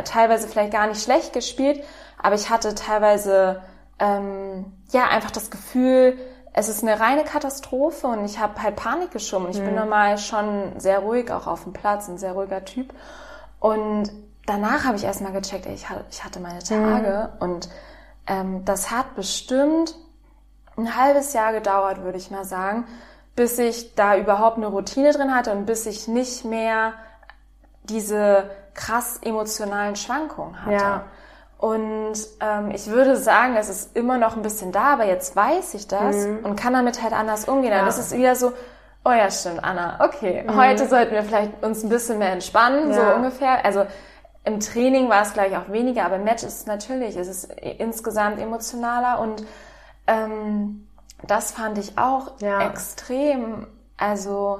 teilweise 0.03 0.47
vielleicht 0.47 0.73
gar 0.73 0.87
nicht 0.87 1.01
schlecht 1.01 1.33
gespielt, 1.33 1.83
aber 2.21 2.35
ich 2.35 2.49
hatte 2.49 2.75
teilweise 2.75 3.61
ähm, 3.99 4.65
ja 4.91 5.07
einfach 5.07 5.31
das 5.31 5.49
Gefühl, 5.51 6.17
es 6.53 6.69
ist 6.69 6.83
eine 6.83 6.99
reine 6.99 7.23
Katastrophe 7.23 8.07
und 8.07 8.25
ich 8.25 8.39
habe 8.39 8.61
halt 8.61 8.75
Panik 8.75 9.11
geschoben. 9.11 9.49
Ich 9.49 9.59
mhm. 9.59 9.65
bin 9.65 9.75
normal 9.75 10.17
schon 10.19 10.79
sehr 10.79 10.99
ruhig, 10.99 11.31
auch 11.31 11.47
auf 11.47 11.63
dem 11.63 11.73
Platz, 11.73 12.07
ein 12.07 12.19
sehr 12.19 12.33
ruhiger 12.33 12.63
Typ. 12.63 12.93
Und 13.59 14.11
danach 14.45 14.85
habe 14.85 14.95
ich 14.95 15.03
erstmal 15.03 15.31
gecheckt, 15.31 15.65
ey, 15.65 15.73
ich, 15.73 15.89
hatte 16.23 16.39
meine 16.39 16.59
Tage 16.59 17.31
mhm. 17.33 17.41
und 17.41 17.69
ähm, 18.27 18.65
das 18.65 18.91
hat 18.91 19.15
bestimmt 19.15 19.95
ein 20.77 20.95
halbes 20.95 21.33
Jahr 21.33 21.53
gedauert, 21.53 22.03
würde 22.03 22.17
ich 22.17 22.29
mal 22.29 22.45
sagen, 22.45 22.85
bis 23.35 23.57
ich 23.57 23.95
da 23.95 24.15
überhaupt 24.15 24.57
eine 24.57 24.67
Routine 24.67 25.11
drin 25.11 25.33
hatte 25.33 25.51
und 25.51 25.65
bis 25.65 25.85
ich 25.85 26.07
nicht 26.07 26.45
mehr 26.45 26.93
diese 27.83 28.49
krass 28.73 29.19
emotionalen 29.21 29.95
Schwankungen 29.95 30.63
hatte. 30.63 30.73
Ja. 30.73 31.03
Und 31.63 32.17
ähm, 32.41 32.71
ich 32.71 32.87
würde 32.87 33.15
sagen, 33.15 33.55
es 33.55 33.69
ist 33.69 33.95
immer 33.95 34.17
noch 34.17 34.35
ein 34.35 34.41
bisschen 34.41 34.73
da, 34.73 34.95
aber 34.95 35.05
jetzt 35.05 35.33
weiß 35.33 35.75
ich 35.75 35.87
das 35.87 36.17
mhm. 36.17 36.39
und 36.43 36.57
kann 36.57 36.73
damit 36.73 37.01
halt 37.01 37.13
anders 37.13 37.45
umgehen. 37.45 37.71
Ja. 37.71 37.85
Das 37.85 37.97
ist 37.97 38.11
wieder 38.11 38.35
so, 38.35 38.51
oh 39.05 39.11
ja, 39.11 39.31
stimmt, 39.31 39.63
Anna, 39.63 39.97
okay, 40.03 40.43
mhm. 40.45 40.57
heute 40.57 40.89
sollten 40.89 41.13
wir 41.13 41.23
vielleicht 41.23 41.63
uns 41.63 41.81
ein 41.81 41.87
bisschen 41.87 42.19
mehr 42.19 42.33
entspannen, 42.33 42.91
ja. 42.91 42.95
so 42.95 43.15
ungefähr. 43.15 43.63
Also 43.63 43.85
im 44.43 44.59
Training 44.59 45.07
war 45.07 45.21
es 45.21 45.31
gleich 45.31 45.55
auch 45.55 45.69
weniger, 45.69 46.03
aber 46.03 46.17
im 46.17 46.25
Match 46.25 46.43
ist 46.43 46.59
es 46.59 46.65
natürlich, 46.65 47.15
es 47.15 47.29
ist 47.29 47.45
insgesamt 47.53 48.41
emotionaler 48.41 49.21
und 49.21 49.45
ähm, 50.07 50.89
das 51.25 51.51
fand 51.51 51.77
ich 51.77 51.97
auch 51.97 52.41
ja. 52.41 52.67
extrem, 52.67 53.67
also 53.95 54.59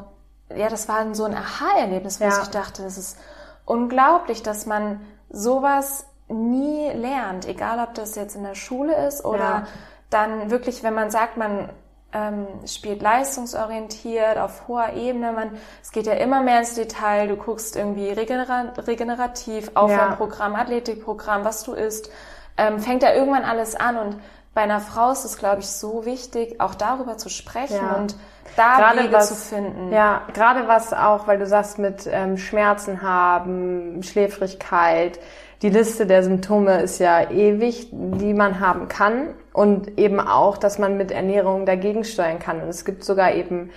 ja, 0.56 0.70
das 0.70 0.88
war 0.88 1.14
so 1.14 1.26
ein 1.26 1.36
Aha-Erlebnis, 1.36 2.22
wo 2.22 2.28
ich 2.28 2.48
dachte, 2.48 2.82
das 2.82 2.98
ist 2.98 3.18
unglaublich, 3.66 4.42
dass 4.42 4.66
man 4.66 5.02
sowas 5.30 6.06
nie 6.28 6.90
lernt, 6.94 7.48
egal 7.48 7.80
ob 7.80 7.94
das 7.94 8.16
jetzt 8.16 8.36
in 8.36 8.44
der 8.44 8.56
Schule 8.56 9.08
ist 9.08 9.24
oder 9.26 9.40
ja. 9.40 9.68
dann 10.10 10.50
wirklich, 10.52 10.84
wenn 10.84 10.94
man 10.94 11.12
sagt, 11.12 11.38
man 11.38 11.70
ähm, 12.14 12.48
spielt 12.66 13.02
leistungsorientiert 13.02 14.38
auf 14.38 14.68
hoher 14.68 14.94
Ebene, 14.94 15.32
man, 15.32 15.58
es 15.82 15.92
geht 15.92 16.06
ja 16.06 16.14
immer 16.14 16.42
mehr 16.42 16.60
ins 16.60 16.76
Detail, 16.76 17.28
du 17.28 17.36
guckst 17.36 17.76
irgendwie 17.76 18.10
regenerat, 18.10 18.88
regenerativ, 18.88 19.72
Aufwärmprogramm, 19.74 20.54
ja. 20.54 20.60
Athletikprogramm, 20.60 21.44
was 21.44 21.64
du 21.64 21.74
isst, 21.74 22.12
ähm, 22.58 22.80
fängt 22.80 23.04
ja 23.04 23.14
irgendwann 23.14 23.44
alles 23.44 23.76
an 23.76 23.98
und 23.98 24.18
bei 24.54 24.62
einer 24.62 24.80
Frau 24.80 25.12
ist 25.12 25.26
es, 25.26 25.38
glaube 25.38 25.62
ich, 25.62 25.68
so 25.68 26.06
wichtig, 26.06 26.62
auch 26.62 26.76
darüber 26.76 27.18
zu 27.18 27.30
sprechen 27.30 27.78
ja. 27.82 27.96
und 27.96 28.16
da 28.56 28.78
gerade 28.78 29.04
Wege 29.04 29.14
was, 29.14 29.30
zu 29.30 29.36
finden. 29.36 29.92
Ja, 29.92 30.22
gerade 30.34 30.68
was 30.68 30.94
auch, 30.94 31.26
weil 31.28 31.40
du 31.40 31.48
sagst, 31.48 31.80
mit 31.80 32.08
ähm, 32.12 32.38
Schmerzen 32.38 33.02
haben, 33.02 34.04
Schläfrigkeit, 34.04 35.20
die 35.64 35.70
Liste 35.70 36.06
der 36.06 36.24
Symptome 36.24 36.82
ist 36.82 37.00
ja 37.00 37.32
ewig, 37.32 37.88
die 37.92 38.34
man 38.34 38.60
haben 38.60 38.90
kann 38.90 39.34
und 39.54 39.98
eben 39.98 40.20
auch, 40.20 40.58
dass 40.58 40.78
man 40.78 40.98
mit 40.98 41.10
Ernährung 41.10 41.66
dagegen 41.66 42.04
steuern 42.04 42.38
kann. 42.38 42.62
Und 42.62 42.68
es 42.68 42.84
gibt 42.84 43.06
sogar 43.06 43.34
eben 43.34 43.72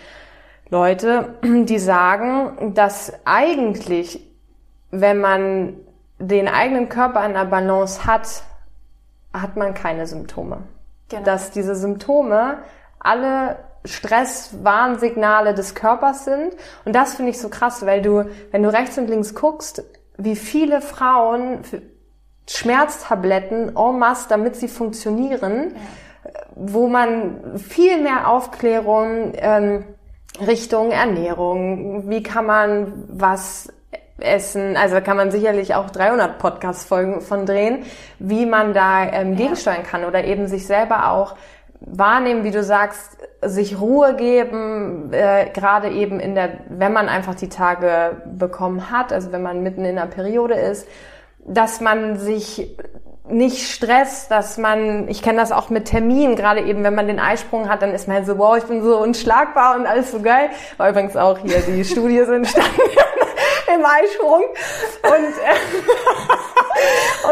Leute, 0.69 1.37
die 1.45 1.79
sagen, 1.79 2.75
dass 2.75 3.13
eigentlich, 3.25 4.21
wenn 4.91 5.21
man 5.21 5.75
den 6.19 6.49
eigenen 6.49 6.89
Körper 6.89 7.25
in 7.25 7.35
der 7.35 7.45
Balance 7.45 8.05
hat, 8.05 8.43
hat 9.33 9.57
man 9.57 9.73
keine 9.73 10.09
Symptome. 10.09 10.65
Genau. 11.09 11.23
Dass 11.23 11.53
diese 11.53 11.77
Symptome 11.77 12.59
alle 12.99 13.59
Stresswarnsignale 13.85 15.55
des 15.55 15.77
Körpers 15.77 16.25
sind. 16.25 16.53
Und 16.85 16.97
das 16.97 17.15
finde 17.15 17.31
ich 17.31 17.39
so 17.41 17.49
krass, 17.49 17.87
weil 17.87 18.03
du, 18.03 18.25
wenn 18.51 18.65
du 18.65 18.73
rechts 18.73 18.99
und 18.99 19.09
links 19.09 19.37
guckst, 19.37 19.85
wie 20.17 20.37
viele 20.37 20.81
Frauen 20.81 21.61
Schmerztabletten 22.49 23.77
en 23.77 23.99
masse, 23.99 24.29
damit 24.29 24.57
sie 24.57 24.69
funktionieren, 24.69 25.75
ja. 25.75 26.31
wo 26.55 26.87
man 26.87 27.59
viel 27.59 28.01
mehr 28.01 28.29
Aufklärung 28.29 29.33
ähm, 29.37 29.85
Richtung 30.47 30.91
Ernährung, 30.91 32.09
wie 32.09 32.23
kann 32.23 32.47
man 32.47 33.05
was 33.09 33.73
essen, 34.19 34.77
also 34.77 35.01
kann 35.01 35.17
man 35.17 35.31
sicherlich 35.31 35.75
auch 35.75 35.91
300 35.91 36.39
Podcast-Folgen 36.39 37.21
von 37.21 37.45
drehen, 37.45 37.85
wie 38.19 38.47
man 38.47 38.73
da 38.73 39.05
ähm, 39.05 39.37
gegensteuern 39.37 39.83
kann 39.83 40.05
oder 40.05 40.25
eben 40.25 40.47
sich 40.49 40.67
selber 40.67 41.11
auch 41.11 41.37
wahrnehmen, 41.81 42.45
wie 42.45 42.51
du 42.51 42.63
sagst, 42.63 43.19
sich 43.43 43.81
Ruhe 43.81 44.17
geben, 44.17 45.13
äh, 45.13 45.51
gerade 45.53 45.91
eben 45.91 46.21
in 46.21 46.35
der, 46.35 46.59
wenn 46.69 46.93
man 46.93 47.09
einfach 47.09 47.35
die 47.35 47.49
Tage 47.49 48.23
bekommen 48.27 48.91
hat, 48.91 49.13
also 49.13 49.33
wenn 49.33 49.43
man 49.43 49.63
mitten 49.63 49.85
in 49.85 49.97
der 49.97 50.07
Periode 50.07 50.55
ist, 50.55 50.89
dass 51.45 51.81
man 51.81 52.17
sich 52.17 52.77
nicht 53.29 53.69
stresst, 53.69 54.31
dass 54.31 54.57
man, 54.57 55.09
ich 55.09 55.23
kenne 55.23 55.39
das 55.39 55.53
auch 55.53 55.69
mit 55.69 55.87
Terminen, 55.87 56.37
gerade 56.37 56.61
eben, 56.61 56.85
wenn 56.85 56.95
man 56.95 57.09
den 57.09 57.19
Eisprung 57.19 57.69
hat, 57.69 57.83
dann 57.83 57.93
ist 57.93 58.09
man 58.09 58.25
so, 58.25 58.39
wow, 58.39 58.57
ich 58.57 58.65
bin 58.65 58.83
so 58.83 58.99
unschlagbar 58.99 59.77
und 59.77 59.87
alles 59.87 60.13
so 60.13 60.21
geil. 60.21 60.51
War 60.77 60.91
übrigens 60.91 61.17
auch 61.17 61.39
hier, 61.39 61.61
die 61.61 61.85
Studie 61.85 62.25
sind 62.25 62.37
entstanden 62.37 62.81
im 63.75 63.85
Eisprung 63.85 64.45
und, 65.03 65.25
äh, 65.43 65.57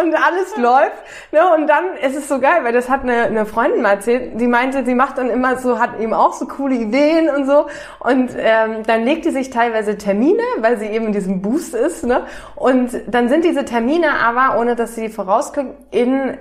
und 0.03 0.15
alles 0.15 0.57
läuft. 0.57 1.03
Ne? 1.33 1.41
Und 1.55 1.67
dann 1.67 1.97
ist 1.97 2.17
es 2.17 2.29
so 2.29 2.41
geil, 2.41 2.65
weil 2.65 2.73
das 2.73 2.89
hat 2.89 3.03
eine, 3.03 3.25
eine 3.25 3.47
Freundin 3.47 3.83
mal 3.83 3.95
erzählt, 3.95 4.41
die 4.41 4.47
meinte, 4.47 4.85
sie 4.85 4.95
macht 4.95 5.19
dann 5.19 5.31
immer 5.31 5.59
so, 5.59 5.79
hat 5.79 6.01
eben 6.01 6.15
auch 6.15 6.33
so 6.33 6.47
coole 6.47 6.75
Ideen 6.75 7.29
und 7.29 7.47
so. 7.47 7.67
Und 8.01 8.31
ähm, 8.37 8.83
dann 8.87 9.05
legt 9.05 9.25
die 9.25 9.31
sich 9.31 9.51
teilweise 9.51 9.97
Termine, 9.97 10.43
weil 10.59 10.79
sie 10.79 10.87
eben 10.87 11.07
in 11.07 11.13
diesem 11.13 11.43
Boost 11.43 11.75
ist. 11.75 12.05
Ne? 12.05 12.27
Und 12.57 12.91
dann 13.07 13.29
sind 13.29 13.45
diese 13.45 13.65
Termine 13.65 14.15
aber, 14.21 14.59
ohne 14.61 14.77
dass 14.77 14.95
sie 14.95 15.09
vorausguckt, 15.09 15.75
in 15.91 16.39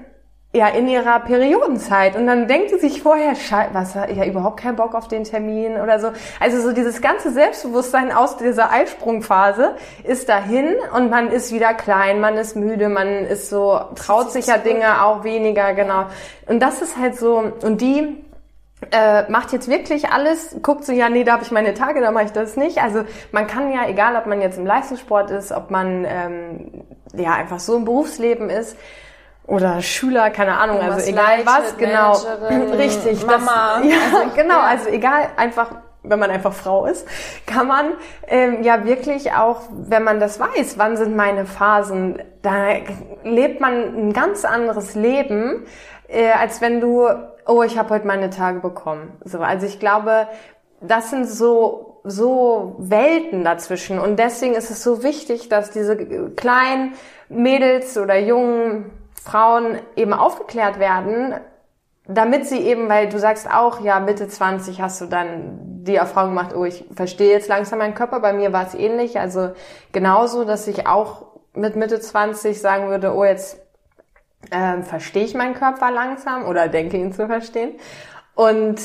ja, 0.56 0.68
in 0.68 0.88
ihrer 0.88 1.20
Periodenzeit. 1.20 2.16
Und 2.16 2.28
dann 2.28 2.48
denkt 2.48 2.70
sie 2.70 2.78
sich 2.78 3.02
vorher, 3.02 3.34
was, 3.72 3.96
ja 3.96 4.24
überhaupt 4.26 4.60
keinen 4.60 4.76
Bock 4.76 4.94
auf 4.94 5.08
den 5.08 5.24
Termin 5.24 5.82
oder 5.82 6.00
so. 6.00 6.12
Also 6.40 6.62
so 6.62 6.74
dieses 6.74 7.02
ganze 7.02 7.32
Selbstbewusstsein 7.32 8.12
aus 8.12 8.38
dieser 8.38 8.72
Eisprungphase 8.72 9.76
ist 10.04 10.30
dahin 10.30 10.76
und 10.96 11.10
man 11.10 11.30
ist 11.30 11.52
wieder 11.52 11.74
klein, 11.74 12.20
man 12.20 12.38
ist 12.38 12.56
müde, 12.56 12.88
man 12.88 13.26
ist 13.26 13.50
so, 13.50 13.80
traut 13.96 14.32
sich 14.32 14.46
ja 14.46 14.60
Dinge 14.60 15.04
auch 15.04 15.24
weniger, 15.24 15.74
genau. 15.74 16.06
Und 16.46 16.60
das 16.60 16.84
ist 16.84 16.98
halt 16.98 17.18
so, 17.18 17.52
und 17.64 17.82
die 17.82 18.24
äh, 18.92 19.30
macht 19.32 19.54
jetzt 19.54 19.68
wirklich 19.68 20.10
alles, 20.10 20.56
guckt 20.62 20.86
so, 20.86 20.92
ja, 20.92 21.10
nee, 21.10 21.24
da 21.24 21.34
habe 21.34 21.44
ich 21.44 21.52
meine 21.52 21.74
Tage, 21.74 22.00
da 22.00 22.12
mache 22.12 22.26
ich 22.26 22.32
das 22.32 22.58
nicht. 22.58 22.78
Also 22.78 23.06
man 23.32 23.48
kann 23.48 23.72
ja, 23.72 23.88
egal 23.88 24.16
ob 24.16 24.28
man 24.28 24.40
jetzt 24.40 24.60
im 24.60 24.68
Leistungssport 24.68 25.32
ist, 25.32 25.52
ob 25.52 25.72
man 25.72 26.06
ähm, 26.08 26.84
ja 27.16 27.34
einfach 27.34 27.60
so 27.60 27.76
im 27.76 27.86
Berufsleben 27.86 28.52
ist, 28.52 28.78
oder 29.46 29.82
Schüler, 29.82 30.30
keine 30.30 30.58
Ahnung, 30.58 30.80
also 30.80 31.06
egal 31.08 31.44
leitet, 31.44 31.46
was, 31.46 31.78
genau, 31.78 32.14
richtig, 32.78 33.26
Mama, 33.26 33.80
das, 33.80 33.86
ja, 33.90 33.98
also, 34.20 34.36
genau, 34.36 34.60
ja. 34.60 34.64
also 34.64 34.90
egal, 34.90 35.30
einfach 35.36 35.72
wenn 36.04 36.20
man 36.20 36.32
einfach 36.32 36.54
Frau 36.54 36.86
ist, 36.86 37.08
kann 37.46 37.68
man 37.68 37.94
ähm, 38.28 38.62
ja 38.62 38.86
wirklich 38.86 39.32
auch, 39.32 39.62
wenn 39.72 40.04
man 40.04 40.20
das 40.20 40.40
weiß, 40.40 40.78
wann 40.78 40.98
sind 40.98 41.16
meine 41.16 41.46
Phasen, 41.46 42.22
da 42.42 42.74
lebt 43.24 43.62
man 43.62 43.74
ein 44.10 44.14
ganz 44.14 44.44
anderes 44.44 44.96
Leben, 44.96 45.66
äh, 46.08 46.32
als 46.32 46.60
wenn 46.60 46.82
du, 46.82 47.08
oh, 47.48 47.64
ich 47.64 47.78
habe 47.78 47.90
heute 47.92 48.06
meine 48.06 48.30
Tage 48.30 48.60
bekommen. 48.60 49.14
So, 49.24 49.40
also 49.40 49.66
ich 49.66 49.80
glaube, 49.80 50.28
das 50.82 51.10
sind 51.10 51.26
so 51.26 51.90
so 52.06 52.76
Welten 52.80 53.46
dazwischen 53.46 53.98
und 53.98 54.20
deswegen 54.20 54.56
ist 54.56 54.70
es 54.70 54.84
so 54.84 55.04
wichtig, 55.04 55.48
dass 55.48 55.72
diese 55.72 55.96
kleinen 56.36 56.96
Mädels 57.30 57.98
oder 57.98 58.20
jungen 58.20 58.92
Frauen 59.24 59.80
eben 59.96 60.14
aufgeklärt 60.14 60.80
werden, 60.80 61.36
damit 62.08 62.46
sie 62.46 62.60
eben, 62.60 62.90
weil 62.90 63.08
du 63.08 63.18
sagst 63.18 63.50
auch, 63.50 63.80
ja, 63.80 64.00
Mitte 64.00 64.28
20 64.28 64.82
hast 64.82 65.00
du 65.00 65.06
dann 65.06 65.84
die 65.84 65.96
Erfahrung 65.96 66.32
gemacht, 66.32 66.54
oh, 66.56 66.66
ich 66.66 66.86
verstehe 66.94 67.32
jetzt 67.32 67.48
langsam 67.48 67.80
meinen 67.80 67.94
Körper. 67.94 68.20
Bei 68.20 68.34
mir 68.34 68.52
war 68.52 68.68
es 68.68 68.74
ähnlich. 68.74 69.20
Also 69.20 69.52
genauso, 69.94 70.44
dass 70.44 70.68
ich 70.68 70.88
auch 70.88 71.26
mit 71.54 71.76
Mitte 71.76 72.00
20 72.00 72.60
sagen 72.60 72.90
würde, 72.90 73.14
oh, 73.14 73.24
jetzt 73.24 73.58
ähm, 74.52 74.84
verstehe 74.84 75.24
ich 75.24 75.36
meinen 75.36 75.54
Körper 75.54 75.92
langsam 75.92 76.46
oder 76.46 76.68
denke 76.68 76.98
ihn 76.98 77.14
zu 77.14 77.28
verstehen. 77.28 77.74
Und 78.36 78.80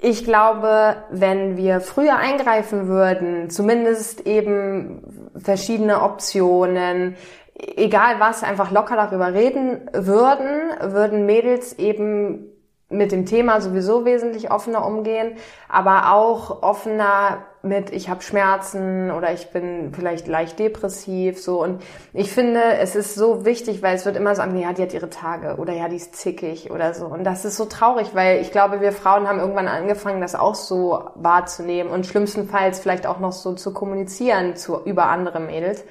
ich 0.00 0.24
glaube, 0.24 0.96
wenn 1.10 1.56
wir 1.56 1.80
früher 1.80 2.16
eingreifen 2.16 2.88
würden, 2.88 3.50
zumindest 3.50 4.26
eben 4.26 5.30
verschiedene 5.36 6.02
Optionen, 6.02 7.16
egal 7.58 8.20
was, 8.20 8.42
einfach 8.42 8.70
locker 8.70 8.96
darüber 8.96 9.32
reden 9.32 9.88
würden, 9.92 10.92
würden 10.92 11.26
Mädels 11.26 11.78
eben 11.78 12.52
mit 12.88 13.10
dem 13.10 13.26
Thema 13.26 13.60
sowieso 13.60 14.04
wesentlich 14.04 14.52
offener 14.52 14.86
umgehen, 14.86 15.36
aber 15.68 16.12
auch 16.12 16.62
offener 16.62 17.38
mit 17.62 17.90
ich 17.90 18.08
habe 18.08 18.22
Schmerzen 18.22 19.10
oder 19.10 19.32
ich 19.32 19.50
bin 19.50 19.92
vielleicht 19.92 20.28
leicht 20.28 20.60
depressiv 20.60 21.42
so. 21.42 21.60
Und 21.60 21.82
ich 22.12 22.30
finde, 22.30 22.62
es 22.78 22.94
ist 22.94 23.16
so 23.16 23.44
wichtig, 23.44 23.82
weil 23.82 23.96
es 23.96 24.06
wird 24.06 24.16
immer 24.16 24.36
so 24.36 24.42
an, 24.42 24.56
ja, 24.56 24.72
die 24.72 24.82
hat 24.82 24.94
ihre 24.94 25.10
Tage 25.10 25.56
oder 25.56 25.72
ja, 25.72 25.88
die 25.88 25.96
ist 25.96 26.14
zickig 26.14 26.70
oder 26.70 26.94
so. 26.94 27.06
Und 27.06 27.24
das 27.24 27.44
ist 27.44 27.56
so 27.56 27.64
traurig, 27.64 28.14
weil 28.14 28.40
ich 28.40 28.52
glaube, 28.52 28.80
wir 28.80 28.92
Frauen 28.92 29.26
haben 29.26 29.40
irgendwann 29.40 29.66
angefangen, 29.66 30.20
das 30.20 30.36
auch 30.36 30.54
so 30.54 31.10
wahrzunehmen 31.16 31.90
und 31.90 32.06
schlimmstenfalls 32.06 32.78
vielleicht 32.78 33.08
auch 33.08 33.18
noch 33.18 33.32
so 33.32 33.54
zu 33.54 33.72
kommunizieren 33.72 34.54
zu 34.54 34.80
über 34.84 35.06
andere 35.06 35.40
Mädels 35.40 35.84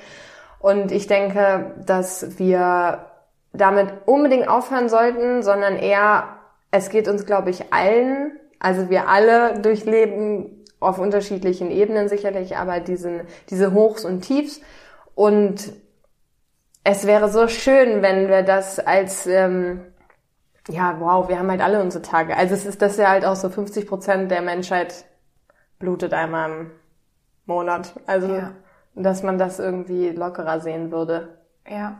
und 0.65 0.91
ich 0.91 1.05
denke, 1.05 1.75
dass 1.85 2.39
wir 2.39 3.05
damit 3.53 3.87
unbedingt 4.07 4.47
aufhören 4.47 4.89
sollten, 4.89 5.43
sondern 5.43 5.75
eher 5.75 6.39
es 6.71 6.89
geht 6.89 7.07
uns, 7.07 7.27
glaube 7.27 7.51
ich, 7.51 7.71
allen, 7.71 8.39
also 8.57 8.89
wir 8.89 9.07
alle 9.07 9.59
durchleben 9.59 10.65
auf 10.79 10.97
unterschiedlichen 10.97 11.69
Ebenen 11.69 12.09
sicherlich, 12.09 12.57
aber 12.57 12.79
diesen, 12.79 13.21
diese 13.51 13.73
Hochs 13.73 14.05
und 14.05 14.21
Tiefs. 14.21 14.59
Und 15.13 15.71
es 16.83 17.05
wäre 17.05 17.29
so 17.29 17.47
schön, 17.47 18.01
wenn 18.01 18.27
wir 18.27 18.41
das 18.41 18.79
als, 18.79 19.27
ähm, 19.27 19.81
ja, 20.67 20.95
wow, 20.99 21.29
wir 21.29 21.37
haben 21.37 21.51
halt 21.51 21.61
alle 21.61 21.79
unsere 21.79 22.01
Tage. 22.01 22.35
Also 22.35 22.55
es 22.55 22.65
ist 22.65 22.81
das 22.81 22.97
ja 22.97 23.09
halt 23.09 23.23
auch 23.23 23.35
so 23.35 23.49
50 23.49 23.85
Prozent 23.85 24.31
der 24.31 24.41
Menschheit 24.41 25.05
blutet 25.77 26.11
einmal 26.11 26.49
im 26.49 26.71
Monat. 27.45 27.93
Also, 28.07 28.33
ja. 28.33 28.55
Dass 28.95 29.23
man 29.23 29.37
das 29.37 29.59
irgendwie 29.59 30.09
lockerer 30.09 30.59
sehen 30.59 30.91
würde. 30.91 31.37
Ja, 31.67 31.99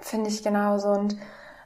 finde 0.00 0.30
ich 0.30 0.42
genauso. 0.42 0.88
Und 0.88 1.16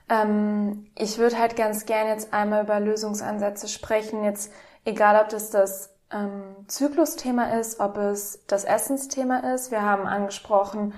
ähm, 0.08 0.86
ich 0.96 1.18
würde 1.18 1.38
halt 1.38 1.56
ganz 1.56 1.86
gern 1.86 2.08
jetzt 2.08 2.32
einmal 2.32 2.64
über 2.64 2.80
Lösungsansätze 2.80 3.68
sprechen. 3.68 4.24
Jetzt 4.24 4.52
egal, 4.84 5.20
ob 5.20 5.28
das 5.28 5.50
das 5.50 5.90
ähm, 6.12 6.42
Zyklusthema 6.68 7.58
ist, 7.58 7.80
ob 7.80 7.98
es 7.98 8.44
das 8.46 8.64
Essensthema 8.64 9.54
ist. 9.54 9.70
Wir 9.70 9.82
haben 9.82 10.06
angesprochen, 10.06 10.94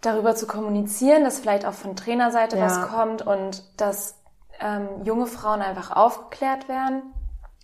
darüber 0.00 0.34
zu 0.34 0.46
kommunizieren, 0.46 1.24
dass 1.24 1.40
vielleicht 1.40 1.64
auch 1.64 1.72
von 1.72 1.96
Trainerseite 1.96 2.58
ja. 2.58 2.66
was 2.66 2.88
kommt 2.88 3.26
und 3.26 3.64
dass 3.80 4.16
ähm, 4.60 4.88
junge 5.02 5.26
Frauen 5.26 5.62
einfach 5.62 5.90
aufgeklärt 5.96 6.68
werden. 6.68 7.02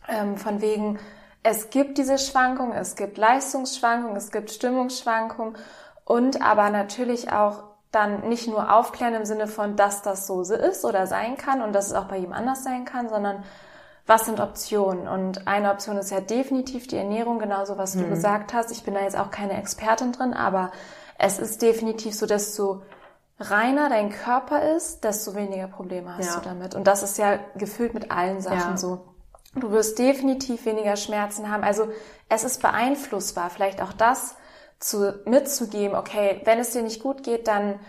Ähm, 0.09 0.37
von 0.37 0.61
wegen, 0.61 0.99
es 1.43 1.71
gibt 1.71 1.99
diese 1.99 2.19
Schwankungen, 2.19 2.77
es 2.77 2.97
gibt 2.97 3.17
Leistungsschwankungen, 3.19 4.17
es 4.17 4.31
gibt 4.31 4.51
Stimmungsschwankungen 4.51 5.57
und 6.05 6.43
aber 6.43 6.71
natürlich 6.71 7.33
auch 7.33 7.65
dann 7.93 8.29
nicht 8.29 8.47
nur 8.47 8.73
aufklären 8.73 9.15
im 9.15 9.25
Sinne 9.25 9.47
von, 9.47 9.77
dass 9.77 10.03
das 10.03 10.27
so 10.27 10.43
ist 10.43 10.85
oder 10.85 11.07
sein 11.07 11.37
kann 11.37 11.63
und 11.63 11.73
dass 11.73 11.87
es 11.89 11.95
auch 11.95 12.05
bei 12.05 12.19
ihm 12.19 12.33
anders 12.33 12.63
sein 12.63 12.85
kann, 12.85 13.09
sondern 13.09 13.43
was 14.07 14.27
sind 14.27 14.41
Optionen? 14.41 15.09
Und 15.09 15.47
eine 15.47 15.71
Option 15.71 15.97
ist 15.97 16.11
ja 16.11 16.21
definitiv 16.21 16.87
die 16.87 16.97
Ernährung, 16.97 17.39
genauso 17.39 17.79
was 17.79 17.95
mhm. 17.95 18.03
du 18.03 18.09
gesagt 18.11 18.53
hast. 18.53 18.71
Ich 18.71 18.85
bin 18.85 18.95
da 18.95 19.01
jetzt 19.01 19.17
auch 19.17 19.31
keine 19.31 19.57
Expertin 19.59 20.13
drin, 20.13 20.35
aber 20.35 20.73
es 21.19 21.39
ist 21.39 21.63
definitiv 21.63 22.15
so, 22.15 22.27
desto 22.27 22.83
reiner 23.39 23.89
dein 23.89 24.11
Körper 24.11 24.75
ist, 24.77 25.05
desto 25.05 25.35
weniger 25.35 25.67
Probleme 25.67 26.17
hast 26.17 26.35
ja. 26.35 26.37
du 26.37 26.49
damit. 26.49 26.75
Und 26.75 26.87
das 26.87 27.03
ist 27.03 27.19
ja 27.19 27.39
gefühlt 27.57 27.95
mit 27.95 28.11
allen 28.11 28.41
Sachen 28.41 28.73
ja. 28.73 28.77
so. 28.77 29.10
Du 29.55 29.73
wirst 29.73 29.99
definitiv 29.99 30.65
weniger 30.65 30.97
Schmerzen 30.97 31.51
haben. 31.51 31.65
Also 31.65 31.89
es 32.29 32.45
ist 32.45 32.63
beeinflussbar. 32.63 33.51
Vielleicht 33.51 33.83
auch 33.83 33.93
das 33.93 34.37
zu, 34.79 35.21
mitzugeben, 35.27 35.97
okay, 35.97 36.41
wenn 36.45 36.59
es 36.59 36.71
dir 36.71 36.83
nicht 36.83 37.03
gut 37.03 37.23
geht, 37.23 37.49
dann 37.49 37.81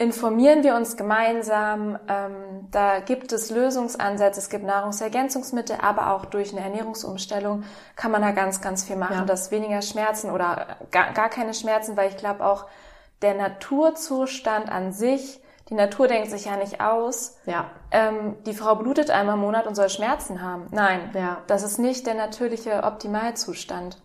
informieren 0.00 0.64
wir 0.64 0.74
uns 0.74 0.96
gemeinsam. 0.96 1.98
Ähm, 2.08 2.68
da 2.70 3.00
gibt 3.00 3.32
es 3.32 3.50
Lösungsansätze, 3.50 4.40
es 4.40 4.48
gibt 4.48 4.64
Nahrungsergänzungsmittel, 4.64 5.76
aber 5.80 6.12
auch 6.12 6.24
durch 6.24 6.52
eine 6.52 6.64
Ernährungsumstellung 6.64 7.64
kann 7.96 8.10
man 8.10 8.22
da 8.22 8.30
ganz, 8.30 8.62
ganz 8.62 8.82
viel 8.82 8.96
machen, 8.96 9.18
ja. 9.18 9.24
dass 9.24 9.50
weniger 9.50 9.82
Schmerzen 9.82 10.30
oder 10.30 10.78
gar, 10.90 11.12
gar 11.12 11.28
keine 11.28 11.52
Schmerzen, 11.52 11.98
weil 11.98 12.08
ich 12.08 12.16
glaube 12.16 12.44
auch 12.44 12.66
der 13.20 13.34
Naturzustand 13.34 14.70
an 14.70 14.92
sich, 14.92 15.40
die 15.70 15.74
Natur 15.74 16.08
denkt 16.08 16.30
sich 16.30 16.46
ja 16.46 16.56
nicht 16.56 16.80
aus. 16.80 17.36
Ja. 17.46 17.70
Ähm, 17.92 18.36
die 18.44 18.54
Frau 18.54 18.74
blutet 18.74 19.10
einmal 19.10 19.36
im 19.36 19.40
Monat 19.40 19.66
und 19.66 19.76
soll 19.76 19.88
Schmerzen 19.88 20.42
haben. 20.42 20.66
Nein, 20.72 21.10
ja. 21.14 21.38
das 21.46 21.62
ist 21.62 21.78
nicht 21.78 22.06
der 22.06 22.14
natürliche 22.14 22.82
Optimalzustand. 22.82 23.98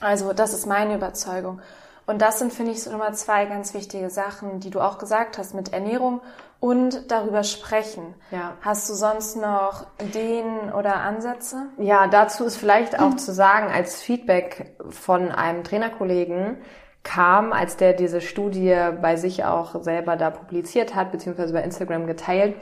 Also 0.00 0.32
das 0.32 0.54
ist 0.54 0.66
meine 0.66 0.94
Überzeugung. 0.94 1.60
Und 2.06 2.22
das 2.22 2.38
sind, 2.38 2.52
finde 2.52 2.72
ich, 2.72 2.82
so 2.82 2.90
Nummer 2.90 3.12
zwei 3.12 3.44
ganz 3.46 3.74
wichtige 3.74 4.10
Sachen, 4.10 4.60
die 4.60 4.70
du 4.70 4.80
auch 4.80 4.98
gesagt 4.98 5.36
hast 5.36 5.54
mit 5.54 5.72
Ernährung 5.72 6.20
und 6.58 7.10
darüber 7.10 7.42
sprechen. 7.42 8.14
Ja. 8.30 8.52
Hast 8.62 8.88
du 8.88 8.94
sonst 8.94 9.36
noch 9.36 9.86
Ideen 10.00 10.72
oder 10.72 10.96
Ansätze? 10.96 11.66
Ja, 11.78 12.06
dazu 12.06 12.44
ist 12.44 12.56
vielleicht 12.56 12.98
auch 13.00 13.16
zu 13.16 13.32
sagen, 13.32 13.72
als 13.72 14.00
Feedback 14.00 14.76
von 14.90 15.30
einem 15.30 15.64
Trainerkollegen 15.64 16.58
kam, 17.02 17.52
als 17.52 17.76
der 17.76 17.92
diese 17.92 18.20
Studie 18.20 18.76
bei 19.00 19.16
sich 19.16 19.44
auch 19.44 19.82
selber 19.82 20.16
da 20.16 20.30
publiziert 20.30 20.94
hat, 20.94 21.12
beziehungsweise 21.12 21.52
bei 21.52 21.62
Instagram 21.62 22.06
geteilt. 22.06 22.56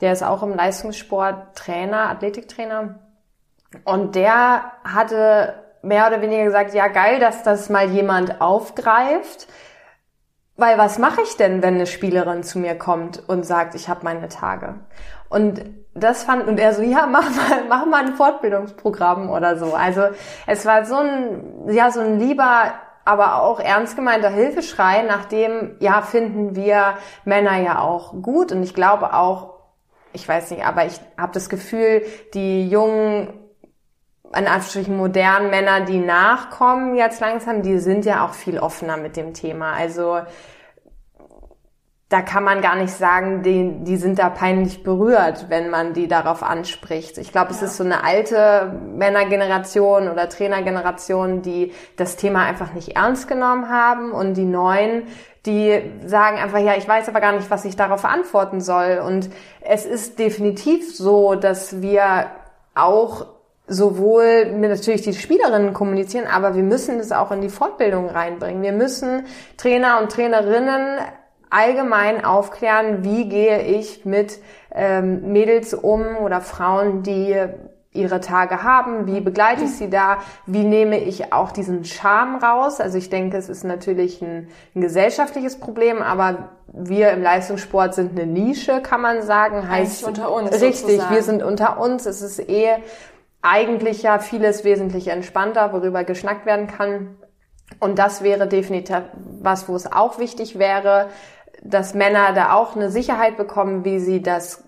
Der 0.00 0.12
ist 0.12 0.22
auch 0.22 0.42
im 0.42 0.54
Leistungssport 0.54 1.56
Trainer, 1.56 2.10
Athletiktrainer. 2.10 2.98
Und 3.84 4.14
der 4.14 4.72
hatte 4.84 5.54
mehr 5.82 6.06
oder 6.06 6.20
weniger 6.20 6.44
gesagt, 6.44 6.74
ja 6.74 6.88
geil, 6.88 7.20
dass 7.20 7.42
das 7.42 7.68
mal 7.68 7.88
jemand 7.90 8.40
aufgreift. 8.40 9.48
Weil 10.56 10.76
was 10.76 10.98
mache 10.98 11.22
ich 11.22 11.36
denn, 11.36 11.62
wenn 11.62 11.74
eine 11.74 11.86
Spielerin 11.86 12.42
zu 12.42 12.58
mir 12.58 12.76
kommt 12.76 13.22
und 13.28 13.44
sagt, 13.44 13.74
ich 13.74 13.88
habe 13.88 14.00
meine 14.02 14.28
Tage? 14.28 14.74
Und 15.28 15.62
das 15.94 16.24
fand 16.24 16.48
und 16.48 16.58
er 16.58 16.74
so, 16.74 16.82
ja, 16.82 17.06
mach 17.06 17.30
mal, 17.30 17.64
mach 17.68 17.86
mal 17.86 18.04
ein 18.04 18.14
Fortbildungsprogramm 18.14 19.30
oder 19.30 19.56
so. 19.56 19.74
Also 19.74 20.02
es 20.46 20.66
war 20.66 20.84
so 20.84 20.96
ein, 20.96 21.68
ja, 21.68 21.90
so 21.90 22.00
ein 22.00 22.18
lieber, 22.18 22.72
aber 23.08 23.40
auch 23.40 23.58
ernst 23.58 23.96
gemeinter 23.96 24.28
Hilfeschrei, 24.28 25.02
nachdem, 25.02 25.76
ja, 25.80 26.02
finden 26.02 26.54
wir 26.54 26.98
Männer 27.24 27.56
ja 27.56 27.80
auch 27.80 28.12
gut. 28.20 28.52
Und 28.52 28.62
ich 28.62 28.74
glaube 28.74 29.14
auch, 29.14 29.54
ich 30.12 30.28
weiß 30.28 30.50
nicht, 30.50 30.66
aber 30.66 30.84
ich 30.84 31.00
habe 31.16 31.32
das 31.32 31.48
Gefühl, 31.48 32.02
die 32.34 32.68
jungen 32.68 33.32
an 34.30 34.44
Anführungsstrichen 34.44 34.94
modernen 34.94 35.48
Männer, 35.48 35.80
die 35.80 36.00
nachkommen 36.00 36.96
jetzt 36.96 37.20
langsam, 37.20 37.62
die 37.62 37.78
sind 37.78 38.04
ja 38.04 38.26
auch 38.26 38.34
viel 38.34 38.58
offener 38.58 38.98
mit 38.98 39.16
dem 39.16 39.32
Thema. 39.32 39.72
Also 39.72 40.20
da 42.08 42.22
kann 42.22 42.42
man 42.42 42.62
gar 42.62 42.76
nicht 42.76 42.92
sagen, 42.92 43.42
die, 43.42 43.84
die 43.84 43.98
sind 43.98 44.18
da 44.18 44.30
peinlich 44.30 44.82
berührt, 44.82 45.46
wenn 45.50 45.68
man 45.68 45.92
die 45.92 46.08
darauf 46.08 46.42
anspricht. 46.42 47.18
Ich 47.18 47.32
glaube, 47.32 47.50
es 47.50 47.60
ja. 47.60 47.66
ist 47.66 47.76
so 47.76 47.84
eine 47.84 48.02
alte 48.02 48.72
Männergeneration 48.96 50.08
oder 50.08 50.30
Trainergeneration, 50.30 51.42
die 51.42 51.72
das 51.96 52.16
Thema 52.16 52.46
einfach 52.46 52.72
nicht 52.72 52.96
ernst 52.96 53.28
genommen 53.28 53.68
haben 53.68 54.12
und 54.12 54.34
die 54.34 54.46
neuen, 54.46 55.02
die 55.44 55.82
sagen 56.06 56.38
einfach, 56.38 56.60
ja, 56.60 56.76
ich 56.76 56.88
weiß 56.88 57.08
aber 57.10 57.20
gar 57.20 57.32
nicht, 57.32 57.50
was 57.50 57.66
ich 57.66 57.76
darauf 57.76 58.06
antworten 58.06 58.62
soll. 58.62 59.02
Und 59.06 59.28
es 59.60 59.84
ist 59.84 60.18
definitiv 60.18 60.96
so, 60.96 61.34
dass 61.34 61.82
wir 61.82 62.26
auch 62.74 63.26
sowohl 63.66 64.46
mit 64.46 64.70
natürlich 64.70 65.02
die 65.02 65.12
Spielerinnen 65.12 65.74
kommunizieren, 65.74 66.26
aber 66.26 66.54
wir 66.54 66.62
müssen 66.62 66.98
es 67.00 67.12
auch 67.12 67.30
in 67.32 67.42
die 67.42 67.50
Fortbildung 67.50 68.08
reinbringen. 68.08 68.62
Wir 68.62 68.72
müssen 68.72 69.26
Trainer 69.58 70.00
und 70.00 70.10
Trainerinnen 70.10 71.00
allgemein 71.50 72.24
aufklären, 72.24 73.04
wie 73.04 73.28
gehe 73.28 73.62
ich 73.62 74.04
mit 74.04 74.38
ähm, 74.74 75.32
Mädels 75.32 75.74
um 75.74 76.16
oder 76.18 76.40
Frauen, 76.40 77.02
die 77.02 77.36
ihre 77.92 78.20
Tage 78.20 78.62
haben, 78.62 79.06
wie 79.06 79.20
begleite 79.20 79.64
ich 79.64 79.72
sie 79.72 79.90
da, 79.90 80.18
wie 80.46 80.62
nehme 80.62 80.98
ich 80.98 81.32
auch 81.32 81.50
diesen 81.50 81.84
Charme 81.84 82.36
raus. 82.36 82.80
Also 82.80 82.98
ich 82.98 83.10
denke, 83.10 83.36
es 83.36 83.48
ist 83.48 83.64
natürlich 83.64 84.22
ein, 84.22 84.48
ein 84.74 84.80
gesellschaftliches 84.80 85.58
Problem, 85.58 86.02
aber 86.02 86.50
wir 86.72 87.10
im 87.10 87.22
Leistungssport 87.22 87.94
sind 87.94 88.12
eine 88.12 88.30
Nische, 88.30 88.82
kann 88.82 89.00
man 89.00 89.22
sagen. 89.22 89.68
Heißt 89.68 90.04
Eigentlich 90.04 90.20
unter 90.20 90.32
uns. 90.32 90.52
Richtig, 90.52 90.80
sozusagen. 90.80 91.14
wir 91.14 91.22
sind 91.22 91.42
unter 91.42 91.80
uns. 91.80 92.06
Es 92.06 92.20
ist 92.20 92.38
eh 92.48 92.68
eigentlich 93.40 94.02
ja 94.02 94.18
vieles 94.18 94.64
wesentlich 94.64 95.08
entspannter, 95.08 95.72
worüber 95.72 96.04
geschnackt 96.04 96.44
werden 96.44 96.66
kann. 96.66 97.16
Und 97.80 97.98
das 97.98 98.22
wäre 98.22 98.46
definitiv 98.46 99.02
was, 99.40 99.68
wo 99.68 99.76
es 99.76 99.90
auch 99.90 100.18
wichtig 100.18 100.58
wäre, 100.58 101.08
dass 101.62 101.94
Männer 101.94 102.32
da 102.32 102.52
auch 102.52 102.76
eine 102.76 102.90
Sicherheit 102.90 103.36
bekommen, 103.36 103.84
wie 103.84 103.98
sie 103.98 104.22
das, 104.22 104.64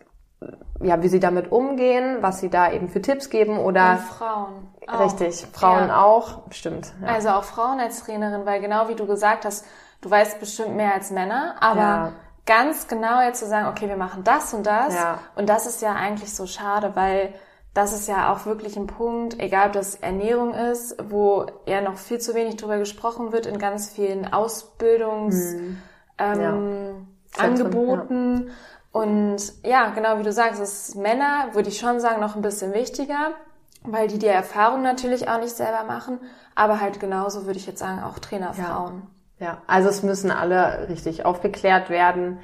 ja, 0.81 1.03
wie 1.03 1.09
sie 1.09 1.21
damit 1.21 1.53
umgehen, 1.53 2.19
was 2.21 2.41
sie 2.41 2.51
da 2.51 2.71
eben 2.73 2.89
für 2.89 3.03
Tipps 3.03 3.31
geben 3.31 3.59
oder. 3.59 3.93
Und 3.93 3.99
Frauen. 4.01 4.69
Auch. 4.87 5.01
Richtig, 5.01 5.47
Frauen 5.53 5.89
ja. 5.89 6.03
auch, 6.03 6.51
stimmt. 6.51 6.93
Ja. 7.03 7.09
Also 7.09 7.29
auch 7.31 7.45
Frauen 7.45 7.79
als 7.79 8.05
Trainerin, 8.05 8.45
weil 8.45 8.61
genau 8.61 8.89
wie 8.89 8.97
du 8.97 9.07
gesagt 9.07 9.45
hast, 9.45 9.65
du 10.01 10.11
weißt 10.11 10.41
bestimmt 10.41 10.75
mehr 10.75 10.95
als 10.95 11.11
Männer, 11.11 11.55
aber 11.61 11.81
ja. 11.81 12.13
ganz 12.45 12.89
genau 12.89 13.21
jetzt 13.21 13.39
zu 13.39 13.47
sagen, 13.47 13.69
okay, 13.69 13.89
wir 13.89 13.97
machen 13.97 14.25
das 14.25 14.53
und 14.53 14.67
das. 14.67 14.97
Und 15.37 15.49
das 15.49 15.67
ist 15.67 15.81
ja 15.81 15.93
eigentlich 15.93 16.35
so 16.35 16.47
schade, 16.47 16.97
weil 16.97 17.35
das 17.73 17.93
ist 17.93 18.09
ja 18.09 18.33
auch 18.33 18.47
wirklich 18.47 18.77
ein 18.77 18.89
Punkt, 18.89 19.39
egal 19.39 19.69
ob 19.69 19.75
das 19.75 19.95
Ernährung 19.95 20.55
ist, 20.55 20.97
wo 21.09 21.47
ja 21.67 21.81
noch 21.81 21.99
viel 21.99 22.19
zu 22.19 22.35
wenig 22.35 22.57
drüber 22.57 22.79
gesprochen 22.79 23.31
wird 23.31 23.47
in 23.47 23.59
ganz 23.59 23.91
vielen 23.91 24.27
Ausbildungs- 24.27 25.53
hm 25.53 25.83
ähm, 26.21 27.07
ja. 27.37 27.45
Angeboten. 27.45 28.47
Ja. 28.47 28.53
Und 28.93 29.53
ja, 29.65 29.91
genau 29.91 30.19
wie 30.19 30.25
du 30.25 30.33
sagst, 30.33 30.61
ist 30.61 30.97
Männer, 30.97 31.49
würde 31.53 31.69
ich 31.69 31.79
schon 31.79 32.01
sagen, 32.01 32.21
noch 32.21 32.35
ein 32.35 32.43
bisschen 32.43 32.75
wichtiger, 32.75 33.35
weil 33.83 34.09
die 34.09 34.19
die 34.19 34.27
Erfahrung 34.27 34.83
natürlich 34.83 35.29
auch 35.29 35.39
nicht 35.39 35.55
selber 35.55 35.85
machen. 35.85 36.19
Aber 36.55 36.81
halt 36.81 36.99
genauso 37.01 37.47
würde 37.47 37.59
ich 37.59 37.67
jetzt 37.67 37.79
sagen, 37.79 38.03
auch 38.03 38.19
Trainerfrauen. 38.19 39.03
Ja, 39.39 39.47
ja. 39.47 39.63
also 39.67 39.89
es 39.89 40.03
müssen 40.03 40.31
alle 40.31 40.89
richtig 40.89 41.25
aufgeklärt 41.25 41.89
werden. 41.89 42.41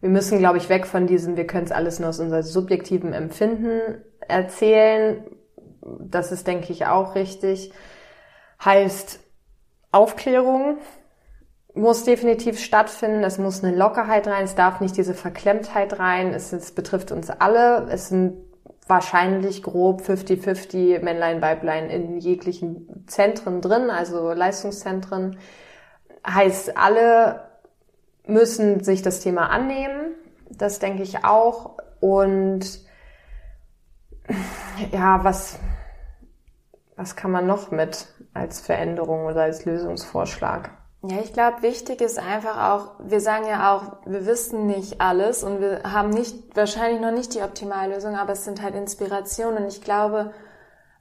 Wir 0.00 0.10
müssen, 0.10 0.38
glaube 0.38 0.58
ich, 0.58 0.68
weg 0.68 0.86
von 0.86 1.06
diesem, 1.06 1.36
wir 1.36 1.46
können 1.46 1.64
es 1.64 1.72
alles 1.72 1.98
nur 1.98 2.10
aus 2.10 2.20
unserem 2.20 2.42
subjektiven 2.42 3.14
Empfinden 3.14 4.02
erzählen. 4.28 5.24
Das 5.80 6.30
ist, 6.30 6.46
denke 6.46 6.72
ich, 6.72 6.86
auch 6.86 7.14
richtig. 7.14 7.72
Heißt 8.62 9.20
Aufklärung, 9.92 10.78
muss 11.76 12.04
definitiv 12.04 12.58
stattfinden. 12.58 13.22
Es 13.22 13.38
muss 13.38 13.62
eine 13.62 13.76
Lockerheit 13.76 14.26
rein. 14.26 14.44
Es 14.44 14.54
darf 14.54 14.80
nicht 14.80 14.96
diese 14.96 15.14
Verklemmtheit 15.14 15.98
rein. 15.98 16.32
Es, 16.32 16.52
es 16.52 16.72
betrifft 16.72 17.12
uns 17.12 17.30
alle. 17.30 17.86
Es 17.90 18.08
sind 18.08 18.34
wahrscheinlich 18.86 19.62
grob 19.62 20.02
50-50 20.02 21.00
Männlein, 21.00 21.42
Weiblein 21.42 21.90
in 21.90 22.18
jeglichen 22.18 23.04
Zentren 23.06 23.60
drin, 23.60 23.90
also 23.90 24.32
Leistungszentren. 24.32 25.38
Heißt, 26.26 26.76
alle 26.76 27.48
müssen 28.26 28.82
sich 28.82 29.02
das 29.02 29.20
Thema 29.20 29.50
annehmen. 29.50 30.14
Das 30.50 30.78
denke 30.78 31.02
ich 31.02 31.24
auch. 31.24 31.78
Und 32.00 32.80
ja, 34.92 35.24
was, 35.24 35.58
was 36.96 37.16
kann 37.16 37.30
man 37.30 37.46
noch 37.46 37.70
mit 37.70 38.06
als 38.34 38.60
Veränderung 38.60 39.26
oder 39.26 39.42
als 39.42 39.64
Lösungsvorschlag? 39.64 40.70
Ja, 41.08 41.20
ich 41.20 41.32
glaube, 41.32 41.62
wichtig 41.62 42.00
ist 42.00 42.18
einfach 42.18 42.70
auch, 42.70 42.92
wir 42.98 43.20
sagen 43.20 43.46
ja 43.46 43.74
auch, 43.74 43.98
wir 44.06 44.26
wissen 44.26 44.66
nicht 44.66 45.00
alles 45.00 45.44
und 45.44 45.60
wir 45.60 45.82
haben 45.84 46.10
nicht, 46.10 46.56
wahrscheinlich 46.56 47.00
noch 47.00 47.12
nicht 47.12 47.34
die 47.34 47.42
Optimallösung, 47.42 48.16
aber 48.16 48.32
es 48.32 48.44
sind 48.44 48.62
halt 48.62 48.74
Inspirationen 48.74 49.64
und 49.64 49.68
ich 49.68 49.82
glaube 49.82 50.32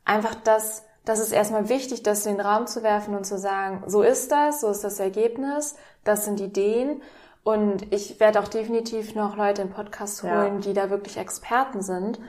einfach, 0.04 0.36
dass, 0.36 0.84
das 1.06 1.20
ist 1.20 1.32
erstmal 1.32 1.70
wichtig, 1.70 2.04
das 2.04 2.26
in 2.26 2.38
den 2.38 2.46
Raum 2.46 2.68
zu 2.68 2.84
werfen 2.84 3.16
und 3.16 3.26
zu 3.26 3.38
sagen, 3.38 3.84
so 3.88 4.02
ist 4.02 4.32
das, 4.32 4.62
so 4.62 4.70
ist 4.70 4.84
das 4.84 5.00
Ergebnis, 5.00 5.76
das 6.04 6.26
sind 6.26 6.40
Ideen 6.40 7.02
und 7.44 7.94
ich 7.94 8.20
werde 8.20 8.40
auch 8.40 8.48
definitiv 8.48 9.16
noch 9.16 9.38
Leute 9.38 9.62
im 9.62 9.70
Podcast 9.70 10.24
holen, 10.24 10.56
ja. 10.56 10.60
die 10.62 10.74
da 10.74 10.90
wirklich 10.90 11.18
Experten 11.18 11.82
sind. 11.82 12.20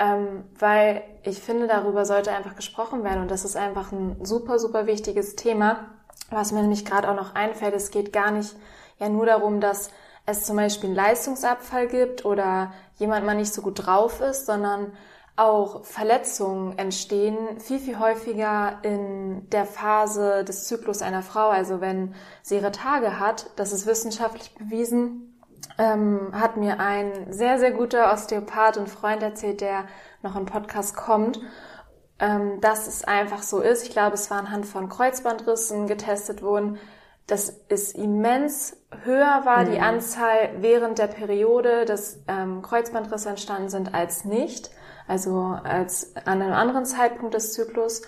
Ähm, 0.00 0.44
weil 0.56 1.02
ich 1.24 1.42
finde, 1.42 1.66
darüber 1.66 2.04
sollte 2.04 2.30
einfach 2.30 2.54
gesprochen 2.54 3.02
werden 3.02 3.22
und 3.22 3.30
das 3.32 3.44
ist 3.44 3.56
einfach 3.56 3.90
ein 3.90 4.24
super, 4.24 4.60
super 4.60 4.86
wichtiges 4.86 5.34
Thema 5.34 5.97
was 6.30 6.52
mir 6.52 6.60
nämlich 6.60 6.84
gerade 6.84 7.08
auch 7.08 7.16
noch 7.16 7.34
einfällt, 7.34 7.74
es 7.74 7.90
geht 7.90 8.12
gar 8.12 8.30
nicht 8.30 8.54
ja 8.98 9.08
nur 9.08 9.26
darum, 9.26 9.60
dass 9.60 9.90
es 10.26 10.44
zum 10.44 10.56
Beispiel 10.56 10.88
einen 10.88 10.96
Leistungsabfall 10.96 11.88
gibt 11.88 12.24
oder 12.24 12.72
jemand 12.96 13.24
mal 13.24 13.34
nicht 13.34 13.54
so 13.54 13.62
gut 13.62 13.86
drauf 13.86 14.20
ist, 14.20 14.46
sondern 14.46 14.92
auch 15.36 15.84
Verletzungen 15.84 16.76
entstehen 16.78 17.60
viel, 17.60 17.78
viel 17.78 17.98
häufiger 17.98 18.78
in 18.82 19.48
der 19.50 19.66
Phase 19.66 20.44
des 20.44 20.66
Zyklus 20.66 21.00
einer 21.00 21.22
Frau. 21.22 21.48
Also 21.48 21.80
wenn 21.80 22.14
sie 22.42 22.56
ihre 22.56 22.72
Tage 22.72 23.20
hat, 23.20 23.50
das 23.56 23.72
ist 23.72 23.86
wissenschaftlich 23.86 24.54
bewiesen, 24.56 25.40
ähm, 25.78 26.30
hat 26.32 26.56
mir 26.56 26.80
ein 26.80 27.32
sehr, 27.32 27.58
sehr 27.58 27.70
guter 27.70 28.12
Osteopath 28.12 28.76
und 28.78 28.88
Freund 28.88 29.22
erzählt, 29.22 29.60
der 29.60 29.84
noch 30.22 30.34
im 30.34 30.44
Podcast 30.44 30.96
kommt 30.96 31.40
ähm, 32.18 32.60
dass 32.60 32.86
es 32.86 33.04
einfach 33.04 33.42
so 33.42 33.60
ist. 33.60 33.84
Ich 33.84 33.90
glaube, 33.90 34.14
es 34.14 34.30
war 34.30 34.38
anhand 34.38 34.66
von 34.66 34.88
Kreuzbandrissen 34.88 35.86
getestet 35.86 36.42
worden, 36.42 36.78
dass 37.26 37.60
es 37.68 37.92
immens 37.92 38.76
höher 39.04 39.42
war, 39.44 39.64
mhm. 39.64 39.72
die 39.72 39.80
Anzahl 39.80 40.50
während 40.60 40.98
der 40.98 41.08
Periode, 41.08 41.84
dass 41.84 42.20
ähm, 42.26 42.62
Kreuzbandrisse 42.62 43.28
entstanden 43.28 43.68
sind, 43.68 43.94
als 43.94 44.24
nicht. 44.24 44.70
Also 45.06 45.58
als 45.64 46.14
an 46.26 46.42
einem 46.42 46.52
anderen 46.52 46.84
Zeitpunkt 46.84 47.34
des 47.34 47.52
Zyklus. 47.52 48.02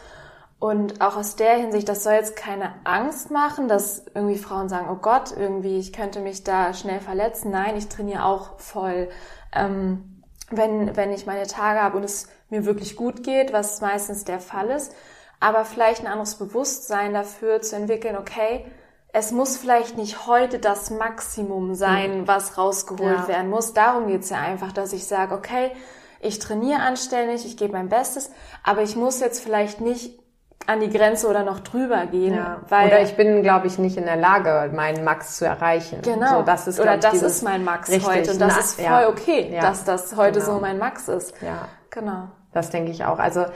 Und 0.58 1.00
auch 1.00 1.16
aus 1.16 1.36
der 1.36 1.54
Hinsicht, 1.54 1.88
das 1.88 2.02
soll 2.02 2.12
jetzt 2.14 2.36
keine 2.36 2.74
Angst 2.84 3.30
machen, 3.30 3.66
dass 3.66 4.04
irgendwie 4.14 4.36
Frauen 4.36 4.68
sagen, 4.68 4.88
oh 4.90 4.96
Gott, 5.00 5.34
irgendwie, 5.34 5.78
ich 5.78 5.94
könnte 5.94 6.20
mich 6.20 6.44
da 6.44 6.74
schnell 6.74 7.00
verletzen. 7.00 7.50
Nein, 7.50 7.76
ich 7.76 7.88
trainiere 7.88 8.26
auch 8.26 8.58
voll. 8.58 9.08
Ähm, 9.54 10.22
wenn, 10.50 10.96
wenn 10.96 11.12
ich 11.12 11.24
meine 11.24 11.46
Tage 11.46 11.80
habe 11.80 11.96
und 11.96 12.04
es 12.04 12.28
mir 12.50 12.64
wirklich 12.64 12.96
gut 12.96 13.22
geht, 13.22 13.52
was 13.52 13.80
meistens 13.80 14.24
der 14.24 14.40
Fall 14.40 14.70
ist, 14.70 14.92
aber 15.40 15.64
vielleicht 15.64 16.02
ein 16.02 16.06
anderes 16.06 16.34
Bewusstsein 16.36 17.14
dafür 17.14 17.62
zu 17.62 17.76
entwickeln, 17.76 18.16
okay, 18.16 18.66
es 19.12 19.32
muss 19.32 19.56
vielleicht 19.56 19.96
nicht 19.96 20.26
heute 20.26 20.58
das 20.58 20.90
Maximum 20.90 21.74
sein, 21.74 22.20
mhm. 22.20 22.28
was 22.28 22.58
rausgeholt 22.58 23.20
ja. 23.20 23.28
werden 23.28 23.50
muss. 23.50 23.72
Darum 23.72 24.06
geht's 24.06 24.30
ja 24.30 24.38
einfach, 24.38 24.72
dass 24.72 24.92
ich 24.92 25.06
sage, 25.06 25.34
okay, 25.34 25.72
ich 26.20 26.38
trainiere 26.38 26.80
anständig, 26.80 27.46
ich 27.46 27.56
gebe 27.56 27.72
mein 27.72 27.88
Bestes, 27.88 28.30
aber 28.62 28.82
ich 28.82 28.94
muss 28.94 29.20
jetzt 29.20 29.42
vielleicht 29.42 29.80
nicht 29.80 30.20
an 30.66 30.80
die 30.80 30.90
Grenze 30.90 31.26
oder 31.26 31.42
noch 31.42 31.60
drüber 31.60 32.06
gehen. 32.06 32.34
Ja. 32.34 32.60
Weil 32.68 32.88
oder 32.88 33.02
ich 33.02 33.16
bin, 33.16 33.42
glaube 33.42 33.66
ich, 33.66 33.78
nicht 33.78 33.96
in 33.96 34.04
der 34.04 34.16
Lage, 34.16 34.70
meinen 34.74 35.02
Max 35.02 35.36
zu 35.36 35.46
erreichen. 35.46 36.02
Genau. 36.02 36.40
So, 36.40 36.42
das 36.42 36.68
ist, 36.68 36.78
oder 36.78 36.98
das 36.98 37.12
dieses, 37.12 37.36
ist 37.36 37.42
mein 37.42 37.64
Max 37.64 37.88
richtig, 37.88 38.06
heute. 38.06 38.32
Und 38.32 38.40
das 38.40 38.54
na, 38.54 38.60
ist 38.60 38.74
voll 38.74 38.84
ja. 38.84 39.08
okay, 39.08 39.58
dass 39.60 39.84
das 39.84 40.14
heute 40.16 40.40
genau. 40.40 40.52
so 40.52 40.60
mein 40.60 40.78
Max 40.78 41.08
ist. 41.08 41.34
Ja. 41.40 41.68
Genau. 41.88 42.28
Das 42.52 42.70
denke 42.70 42.90
ich 42.90 43.04
auch. 43.04 43.18
Also 43.18 43.46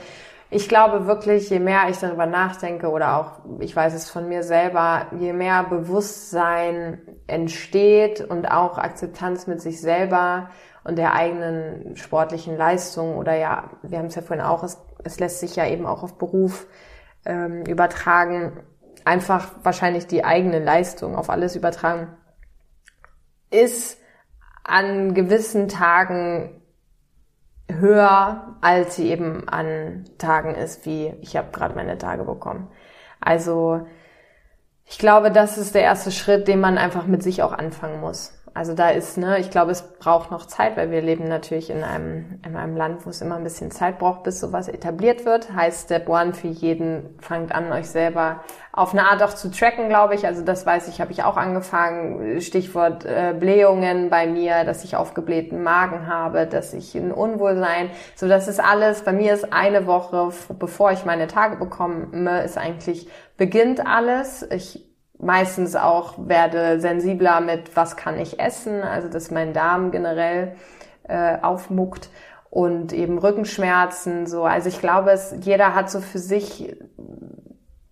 ich 0.49 0.69
glaube 0.69 1.07
wirklich, 1.07 1.49
je 1.49 1.59
mehr 1.59 1.89
ich 1.89 1.97
darüber 1.97 2.25
nachdenke 2.25 2.89
oder 2.89 3.17
auch, 3.17 3.59
ich 3.59 3.75
weiß 3.75 3.93
es 3.93 4.09
von 4.09 4.29
mir 4.29 4.43
selber, 4.43 5.07
je 5.19 5.33
mehr 5.33 5.63
Bewusstsein 5.63 7.01
entsteht 7.27 8.21
und 8.21 8.51
auch 8.51 8.77
Akzeptanz 8.77 9.47
mit 9.47 9.59
sich 9.59 9.81
selber 9.81 10.49
und 10.83 10.97
der 10.97 11.13
eigenen 11.13 11.95
sportlichen 11.95 12.55
Leistung 12.55 13.17
oder 13.17 13.35
ja, 13.35 13.71
wir 13.81 13.97
haben 13.97 14.05
es 14.05 14.15
ja 14.15 14.21
vorhin 14.21 14.45
auch, 14.45 14.63
es, 14.63 14.77
es 15.03 15.19
lässt 15.19 15.39
sich 15.39 15.55
ja 15.55 15.67
eben 15.67 15.87
auch 15.87 16.03
auf 16.03 16.17
Beruf 16.17 16.67
ähm, 17.25 17.65
übertragen, 17.65 18.63
einfach 19.03 19.49
wahrscheinlich 19.63 20.05
die 20.05 20.23
eigene 20.23 20.59
Leistung 20.59 21.15
auf 21.15 21.29
alles 21.31 21.55
übertragen, 21.55 22.15
ist 23.49 23.99
an 24.63 25.15
gewissen 25.15 25.67
Tagen 25.67 26.61
höher, 27.67 28.55
als 28.61 28.95
sie 28.95 29.09
eben 29.09 29.47
an 29.49 30.05
Tagen 30.17 30.55
ist, 30.55 30.85
wie 30.85 31.13
ich 31.21 31.35
habe 31.35 31.51
gerade 31.51 31.75
meine 31.75 31.97
Tage 31.97 32.23
bekommen. 32.23 32.69
Also 33.19 33.85
ich 34.85 34.99
glaube, 34.99 35.31
das 35.31 35.57
ist 35.57 35.73
der 35.73 35.81
erste 35.81 36.11
Schritt, 36.11 36.47
den 36.47 36.59
man 36.59 36.77
einfach 36.77 37.07
mit 37.07 37.23
sich 37.23 37.41
auch 37.41 37.53
anfangen 37.53 37.99
muss. 37.99 38.33
Also 38.55 38.73
da 38.73 38.87
ist, 38.89 39.17
ne, 39.17 39.37
ich 39.39 39.51
glaube, 39.51 39.71
es 39.73 39.81
braucht 39.81 40.31
noch 40.31 40.45
Zeit, 40.45 40.77
weil 40.77 40.89
wir 40.89 41.01
leben 41.01 41.27
natürlich 41.27 41.69
in 41.69 41.83
einem, 41.83 42.39
in 42.47 42.55
einem 42.55 42.77
Land, 42.77 43.05
wo 43.05 43.09
es 43.09 43.19
immer 43.19 43.35
ein 43.35 43.43
bisschen 43.43 43.69
Zeit 43.69 43.99
braucht, 43.99 44.23
bis 44.23 44.39
sowas 44.39 44.69
etabliert 44.69 45.25
wird. 45.25 45.53
Heißt, 45.53 45.87
Step 45.87 46.07
One 46.07 46.33
für 46.33 46.47
jeden, 46.47 47.19
fangt 47.19 47.53
an, 47.53 47.73
euch 47.73 47.89
selber 47.89 48.45
auf 48.71 48.93
eine 48.93 49.09
Art 49.09 49.21
auch 49.23 49.33
zu 49.33 49.51
tracken, 49.51 49.89
glaube 49.89 50.15
ich. 50.15 50.25
Also 50.25 50.41
das 50.41 50.65
weiß 50.65 50.87
ich, 50.87 51.01
habe 51.01 51.11
ich 51.11 51.21
auch 51.23 51.35
angefangen. 51.35 52.39
Stichwort 52.39 53.03
äh, 53.03 53.35
Blähungen 53.37 54.09
bei 54.09 54.25
mir, 54.25 54.63
dass 54.63 54.85
ich 54.85 54.95
aufgeblähten 54.95 55.61
Magen 55.61 56.07
habe, 56.07 56.47
dass 56.47 56.73
ich 56.73 56.95
ein 56.95 57.11
Unwohlsein. 57.11 57.89
So, 58.15 58.29
das 58.29 58.47
ist 58.47 58.61
alles. 58.61 59.03
Bei 59.03 59.11
mir 59.11 59.33
ist 59.33 59.51
eine 59.51 59.85
Woche, 59.85 60.29
bevor 60.57 60.93
ich 60.93 61.03
meine 61.03 61.27
Tage 61.27 61.57
bekomme, 61.57 62.41
ist 62.45 62.57
eigentlich 62.57 63.09
beginnt 63.35 63.85
alles. 63.85 64.47
Ich 64.49 64.94
meistens 65.19 65.75
auch 65.75 66.15
werde 66.17 66.79
sensibler 66.79 67.41
mit, 67.41 67.75
was 67.75 67.95
kann 67.95 68.19
ich 68.19 68.39
essen, 68.39 68.81
also 68.81 69.07
dass 69.09 69.31
mein 69.31 69.53
Darm 69.53 69.91
generell 69.91 70.55
äh, 71.07 71.37
aufmuckt. 71.41 72.09
und 72.55 72.93
eben 72.93 73.17
Rückenschmerzen, 73.17 74.27
so. 74.27 74.45
Also 74.45 74.69
ich 74.69 74.79
glaube, 74.79 75.11
es, 75.11 75.35
jeder 75.41 75.75
hat 75.75 75.89
so 75.89 75.99
für 75.99 76.19
sich, 76.19 76.73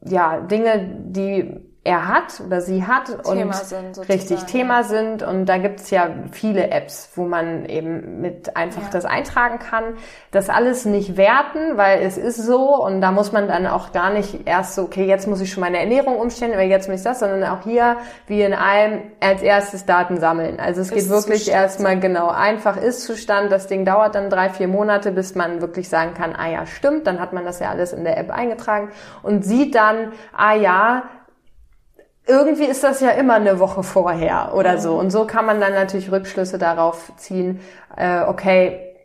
ja, 0.05 0.39
Dinge, 0.39 1.01
die 1.09 1.72
er 1.85 2.07
hat 2.07 2.41
oder 2.45 2.61
sie 2.61 2.87
hat 2.87 3.07
Thema 3.25 3.43
und 3.43 3.55
sind 3.55 4.09
richtig 4.09 4.43
Thema 4.43 4.83
sind. 4.83 5.21
Und 5.21 5.47
da 5.47 5.57
gibt's 5.57 5.89
ja 5.89 6.07
viele 6.31 6.71
Apps, 6.71 7.09
wo 7.15 7.25
man 7.25 7.65
eben 7.65 8.21
mit 8.21 8.55
einfach 8.55 8.83
Ja. 8.83 8.89
das 8.91 9.03
eintragen 9.03 9.59
kann. 9.59 9.83
Das 10.31 10.49
alles 10.49 10.85
nicht 10.85 11.17
werten, 11.17 11.75
weil 11.75 12.01
es 12.01 12.17
ist 12.17 12.37
so 12.37 12.81
und 12.85 13.01
da 13.01 13.11
muss 13.11 13.33
man 13.33 13.49
dann 13.49 13.67
auch 13.67 13.91
gar 13.91 14.11
nicht 14.11 14.47
erst 14.47 14.75
so, 14.75 14.83
okay, 14.83 15.05
jetzt 15.05 15.27
muss 15.27 15.41
ich 15.41 15.51
schon 15.51 15.59
meine 15.59 15.77
Ernährung 15.77 16.15
umstellen, 16.15 16.53
oder 16.53 16.61
jetzt 16.61 16.87
muss 16.87 16.99
ich 16.99 17.03
das, 17.03 17.19
sondern 17.19 17.43
auch 17.43 17.63
hier, 17.63 17.97
wie 18.27 18.41
in 18.41 18.53
allem, 18.53 19.01
als 19.19 19.41
erstes 19.41 19.85
Daten 19.85 20.21
sammeln. 20.21 20.61
Also 20.61 20.79
es 20.81 20.89
geht 20.89 21.09
wirklich 21.09 21.51
erstmal 21.51 21.99
genau 21.99 22.29
einfach 22.29 22.77
Ist-Zustand. 22.77 23.51
Das 23.51 23.67
Ding 23.67 23.83
dauert 23.83 24.15
dann 24.15 24.29
drei, 24.29 24.49
vier 24.49 24.69
Monate, 24.69 25.11
bis 25.11 25.35
man 25.35 25.59
wirklich 25.59 25.89
sagen 25.89 26.13
kann, 26.13 26.33
ah 26.33 26.47
ja, 26.47 26.65
stimmt, 26.65 27.07
dann 27.07 27.19
hat 27.19 27.33
man 27.33 27.43
das 27.43 27.59
ja 27.59 27.69
alles 27.69 27.91
in 27.91 28.05
der 28.05 28.17
App 28.17 28.31
eingetragen 28.31 28.89
und 29.21 29.43
sieht 29.43 29.75
dann, 29.75 30.13
ah 30.31 30.55
ja, 30.55 31.03
irgendwie 32.25 32.65
ist 32.65 32.83
das 32.83 33.01
ja 33.01 33.09
immer 33.11 33.35
eine 33.35 33.59
Woche 33.59 33.83
vorher 33.83 34.53
oder 34.55 34.77
so. 34.79 34.95
Und 34.97 35.11
so 35.11 35.25
kann 35.27 35.45
man 35.45 35.59
dann 35.59 35.73
natürlich 35.73 36.11
Rückschlüsse 36.11 36.57
darauf 36.57 37.11
ziehen, 37.17 37.59
äh, 37.97 38.21
okay, 38.23 38.95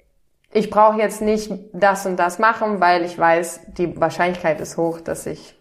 ich 0.52 0.70
brauche 0.70 0.98
jetzt 0.98 1.20
nicht 1.20 1.52
das 1.72 2.06
und 2.06 2.16
das 2.16 2.38
machen, 2.38 2.80
weil 2.80 3.04
ich 3.04 3.18
weiß, 3.18 3.60
die 3.76 4.00
Wahrscheinlichkeit 4.00 4.60
ist 4.60 4.76
hoch, 4.76 5.00
dass 5.00 5.26
ich 5.26 5.56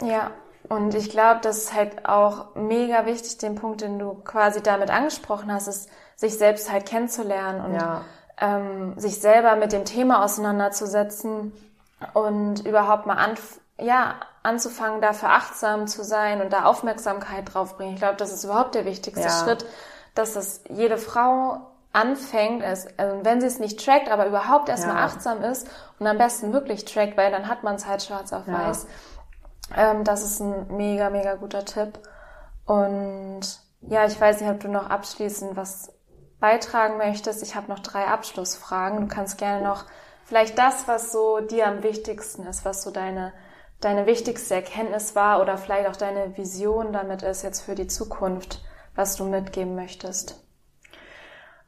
Ja, 0.00 0.30
und 0.68 0.94
ich 0.94 1.10
glaube, 1.10 1.40
das 1.42 1.58
ist 1.58 1.74
halt 1.74 2.06
auch 2.08 2.54
mega 2.54 3.06
wichtig, 3.06 3.38
den 3.38 3.54
Punkt, 3.56 3.80
den 3.82 3.98
du 3.98 4.14
quasi 4.14 4.62
damit 4.62 4.90
angesprochen 4.90 5.52
hast, 5.52 5.68
ist, 5.68 5.90
sich 6.16 6.38
selbst 6.38 6.70
halt 6.72 6.86
kennenzulernen 6.86 7.60
und 7.64 7.74
Ja. 7.74 8.02
ähm, 8.40 8.98
sich 8.98 9.20
selber 9.20 9.56
mit 9.56 9.72
dem 9.72 9.84
Thema 9.84 10.24
auseinanderzusetzen 10.24 11.52
und 12.14 12.66
überhaupt 12.66 13.06
mal 13.06 13.14
anf 13.16 13.60
ja, 13.78 14.16
anzufangen, 14.42 15.00
dafür 15.00 15.30
achtsam 15.30 15.86
zu 15.86 16.04
sein 16.04 16.40
und 16.40 16.52
da 16.52 16.64
Aufmerksamkeit 16.64 17.52
drauf 17.52 17.76
bringen. 17.76 17.94
Ich 17.94 18.00
glaube, 18.00 18.16
das 18.16 18.32
ist 18.32 18.44
überhaupt 18.44 18.74
der 18.74 18.84
wichtigste 18.84 19.28
Ja. 19.28 19.30
Schritt, 19.30 19.64
dass 20.14 20.34
das 20.34 20.62
jede 20.68 20.98
Frau 20.98 21.58
anfängt, 21.92 22.62
es, 22.62 22.86
also 22.98 23.22
wenn 23.22 23.40
sie 23.40 23.46
es 23.46 23.58
nicht 23.58 23.84
trackt, 23.84 24.10
aber 24.10 24.26
überhaupt 24.26 24.68
erstmal 24.68 24.96
Ja. 24.96 25.04
achtsam 25.04 25.42
ist 25.42 25.68
und 25.98 26.06
am 26.06 26.16
besten 26.18 26.52
wirklich 26.52 26.84
trackt, 26.84 27.16
weil 27.16 27.30
dann 27.30 27.48
hat 27.48 27.62
man 27.64 27.74
es 27.74 27.86
halt 27.86 28.02
schwarz 28.02 28.32
auf 28.32 28.46
Ja. 28.46 28.52
weiß. 28.68 28.86
Ähm, 29.76 30.04
das 30.04 30.22
ist 30.22 30.40
ein 30.40 30.74
mega, 30.76 31.10
mega 31.10 31.34
guter 31.34 31.64
Tipp. 31.64 31.98
Und 32.64 33.40
ja, 33.82 34.06
ich 34.06 34.18
weiß 34.20 34.40
nicht, 34.40 34.50
ob 34.50 34.60
du 34.60 34.68
noch 34.68 34.88
abschließend 34.88 35.56
was 35.56 35.92
beitragen 36.40 36.96
möchtest. 36.96 37.42
Ich 37.42 37.54
habe 37.54 37.70
noch 37.70 37.80
drei 37.80 38.06
Abschlussfragen. 38.06 39.00
Du 39.00 39.06
kannst 39.14 39.38
gerne 39.38 39.62
noch 39.62 39.84
vielleicht 40.24 40.58
das, 40.58 40.88
was 40.88 41.12
so 41.12 41.40
dir 41.40 41.66
am 41.66 41.82
wichtigsten 41.82 42.46
ist, 42.46 42.64
was 42.64 42.82
so 42.82 42.90
deine, 42.90 43.32
deine 43.82 44.06
wichtigste 44.06 44.54
Erkenntnis 44.54 45.14
war 45.14 45.40
oder 45.40 45.58
vielleicht 45.58 45.88
auch 45.88 45.96
deine 45.96 46.36
Vision 46.36 46.92
damit 46.92 47.22
ist 47.22 47.42
jetzt 47.42 47.60
für 47.60 47.74
die 47.74 47.86
Zukunft, 47.86 48.62
was 48.94 49.16
du 49.16 49.24
mitgeben 49.24 49.74
möchtest. 49.74 50.42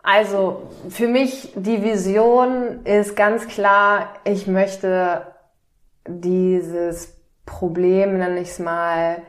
Also 0.03 0.69
für 0.91 1.09
mich 1.09 1.53
die 1.57 1.83
Vision 1.83 2.85
ist 2.85 3.17
ganz 3.17 3.49
klar, 3.49 4.11
ich 4.25 4.47
möchte 4.47 5.27
dieses 6.07 7.17
Problem, 7.47 8.19
nenne 8.19 8.41
ich 8.41 8.51
es 8.51 8.59
mal, 8.59 9.23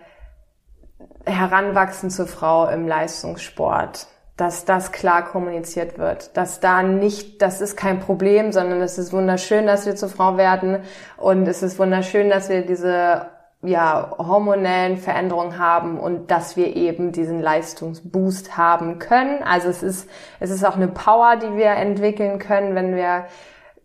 heranwachsen 1.25 2.09
zur 2.09 2.27
Frau 2.27 2.67
im 2.67 2.87
Leistungssport, 2.87 4.07
dass 4.37 4.65
das 4.65 4.91
klar 4.91 5.23
kommuniziert 5.23 5.97
wird, 5.97 6.35
dass 6.35 6.59
da 6.59 6.83
nicht, 6.83 7.41
das 7.41 7.61
ist 7.61 7.77
kein 7.77 7.99
Problem, 7.99 8.51
sondern 8.51 8.81
es 8.81 8.97
ist 8.97 9.13
wunderschön, 9.13 9.65
dass 9.65 9.85
wir 9.85 9.95
zur 9.95 10.09
Frau 10.09 10.35
werden 10.35 10.79
und 11.17 11.47
es 11.47 11.63
ist 11.63 11.79
wunderschön, 11.79 12.29
dass 12.29 12.49
wir 12.49 12.65
diese 12.65 13.27
ja, 13.63 14.11
hormonellen 14.17 14.97
Veränderungen 14.97 15.57
haben 15.57 15.99
und 15.99 16.29
dass 16.31 16.57
wir 16.57 16.75
eben 16.75 17.11
diesen 17.11 17.41
Leistungsboost 17.41 18.57
haben 18.57 18.99
können. 18.99 19.41
Also 19.43 19.69
es 19.69 19.81
ist, 19.81 20.09
es 20.39 20.51
ist 20.51 20.63
auch 20.65 20.75
eine 20.75 20.89
Power, 20.89 21.37
die 21.37 21.55
wir 21.57 21.71
entwickeln 21.71 22.37
können, 22.37 22.75
wenn 22.75 22.95
wir 22.95 23.25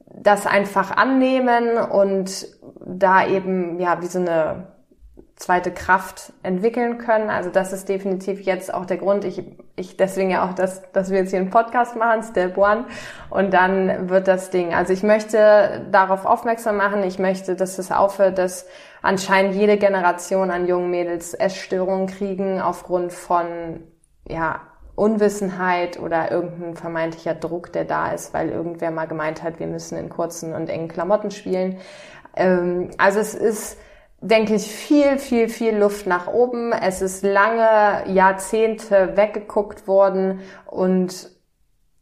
das 0.07 0.47
einfach 0.47 0.97
annehmen 0.97 1.79
und 1.79 2.49
da 2.85 3.27
eben, 3.27 3.79
ja, 3.79 4.03
wie 4.03 4.07
so 4.07 4.19
eine 4.19 4.67
zweite 5.41 5.73
Kraft 5.73 6.35
entwickeln 6.43 6.99
können. 6.99 7.31
Also 7.31 7.49
das 7.49 7.73
ist 7.73 7.89
definitiv 7.89 8.43
jetzt 8.43 8.73
auch 8.73 8.85
der 8.85 8.99
Grund. 8.99 9.25
Ich, 9.25 9.43
ich 9.75 9.97
deswegen 9.97 10.31
ja 10.31 10.47
auch, 10.47 10.53
dass, 10.53 10.93
dass 10.93 11.11
wir 11.11 11.19
jetzt 11.19 11.31
hier 11.31 11.41
einen 11.41 11.49
Podcast 11.49 11.97
machen, 11.97 12.23
Step 12.23 12.59
One. 12.59 12.85
Und 13.31 13.55
dann 13.55 14.11
wird 14.11 14.29
das 14.29 14.51
Ding. 14.51 14.75
Also 14.75 14.93
ich 14.93 15.03
möchte 15.03 15.87
darauf 15.91 16.27
aufmerksam 16.27 16.77
machen. 16.77 17.03
Ich 17.05 17.19
möchte, 17.19 17.57
dass 17.57 17.79
es 17.79 17.91
aufhört, 17.91 18.37
dass 18.37 18.67
anscheinend 19.01 19.55
jede 19.55 19.79
Generation 19.79 20.51
an 20.51 20.69
jungen 20.69 20.91
Mädels 20.91 21.33
Essstörungen 21.33 22.07
kriegen 22.07 22.61
aufgrund 22.61 23.11
von, 23.11 23.81
ja, 24.29 24.61
Unwissenheit 24.95 25.99
oder 25.99 26.31
irgendein 26.31 26.77
vermeintlicher 26.77 27.35
Druck, 27.35 27.73
der 27.73 27.87
da 27.87 28.13
ist, 28.13 28.35
weil 28.35 28.51
irgendwer 28.51 28.91
mal 28.91 29.07
gemeint 29.07 29.43
hat, 29.43 29.59
wir 29.59 29.67
müssen 29.67 29.97
in 29.97 30.11
kurzen 30.11 30.53
und 30.53 30.69
engen 30.69 30.89
Klamotten 30.89 31.31
spielen. 31.31 31.79
Ähm, 32.37 32.91
also 32.99 33.19
es 33.21 33.35
ist, 33.35 33.79
denke 34.21 34.55
ich, 34.55 34.67
viel, 34.71 35.19
viel, 35.19 35.49
viel 35.49 35.77
Luft 35.77 36.07
nach 36.07 36.27
oben. 36.27 36.73
Es 36.73 37.03
ist 37.03 37.25
lange 37.25 38.11
Jahrzehnte 38.13 39.17
weggeguckt 39.17 39.89
worden 39.89 40.41
und 40.67 41.31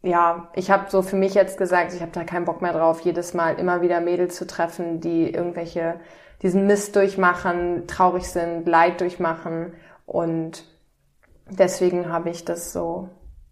ja, 0.03 0.49
ich 0.55 0.71
habe 0.71 0.91
so 0.91 1.03
für 1.03 1.17
mich 1.17 1.35
jetzt 1.35 1.59
gesagt, 1.59 1.93
ich 1.93 2.01
habe 2.01 2.13
da 2.13 2.25
keinen 2.25 2.45
Bock 2.45 2.63
mehr 2.63 2.73
drauf, 2.73 3.01
jedes 3.01 3.35
Mal 3.35 3.59
immer 3.59 3.83
wieder 3.83 4.01
Mädels 4.01 4.37
zu 4.37 4.47
treffen, 4.47 5.01
die 5.01 5.33
irgendwelche 5.33 6.01
diesen 6.43 6.67
Mist 6.67 6.95
durchmachen, 6.95 7.89
traurig 7.89 8.29
sind, 8.29 8.67
Leid 8.67 9.01
durchmachen 9.01 9.75
und 10.07 10.65
deswegen 11.51 12.13
habe 12.13 12.31
ich 12.31 12.45
das 12.45 12.73
so 12.73 13.09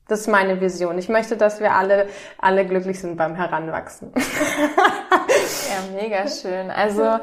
das 0.08 0.20
ist 0.20 0.28
meine 0.28 0.60
Vision. 0.60 0.98
Ich 0.98 1.08
möchte, 1.08 1.36
dass 1.36 1.58
wir 1.58 1.72
alle 1.72 2.06
alle 2.38 2.64
glücklich 2.64 3.00
sind 3.00 3.16
beim 3.16 3.34
Heranwachsen. 3.34 4.12
Ja, 5.68 6.00
mega 6.00 6.28
schön. 6.28 6.70
Also 6.70 7.18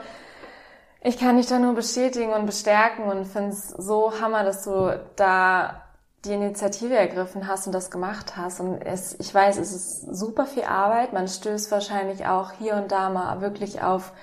ich 1.04 1.18
kann 1.18 1.38
dich 1.38 1.48
da 1.48 1.60
nur 1.60 1.76
bestätigen 1.76 2.32
und 2.32 2.46
bestärken 2.46 3.06
und 3.06 3.26
finde 3.26 3.50
es 3.50 3.70
so 3.70 4.20
hammer, 4.22 4.44
dass 4.44 4.64
du 4.64 5.00
da 5.16 5.82
die 6.24 6.32
Initiative 6.32 6.96
ergriffen 6.96 7.48
hast 7.48 7.68
und 7.68 7.74
das 7.74 7.92
gemacht 7.92 8.38
hast. 8.38 8.62
Und 8.62 8.82
es, 8.82 9.20
ich 9.20 9.34
weiß, 9.34 9.58
es 9.58 9.74
ist 9.74 10.16
super 10.16 10.46
viel 10.46 10.64
Arbeit. 10.64 11.12
Man 11.12 11.28
stößt 11.28 11.70
wahrscheinlich 11.72 12.26
auch 12.26 12.52
hier 12.54 12.76
und 12.76 12.92
da 12.94 13.10
mal 13.10 13.42
wirklich 13.42 13.82
auf 13.82 14.14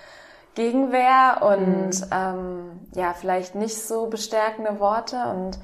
Gegenwehr 0.55 1.43
und 1.43 1.93
ähm, 2.11 2.81
ja, 2.95 3.12
vielleicht 3.12 3.55
nicht 3.55 3.76
so 3.76 4.07
bestärkende 4.07 4.81
Worte. 4.81 5.22
Und 5.26 5.59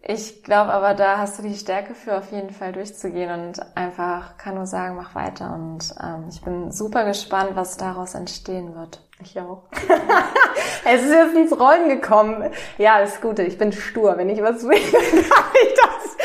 ich 0.00 0.42
glaube 0.42 0.72
aber, 0.72 0.94
da 0.94 1.18
hast 1.18 1.38
du 1.38 1.42
die 1.42 1.54
Stärke 1.54 1.94
für 1.94 2.16
auf 2.16 2.32
jeden 2.32 2.50
Fall 2.50 2.72
durchzugehen 2.72 3.30
und 3.30 3.76
einfach 3.76 4.38
kann 4.38 4.54
nur 4.54 4.66
sagen, 4.66 4.96
mach 4.96 5.14
weiter. 5.14 5.52
Und 5.52 5.94
ähm, 6.02 6.28
ich 6.30 6.40
bin 6.40 6.72
super 6.72 7.04
gespannt, 7.04 7.50
was 7.54 7.76
daraus 7.76 8.14
entstehen 8.14 8.74
wird. 8.74 9.05
Ich 9.22 9.40
auch. 9.40 9.62
es 10.84 11.02
ist 11.02 11.10
jetzt 11.12 11.34
ins 11.34 11.58
Rollen 11.58 11.88
gekommen. 11.88 12.50
Ja, 12.78 13.00
das 13.00 13.20
Gute. 13.20 13.42
Ich 13.42 13.56
bin 13.56 13.72
stur. 13.72 14.16
Wenn 14.18 14.28
ich 14.28 14.42
was 14.42 14.62
will, 14.64 14.78
kann 14.92 15.44
ich 15.62 15.74
das. 15.74 16.16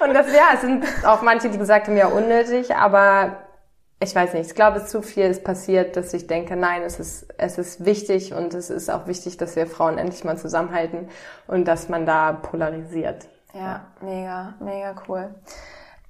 Und 0.00 0.14
das, 0.14 0.32
ja, 0.32 0.50
es 0.54 0.62
sind 0.62 0.84
auch 1.04 1.22
manche, 1.22 1.50
die 1.50 1.58
gesagt 1.58 1.88
haben, 1.88 1.96
ja, 1.96 2.06
unnötig, 2.06 2.74
aber 2.74 3.36
ich 4.00 4.14
weiß 4.14 4.34
nicht. 4.34 4.46
Ich 4.46 4.54
glaube, 4.54 4.84
zu 4.84 5.02
viel 5.02 5.24
ist 5.24 5.44
passiert, 5.44 5.96
dass 5.96 6.14
ich 6.14 6.26
denke, 6.26 6.56
nein, 6.56 6.82
es 6.82 7.00
ist, 7.00 7.26
es 7.36 7.58
ist 7.58 7.84
wichtig 7.84 8.32
und 8.32 8.54
es 8.54 8.70
ist 8.70 8.90
auch 8.90 9.06
wichtig, 9.06 9.36
dass 9.36 9.56
wir 9.56 9.66
Frauen 9.66 9.98
endlich 9.98 10.24
mal 10.24 10.38
zusammenhalten 10.38 11.08
und 11.48 11.66
dass 11.66 11.88
man 11.88 12.06
da 12.06 12.32
polarisiert. 12.32 13.26
Ja, 13.54 13.86
mega, 14.00 14.54
mega 14.60 14.94
cool. 15.08 15.34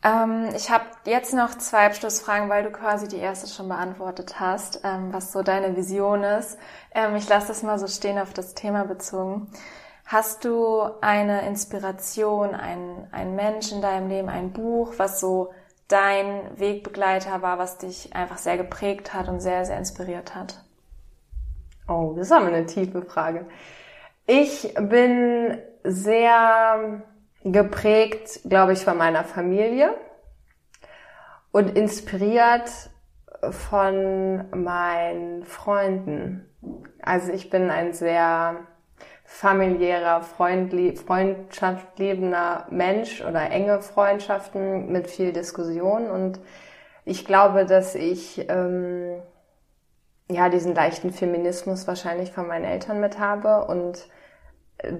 Ähm, 0.04 0.50
ich 0.54 0.70
habe 0.70 0.84
jetzt 1.06 1.34
noch 1.34 1.56
zwei 1.58 1.86
Abschlussfragen, 1.86 2.48
weil 2.48 2.62
du 2.62 2.70
quasi 2.70 3.08
die 3.08 3.18
erste 3.18 3.48
schon 3.48 3.68
beantwortet 3.68 4.38
hast, 4.38 4.80
ähm, 4.84 5.12
was 5.12 5.32
so 5.32 5.42
deine 5.42 5.76
Vision 5.76 6.22
ist. 6.22 6.58
Ähm, 6.94 7.16
ich 7.16 7.28
lasse 7.28 7.48
das 7.48 7.62
mal 7.62 7.78
so 7.78 7.88
stehen 7.88 8.18
auf 8.18 8.32
das 8.32 8.54
Thema 8.54 8.84
bezogen. 8.84 9.48
Hast 10.06 10.44
du 10.44 10.82
eine 11.00 11.46
Inspiration, 11.46 12.54
ein, 12.54 13.08
ein 13.12 13.34
Mensch 13.34 13.72
in 13.72 13.82
deinem 13.82 14.08
Leben, 14.08 14.28
ein 14.28 14.52
Buch, 14.52 14.94
was 14.96 15.20
so 15.20 15.52
dein 15.88 16.58
Wegbegleiter 16.58 17.42
war, 17.42 17.58
was 17.58 17.78
dich 17.78 18.14
einfach 18.14 18.38
sehr 18.38 18.56
geprägt 18.56 19.12
hat 19.12 19.28
und 19.28 19.40
sehr, 19.40 19.64
sehr 19.64 19.78
inspiriert 19.78 20.34
hat? 20.34 20.62
Oh, 21.88 22.14
das 22.16 22.26
ist 22.28 22.32
aber 22.32 22.46
eine 22.46 22.66
tiefe 22.66 23.02
Frage. 23.02 23.46
Ich 24.26 24.74
bin 24.78 25.58
sehr 25.84 27.02
geprägt, 27.44 28.40
glaube 28.44 28.72
ich, 28.72 28.84
von 28.84 28.96
meiner 28.96 29.24
Familie 29.24 29.94
und 31.52 31.76
inspiriert 31.76 32.70
von 33.50 34.48
meinen 34.50 35.44
Freunden. 35.44 36.48
Also 37.00 37.32
ich 37.32 37.50
bin 37.50 37.70
ein 37.70 37.92
sehr 37.92 38.56
familiärer, 39.24 40.22
freundschaftsliebender 40.22 42.66
Mensch 42.70 43.22
oder 43.22 43.48
enge 43.50 43.82
Freundschaften 43.82 44.90
mit 44.90 45.08
viel 45.08 45.32
Diskussion 45.32 46.10
und 46.10 46.40
ich 47.04 47.24
glaube, 47.24 47.66
dass 47.66 47.94
ich 47.94 48.50
ähm, 48.50 49.22
ja 50.30 50.48
diesen 50.48 50.74
leichten 50.74 51.12
Feminismus 51.12 51.86
wahrscheinlich 51.86 52.32
von 52.32 52.48
meinen 52.48 52.64
Eltern 52.64 53.00
mit 53.00 53.18
habe 53.18 53.66
und 53.66 54.08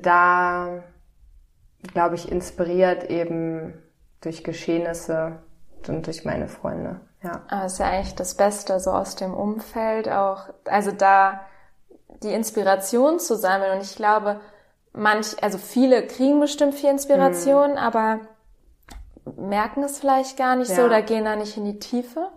da 0.02 0.82
glaube 1.82 2.16
ich 2.16 2.30
inspiriert 2.30 3.04
eben 3.10 3.74
durch 4.20 4.44
Geschehnisse 4.44 5.38
und 5.86 6.06
durch 6.06 6.24
meine 6.24 6.48
Freunde. 6.48 7.00
Ja. 7.22 7.42
Aber 7.48 7.66
ist 7.66 7.78
ja 7.78 7.86
eigentlich 7.86 8.14
das 8.14 8.34
Beste 8.34 8.78
so 8.80 8.90
aus 8.90 9.16
dem 9.16 9.34
Umfeld 9.34 10.08
auch, 10.08 10.48
also 10.64 10.92
da 10.92 11.40
die 12.22 12.32
Inspiration 12.32 13.20
zu 13.20 13.36
sammeln 13.36 13.76
und 13.76 13.82
ich 13.82 13.96
glaube, 13.96 14.40
manch, 14.92 15.42
also 15.42 15.58
viele 15.58 16.06
kriegen 16.06 16.40
bestimmt 16.40 16.74
viel 16.74 16.90
Inspiration, 16.90 17.72
mhm. 17.72 17.78
aber 17.78 18.20
merken 19.36 19.82
es 19.82 19.98
vielleicht 19.98 20.36
gar 20.36 20.56
nicht 20.56 20.70
ja. 20.70 20.76
so 20.76 20.82
oder 20.82 21.02
gehen 21.02 21.24
da 21.24 21.36
nicht 21.36 21.56
in 21.56 21.64
die 21.64 21.78
Tiefe. 21.78 22.28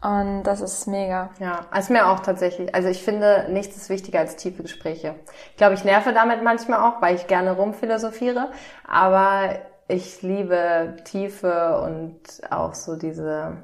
Und 0.00 0.44
das 0.44 0.60
ist 0.60 0.86
mega. 0.86 1.30
Ja, 1.40 1.66
also 1.70 1.92
mir 1.92 2.08
auch 2.08 2.20
tatsächlich. 2.20 2.74
Also 2.74 2.88
ich 2.88 3.02
finde, 3.02 3.46
nichts 3.50 3.76
ist 3.76 3.90
wichtiger 3.90 4.20
als 4.20 4.36
tiefe 4.36 4.62
Gespräche. 4.62 5.16
Ich 5.50 5.56
glaube, 5.56 5.74
ich 5.74 5.84
nerve 5.84 6.12
damit 6.12 6.42
manchmal 6.42 6.80
auch, 6.80 7.02
weil 7.02 7.16
ich 7.16 7.26
gerne 7.26 7.52
rumphilosophiere. 7.52 8.50
Aber 8.86 9.58
ich 9.88 10.22
liebe 10.22 10.96
Tiefe 11.04 11.80
und 11.82 12.20
auch 12.50 12.74
so 12.74 12.94
diese 12.96 13.56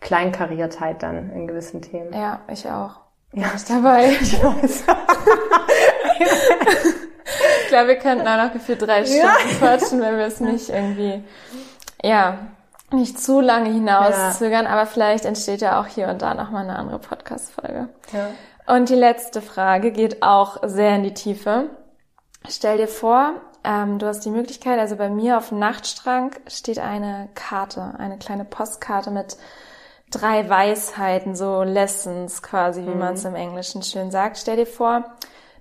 Kleinkariertheit 0.00 1.02
dann 1.02 1.30
in 1.30 1.48
gewissen 1.48 1.82
Themen. 1.82 2.12
Ja, 2.12 2.40
ich 2.48 2.66
auch. 2.68 3.00
Ja, 3.32 3.50
ich 3.54 3.64
dabei. 3.64 4.10
Ich 4.20 4.42
weiß. 4.42 4.84
ich 7.62 7.68
glaube, 7.68 7.88
wir 7.88 7.96
könnten 7.96 8.26
auch 8.26 8.44
noch 8.44 8.52
gefühlt 8.52 8.80
drei 8.80 9.04
Stunden 9.04 9.26
ja. 9.26 9.34
quatschen, 9.58 10.00
wenn 10.00 10.16
wir 10.16 10.26
es 10.26 10.40
nicht 10.40 10.70
irgendwie, 10.70 11.24
ja, 12.02 12.38
nicht 12.96 13.20
zu 13.20 13.40
lange 13.40 13.70
hinauszögern, 13.70 14.64
ja. 14.64 14.70
aber 14.70 14.86
vielleicht 14.86 15.24
entsteht 15.24 15.60
ja 15.60 15.80
auch 15.80 15.86
hier 15.86 16.08
und 16.08 16.22
da 16.22 16.34
nochmal 16.34 16.64
eine 16.64 16.76
andere 16.76 16.98
Podcast-Folge. 16.98 17.88
Ja. 18.12 18.74
Und 18.74 18.88
die 18.88 18.96
letzte 18.96 19.40
Frage 19.40 19.92
geht 19.92 20.22
auch 20.22 20.58
sehr 20.64 20.96
in 20.96 21.04
die 21.04 21.14
Tiefe. 21.14 21.70
Stell 22.48 22.78
dir 22.78 22.88
vor, 22.88 23.34
ähm, 23.62 23.98
du 23.98 24.06
hast 24.06 24.24
die 24.24 24.30
Möglichkeit, 24.30 24.78
also 24.78 24.96
bei 24.96 25.08
mir 25.08 25.38
auf 25.38 25.50
dem 25.50 25.58
Nachtschrank 25.58 26.40
steht 26.46 26.78
eine 26.78 27.28
Karte, 27.34 27.94
eine 27.98 28.18
kleine 28.18 28.44
Postkarte 28.44 29.10
mit 29.10 29.36
drei 30.10 30.48
Weisheiten, 30.48 31.34
so 31.34 31.62
Lessons 31.62 32.42
quasi, 32.42 32.82
wie 32.82 32.90
mhm. 32.90 32.98
man 32.98 33.14
es 33.14 33.24
im 33.24 33.34
Englischen 33.34 33.82
schön 33.82 34.10
sagt. 34.10 34.38
Stell 34.38 34.56
dir 34.56 34.66
vor, 34.66 35.04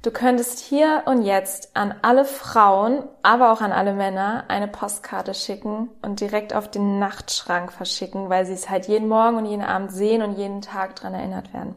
Du 0.05 0.11
könntest 0.11 0.59
hier 0.59 1.01
und 1.05 1.23
jetzt 1.23 1.75
an 1.75 1.95
alle 2.03 2.25
Frauen, 2.25 3.05
aber 3.23 3.51
auch 3.51 3.61
an 3.61 3.71
alle 3.71 3.91
Männer 3.91 4.43
eine 4.49 4.67
Postkarte 4.67 5.33
schicken 5.33 5.89
und 6.03 6.19
direkt 6.19 6.53
auf 6.53 6.69
den 6.69 6.99
Nachtschrank 6.99 7.71
verschicken, 7.71 8.29
weil 8.29 8.45
sie 8.45 8.53
es 8.53 8.69
halt 8.69 8.85
jeden 8.85 9.07
Morgen 9.07 9.37
und 9.37 9.47
jeden 9.47 9.63
Abend 9.63 9.91
sehen 9.91 10.21
und 10.21 10.37
jeden 10.37 10.61
Tag 10.61 10.95
dran 10.95 11.15
erinnert 11.15 11.55
werden. 11.55 11.73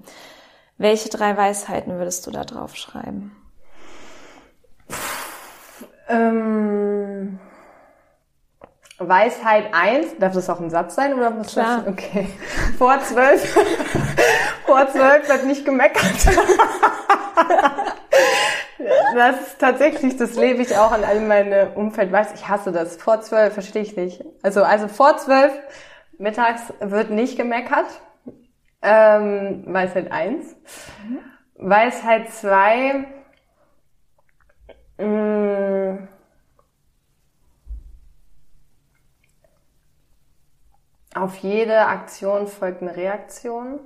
Welche 0.77 1.09
drei 1.09 1.39
Weisheiten 1.39 1.97
würdest 1.97 2.27
du 2.27 2.31
da 2.31 2.45
drauf 2.45 2.77
schreiben? 2.77 3.35
Ähm, 6.11 7.39
Weisheit 8.99 9.73
1, 9.73 10.19
darf 10.19 10.35
das 10.35 10.51
auch 10.51 10.61
ein 10.61 10.69
Satz 10.69 10.97
sein 10.97 11.15
oder 11.15 11.31
muss 11.31 11.53
Klar. 11.53 11.79
das? 11.79 11.89
Okay. 11.95 12.29
Vor 12.77 13.01
zwölf, 13.01 13.55
vor 14.67 14.87
zwölf 14.91 15.27
wird 15.31 15.47
nicht 15.47 15.65
gemeckert. 15.65 16.05
Das 19.19 19.41
ist 19.41 19.59
tatsächlich, 19.59 20.17
das 20.17 20.37
lebe 20.37 20.63
ich 20.63 20.77
auch 20.77 20.93
an 20.93 21.03
all 21.03 21.21
meine 21.21 21.73
Umfeld. 21.73 22.13
Weiß, 22.13 22.35
ich 22.35 22.47
hasse 22.47 22.71
das. 22.71 22.95
Vor 22.99 23.21
zwölf 23.21 23.53
verstehe 23.53 23.83
ich 23.83 23.97
nicht. 23.97 24.25
Also, 24.45 24.63
also 24.63 24.87
vor 24.87 25.17
zwölf 25.17 25.53
mittags 26.19 26.73
wird 26.79 27.11
nicht 27.11 27.37
gemeckert. 27.37 27.87
Ähm, 28.81 29.65
Weisheit 29.67 30.13
eins. 30.13 30.55
Mhm. 31.05 31.19
Weisheit 31.57 32.31
zwei. 32.31 33.09
Mh, 34.99 35.05
mm, 35.05 36.09
auf 41.17 41.35
jede 41.39 41.87
Aktion 41.87 42.47
folgt 42.47 42.83
eine 42.83 42.95
Reaktion. 42.95 43.81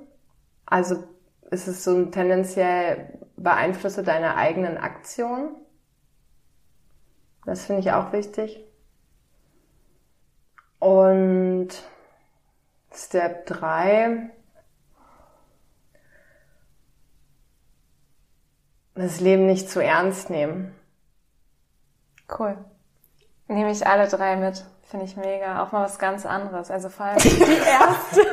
Also 0.67 1.03
ist 1.49 1.67
es 1.67 1.83
so 1.83 1.95
ein 1.95 2.11
tendenziell 2.11 3.22
beeinflusse 3.35 4.03
deine 4.03 4.35
eigenen 4.35 4.77
Aktionen. 4.77 5.55
Das 7.45 7.65
finde 7.65 7.81
ich 7.81 7.91
auch 7.91 8.13
wichtig. 8.13 8.63
Und 10.79 11.69
Step 12.93 13.45
3. 13.47 14.29
Das 18.95 19.19
Leben 19.19 19.47
nicht 19.47 19.69
zu 19.69 19.83
ernst 19.83 20.29
nehmen. 20.29 20.75
Cool. 22.37 22.57
Nehme 23.47 23.71
ich 23.71 23.85
alle 23.87 24.07
drei 24.07 24.35
mit. 24.35 24.63
Finde 24.83 25.05
ich 25.05 25.17
mega. 25.17 25.63
Auch 25.63 25.71
mal 25.71 25.83
was 25.83 25.97
ganz 25.97 26.25
anderes. 26.25 26.69
Also 26.69 26.89
vor 26.89 27.07
allem 27.07 27.17
die 27.23 27.29
erste. 27.29 28.19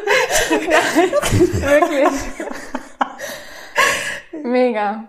Wirklich. 1.63 2.80
Mega. 4.45 5.05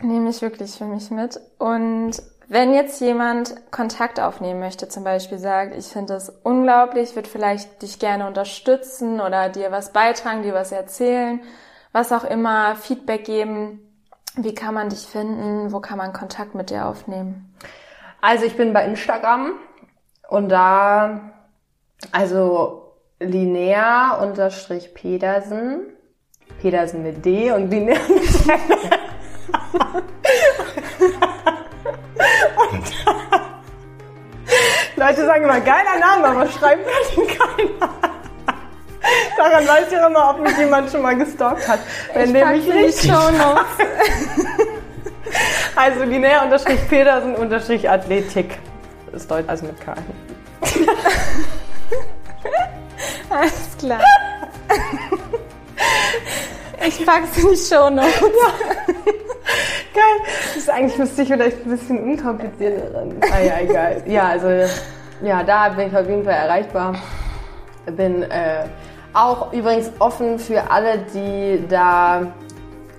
Nehme 0.00 0.30
ich 0.30 0.42
wirklich 0.42 0.72
für 0.72 0.84
mich 0.84 1.10
mit. 1.10 1.40
Und 1.58 2.22
wenn 2.48 2.74
jetzt 2.74 3.00
jemand 3.00 3.70
Kontakt 3.70 4.20
aufnehmen 4.20 4.60
möchte, 4.60 4.88
zum 4.88 5.04
Beispiel 5.04 5.38
sagt, 5.38 5.74
ich 5.76 5.86
finde 5.86 6.14
das 6.14 6.28
unglaublich, 6.28 7.14
würde 7.14 7.28
vielleicht 7.28 7.82
dich 7.82 7.98
gerne 7.98 8.26
unterstützen 8.26 9.20
oder 9.20 9.48
dir 9.48 9.72
was 9.72 9.92
beitragen, 9.92 10.42
dir 10.42 10.54
was 10.54 10.72
erzählen, 10.72 11.40
was 11.92 12.12
auch 12.12 12.24
immer, 12.24 12.76
Feedback 12.76 13.24
geben, 13.24 13.80
wie 14.36 14.54
kann 14.54 14.74
man 14.74 14.88
dich 14.88 15.06
finden, 15.06 15.72
wo 15.72 15.80
kann 15.80 15.96
man 15.96 16.12
Kontakt 16.12 16.54
mit 16.54 16.70
dir 16.70 16.86
aufnehmen? 16.86 17.54
Also 18.20 18.44
ich 18.44 18.56
bin 18.56 18.72
bei 18.72 18.84
Instagram 18.84 19.52
und 20.28 20.48
da, 20.48 21.20
also 22.12 22.94
Linnea 23.20 24.18
Pedersen 26.60 27.02
mit 27.02 27.24
D 27.24 27.50
und 27.52 27.70
Linnea 27.70 27.98
mit 28.08 28.24
Leute 34.96 35.26
sagen 35.26 35.44
immer, 35.44 35.60
geiler 35.60 35.98
Name, 36.00 36.28
aber 36.28 36.46
schreiben 36.50 36.82
kann 37.14 37.26
keiner. 37.26 37.90
Daran 39.36 39.68
weiß 39.68 39.86
ich 39.88 39.98
immer, 39.98 40.30
ob 40.30 40.40
mich 40.40 40.56
jemand 40.56 40.90
schon 40.90 41.02
mal 41.02 41.16
gestalkt 41.16 41.68
hat. 41.68 41.80
Wenn 42.14 42.34
ich 42.34 42.42
pack 42.42 42.56
mich 42.56 43.04
Notes. 43.04 43.76
also 45.76 46.04
Linnea 46.04 46.42
unterstrich 46.44 46.88
Pedersen 46.88 47.34
unterstrich 47.34 47.90
Athletik. 47.90 48.58
Das 49.12 49.22
ist 49.22 49.30
Deutsch, 49.30 49.48
also 49.48 49.66
mit 49.66 49.80
K. 49.80 49.94
Alles 53.30 53.76
klar. 53.78 54.00
Ich 56.86 57.04
pack's 57.06 57.38
in 57.38 57.50
die 57.50 57.56
Show 57.56 57.90
Notes. 57.90 58.20
Ja. 58.20 60.00
Geil. 60.00 60.32
Das 60.46 60.56
ist 60.56 60.70
eigentlich 60.70 60.98
müsste 60.98 61.22
ich 61.22 61.28
vielleicht 61.28 61.64
ein 61.64 61.70
bisschen 61.70 62.02
unkomplizierter. 62.02 63.06
Ah 63.30 63.40
ja, 63.40 63.60
egal. 63.60 64.02
Ja, 64.06 64.28
also 64.28 64.48
ja, 65.22 65.42
da 65.44 65.68
bin 65.68 65.88
ich 65.88 65.96
auf 65.96 66.08
jeden 66.08 66.24
Fall 66.24 66.32
erreichbar. 66.32 66.94
Bin 67.86 68.22
äh, 68.24 68.64
auch 69.12 69.52
übrigens 69.52 69.92
offen 70.00 70.38
für 70.38 70.70
alle, 70.70 70.98
die 71.14 71.64
da 71.68 72.32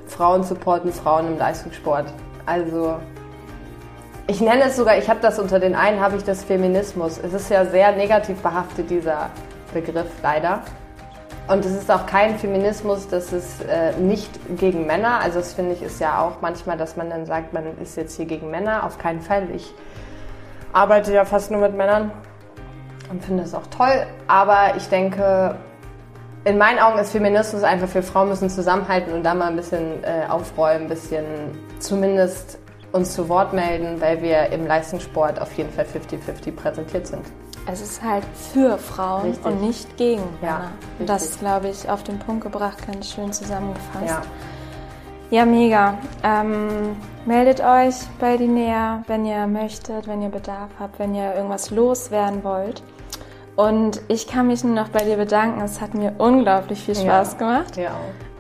Frauen 0.08 0.44
supporten, 0.44 0.94
Frauen 0.94 1.28
im 1.28 1.38
Leistungssport. 1.38 2.06
Also 2.46 2.98
ich 4.28 4.40
nenne 4.40 4.64
es 4.64 4.78
sogar, 4.78 4.98
ich 4.98 5.10
habe 5.10 5.20
das 5.22 5.38
unter 5.40 5.60
den 5.60 5.76
einen, 5.76 6.00
habe 6.00 6.16
ich 6.16 6.24
das 6.24 6.44
Feminismus. 6.44 7.20
Es 7.22 7.34
ist 7.34 7.50
ja 7.50 7.66
sehr 7.66 7.92
negativ 7.92 8.38
behaftet, 8.42 8.90
dieser 8.90 9.30
Begriff 9.74 10.08
leider. 10.24 10.62
Und 11.48 11.64
es 11.64 11.74
ist 11.74 11.92
auch 11.92 12.08
kein 12.08 12.40
Feminismus, 12.40 13.08
das 13.08 13.32
ist 13.32 13.64
äh, 13.66 13.96
nicht 14.00 14.32
gegen 14.58 14.88
Männer. 14.88 15.20
Also 15.22 15.40
das 15.40 15.54
finde 15.54 15.74
ich 15.74 15.84
ist 15.84 16.00
ja 16.00 16.22
auch 16.22 16.42
manchmal, 16.42 16.76
dass 16.76 16.98
man 16.98 17.10
dann 17.10 17.28
sagt, 17.28 17.54
man 17.54 17.78
ist 17.80 17.98
jetzt 17.98 18.16
hier 18.16 18.26
gegen 18.26 18.50
Männer. 18.50 18.84
Auf 18.84 18.98
keinen 18.98 19.22
Fall. 19.22 19.48
Ich 19.54 19.72
arbeite 20.74 21.14
ja 21.14 21.24
fast 21.24 21.52
nur 21.52 21.62
mit 21.62 21.78
Männern 21.78 22.12
und 23.12 23.24
finde 23.24 23.44
es 23.44 23.54
auch 23.54 23.68
toll. 23.68 24.08
Aber 24.28 24.76
ich 24.76 24.88
denke, 24.90 25.56
in 26.46 26.58
meinen 26.58 26.80
Augen 26.80 26.98
ist 26.98 27.12
Feminismus 27.12 27.62
einfach 27.62 27.90
für 27.90 28.02
Frauen 28.02 28.30
müssen 28.30 28.50
zusammenhalten 28.50 29.14
und 29.14 29.24
da 29.24 29.36
mal 29.36 29.48
ein 29.48 29.56
bisschen 29.56 30.04
äh, 30.04 30.28
aufräumen, 30.28 30.84
ein 30.86 30.90
bisschen 30.90 31.26
zumindest 31.80 32.58
uns 32.92 33.14
zu 33.14 33.30
Wort 33.30 33.54
melden, 33.54 34.02
weil 34.02 34.22
wir 34.22 34.48
im 34.52 34.66
Leistungssport 34.66 35.40
auf 35.40 35.54
jeden 35.54 35.72
Fall 35.72 35.86
50-50 35.86 36.56
präsentiert 36.56 37.06
sind. 37.06 37.26
Es 37.68 37.82
ist 37.82 38.04
halt 38.04 38.24
für 38.54 38.78
Frauen 38.78 39.30
richtig. 39.30 39.46
und 39.46 39.62
nicht 39.62 39.98
gegen 39.98 40.24
ja, 40.42 40.48
Männer. 40.48 40.72
Richtig. 41.00 41.08
Das 41.08 41.24
ist, 41.24 41.40
glaube 41.40 41.70
ich, 41.70 41.90
auf 41.90 42.04
den 42.04 42.20
Punkt 42.20 42.44
gebracht, 42.44 42.86
ganz 42.86 43.12
schön 43.12 43.34
zusammengefasst. 43.34 44.06
Ja, 44.06 44.22
ja 45.32 45.46
mega. 45.46 45.98
Ähm, 46.24 46.96
meldet 47.26 47.62
euch 47.62 47.96
bei 48.20 48.36
Linea, 48.36 49.04
wenn 49.08 49.26
ihr 49.26 49.48
möchtet, 49.48 50.08
wenn 50.08 50.22
ihr 50.22 50.30
Bedarf 50.30 50.70
habt, 50.80 51.00
wenn 51.00 51.16
ihr 51.16 51.34
irgendwas 51.34 51.72
loswerden 51.72 52.44
wollt. 52.44 52.84
Und 53.56 54.02
ich 54.10 54.28
kann 54.28 54.48
mich 54.48 54.64
nur 54.64 54.76
noch 54.76 54.90
bei 54.90 55.04
dir 55.04 55.18
bedanken. 55.18 55.62
Es 55.62 55.82
hat 55.82 55.94
mir 55.94 56.14
unglaublich 56.18 56.84
viel 56.84 56.96
Spaß 56.96 57.34
ja, 57.34 57.38
gemacht. 57.40 57.78
Ja. 57.78 57.92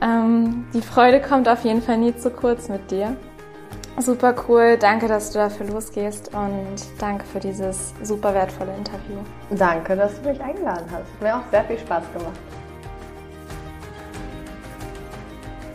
Ähm, 0.02 0.68
die 0.74 0.82
Freude 0.82 1.22
kommt 1.22 1.48
auf 1.48 1.64
jeden 1.64 1.82
Fall 1.82 1.98
nie 1.98 2.16
zu 2.16 2.30
kurz 2.30 2.68
mit 2.68 2.92
dir. 2.92 3.16
Super 3.98 4.36
cool. 4.48 4.78
Danke, 4.78 5.08
dass 5.08 5.32
du 5.32 5.40
dafür 5.40 5.68
losgehst 5.68 6.34
und 6.34 6.76
danke 7.00 7.24
für 7.26 7.40
dieses 7.40 7.94
super 8.04 8.34
wertvolle 8.34 8.76
Interview. 8.76 9.18
Danke, 9.50 9.96
dass 9.96 10.22
du 10.22 10.30
mich 10.30 10.42
eingeladen 10.42 10.86
hast. 10.92 11.22
Mir 11.22 11.38
auch 11.38 11.50
sehr 11.50 11.64
viel 11.64 11.80
Spaß 11.80 12.04
gemacht. 12.14 12.38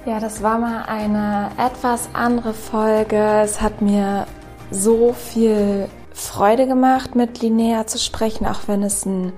Ja, 0.04 0.18
das 0.18 0.42
war 0.42 0.58
mal 0.58 0.84
eine 0.86 1.50
etwas 1.58 2.10
andere 2.12 2.52
Folge. 2.52 3.40
Es 3.42 3.60
hat 3.60 3.80
mir 3.80 4.26
so 4.70 5.12
viel 5.12 5.88
Freude 6.12 6.66
gemacht, 6.66 7.14
mit 7.14 7.40
Linnea 7.40 7.86
zu 7.86 7.98
sprechen, 7.98 8.46
auch 8.46 8.60
wenn 8.66 8.82
es 8.82 9.06
ein, 9.06 9.32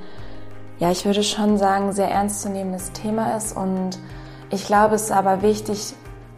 ja, 0.78 0.90
ich 0.90 1.04
würde 1.04 1.22
schon 1.22 1.56
sagen, 1.56 1.92
sehr 1.92 2.10
ernstzunehmendes 2.10 2.92
Thema 2.92 3.36
ist. 3.36 3.56
Und 3.56 3.98
ich 4.50 4.66
glaube, 4.66 4.96
es 4.96 5.04
ist 5.04 5.12
aber 5.12 5.42
wichtig, 5.42 5.94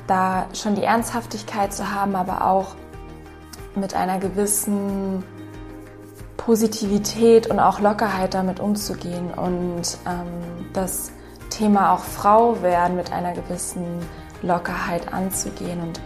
da 0.06 0.46
schon 0.52 0.74
die 0.74 0.84
Ernsthaftigkeit 0.84 1.72
zu 1.72 1.92
haben, 1.92 2.14
aber 2.16 2.46
auch 2.46 2.74
mit 3.74 3.94
einer 3.94 4.18
gewissen 4.18 5.24
Positivität 6.36 7.46
und 7.46 7.58
auch 7.58 7.80
Lockerheit 7.80 8.34
damit 8.34 8.60
umzugehen 8.60 9.32
und 9.32 9.98
ähm, 10.06 10.66
das 10.72 11.10
Thema 11.48 11.92
auch 11.92 12.04
Frau 12.04 12.62
werden 12.62 12.96
mit 12.96 13.12
einer 13.12 13.32
gewissen 13.32 13.84
Lockerheit 14.42 15.12
anzugehen. 15.12 15.80
Und 15.80 16.00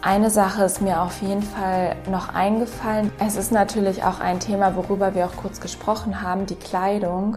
eine 0.00 0.30
Sache 0.30 0.64
ist 0.64 0.80
mir 0.80 1.02
auf 1.02 1.20
jeden 1.22 1.42
Fall 1.42 1.96
noch 2.10 2.34
eingefallen. 2.34 3.12
Es 3.18 3.36
ist 3.36 3.52
natürlich 3.52 4.02
auch 4.02 4.20
ein 4.20 4.40
Thema, 4.40 4.76
worüber 4.76 5.14
wir 5.14 5.26
auch 5.26 5.36
kurz 5.36 5.60
gesprochen 5.60 6.22
haben, 6.22 6.46
die 6.46 6.56
Kleidung, 6.56 7.36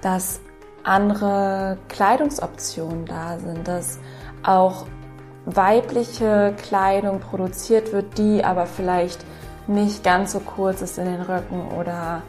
dass 0.00 0.40
andere 0.82 1.78
Kleidungsoptionen 1.88 3.06
da 3.06 3.38
sind, 3.38 3.66
dass 3.66 3.98
auch 4.42 4.86
weibliche 5.46 6.54
Kleidung 6.62 7.20
produziert 7.20 7.92
wird, 7.92 8.18
die 8.18 8.44
aber 8.44 8.66
vielleicht 8.66 9.24
nicht 9.66 10.04
ganz 10.04 10.32
so 10.32 10.40
kurz 10.40 10.82
ist 10.82 10.98
in 10.98 11.06
den 11.06 11.22
Röcken 11.22 11.68
oder 11.78 12.22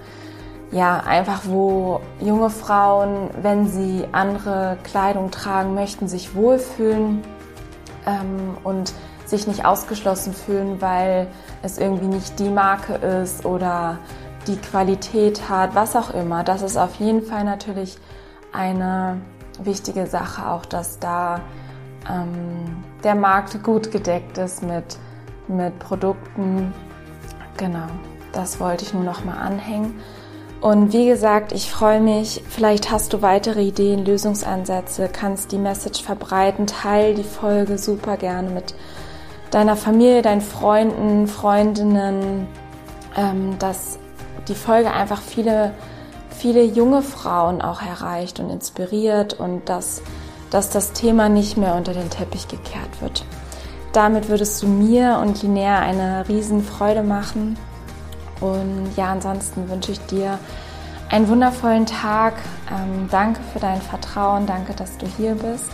ja, 0.71 0.99
einfach 0.99 1.41
wo 1.45 2.01
junge 2.19 2.49
Frauen, 2.49 3.29
wenn 3.41 3.67
sie 3.67 4.05
andere 4.11 4.77
Kleidung 4.83 5.31
tragen 5.31 5.73
möchten, 5.73 6.07
sich 6.07 6.35
wohlfühlen 6.35 7.23
ähm, 8.05 8.57
und 8.63 8.93
sich 9.25 9.47
nicht 9.47 9.65
ausgeschlossen 9.65 10.33
fühlen, 10.33 10.81
weil 10.81 11.27
es 11.61 11.77
irgendwie 11.77 12.07
nicht 12.07 12.39
die 12.39 12.49
Marke 12.49 12.93
ist 12.93 13.45
oder 13.45 13.97
die 14.47 14.57
Qualität 14.57 15.49
hat, 15.49 15.75
was 15.75 15.95
auch 15.95 16.11
immer. 16.13 16.43
Das 16.43 16.61
ist 16.61 16.77
auf 16.77 16.95
jeden 16.95 17.21
Fall 17.21 17.43
natürlich 17.43 17.97
eine 18.53 19.19
wichtige 19.59 20.07
Sache, 20.07 20.47
auch 20.49 20.65
dass 20.65 20.99
da 20.99 21.41
ähm, 22.09 22.83
der 23.03 23.15
Markt 23.15 23.63
gut 23.63 23.91
gedeckt 23.91 24.37
ist 24.37 24.63
mit, 24.63 24.97
mit 25.47 25.77
Produkten. 25.79 26.73
Genau, 27.57 27.87
das 28.31 28.59
wollte 28.59 28.85
ich 28.85 28.93
nur 28.93 29.03
noch 29.03 29.23
mal 29.23 29.37
anhängen. 29.37 29.95
Und 30.59 30.91
wie 30.91 31.07
gesagt, 31.07 31.51
ich 31.51 31.69
freue 31.69 32.01
mich, 32.01 32.43
vielleicht 32.49 32.89
hast 32.89 33.13
du 33.13 33.21
weitere 33.21 33.61
Ideen, 33.61 34.03
Lösungsansätze, 34.03 35.07
kannst 35.07 35.51
die 35.51 35.59
Message 35.59 36.01
verbreiten, 36.01 36.65
teil 36.65 37.13
die 37.13 37.23
Folge 37.23 37.77
super 37.77 38.17
gerne 38.17 38.49
mit 38.49 38.73
deiner 39.51 39.75
Familie, 39.75 40.23
deinen 40.23 40.41
Freunden, 40.41 41.27
Freundinnen, 41.27 42.47
ähm, 43.15 43.57
dass 43.59 43.99
die 44.47 44.55
Folge 44.55 44.91
einfach 44.91 45.21
viele, 45.21 45.73
viele 46.29 46.63
junge 46.63 47.03
Frauen 47.03 47.61
auch 47.61 47.81
erreicht 47.81 48.39
und 48.39 48.49
inspiriert 48.49 49.33
und 49.33 49.69
dass, 49.69 50.01
dass 50.49 50.69
das 50.69 50.93
Thema 50.93 51.29
nicht 51.29 51.57
mehr 51.57 51.75
unter 51.75 51.93
den 51.93 52.09
Teppich 52.09 52.47
gekehrt 52.47 53.01
wird. 53.01 53.25
Damit 53.93 54.29
würdest 54.29 54.61
du 54.61 54.67
mir 54.67 55.19
und 55.21 55.41
Linnea 55.41 55.79
eine 55.79 56.27
riesen 56.27 56.63
Freude 56.63 57.03
machen. 57.03 57.57
Und 58.39 58.91
ja, 58.95 59.11
ansonsten 59.11 59.69
wünsche 59.69 59.93
ich 59.93 59.99
dir 60.01 60.37
einen 61.09 61.27
wundervollen 61.27 61.85
Tag. 61.85 62.33
Ähm, 62.69 63.07
danke 63.09 63.41
für 63.53 63.59
dein 63.59 63.81
Vertrauen, 63.81 64.45
danke, 64.45 64.73
dass 64.73 64.97
du 64.97 65.07
hier 65.17 65.33
bist 65.35 65.71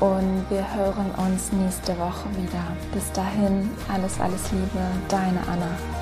und 0.00 0.46
wir 0.48 0.64
hören 0.74 1.10
uns 1.18 1.52
nächste 1.52 1.96
Woche 1.98 2.24
wieder. 2.36 2.64
Bis 2.92 3.12
dahin, 3.12 3.70
alles, 3.92 4.18
alles 4.18 4.50
Liebe, 4.50 4.80
deine 5.08 5.40
Anna. 5.46 5.99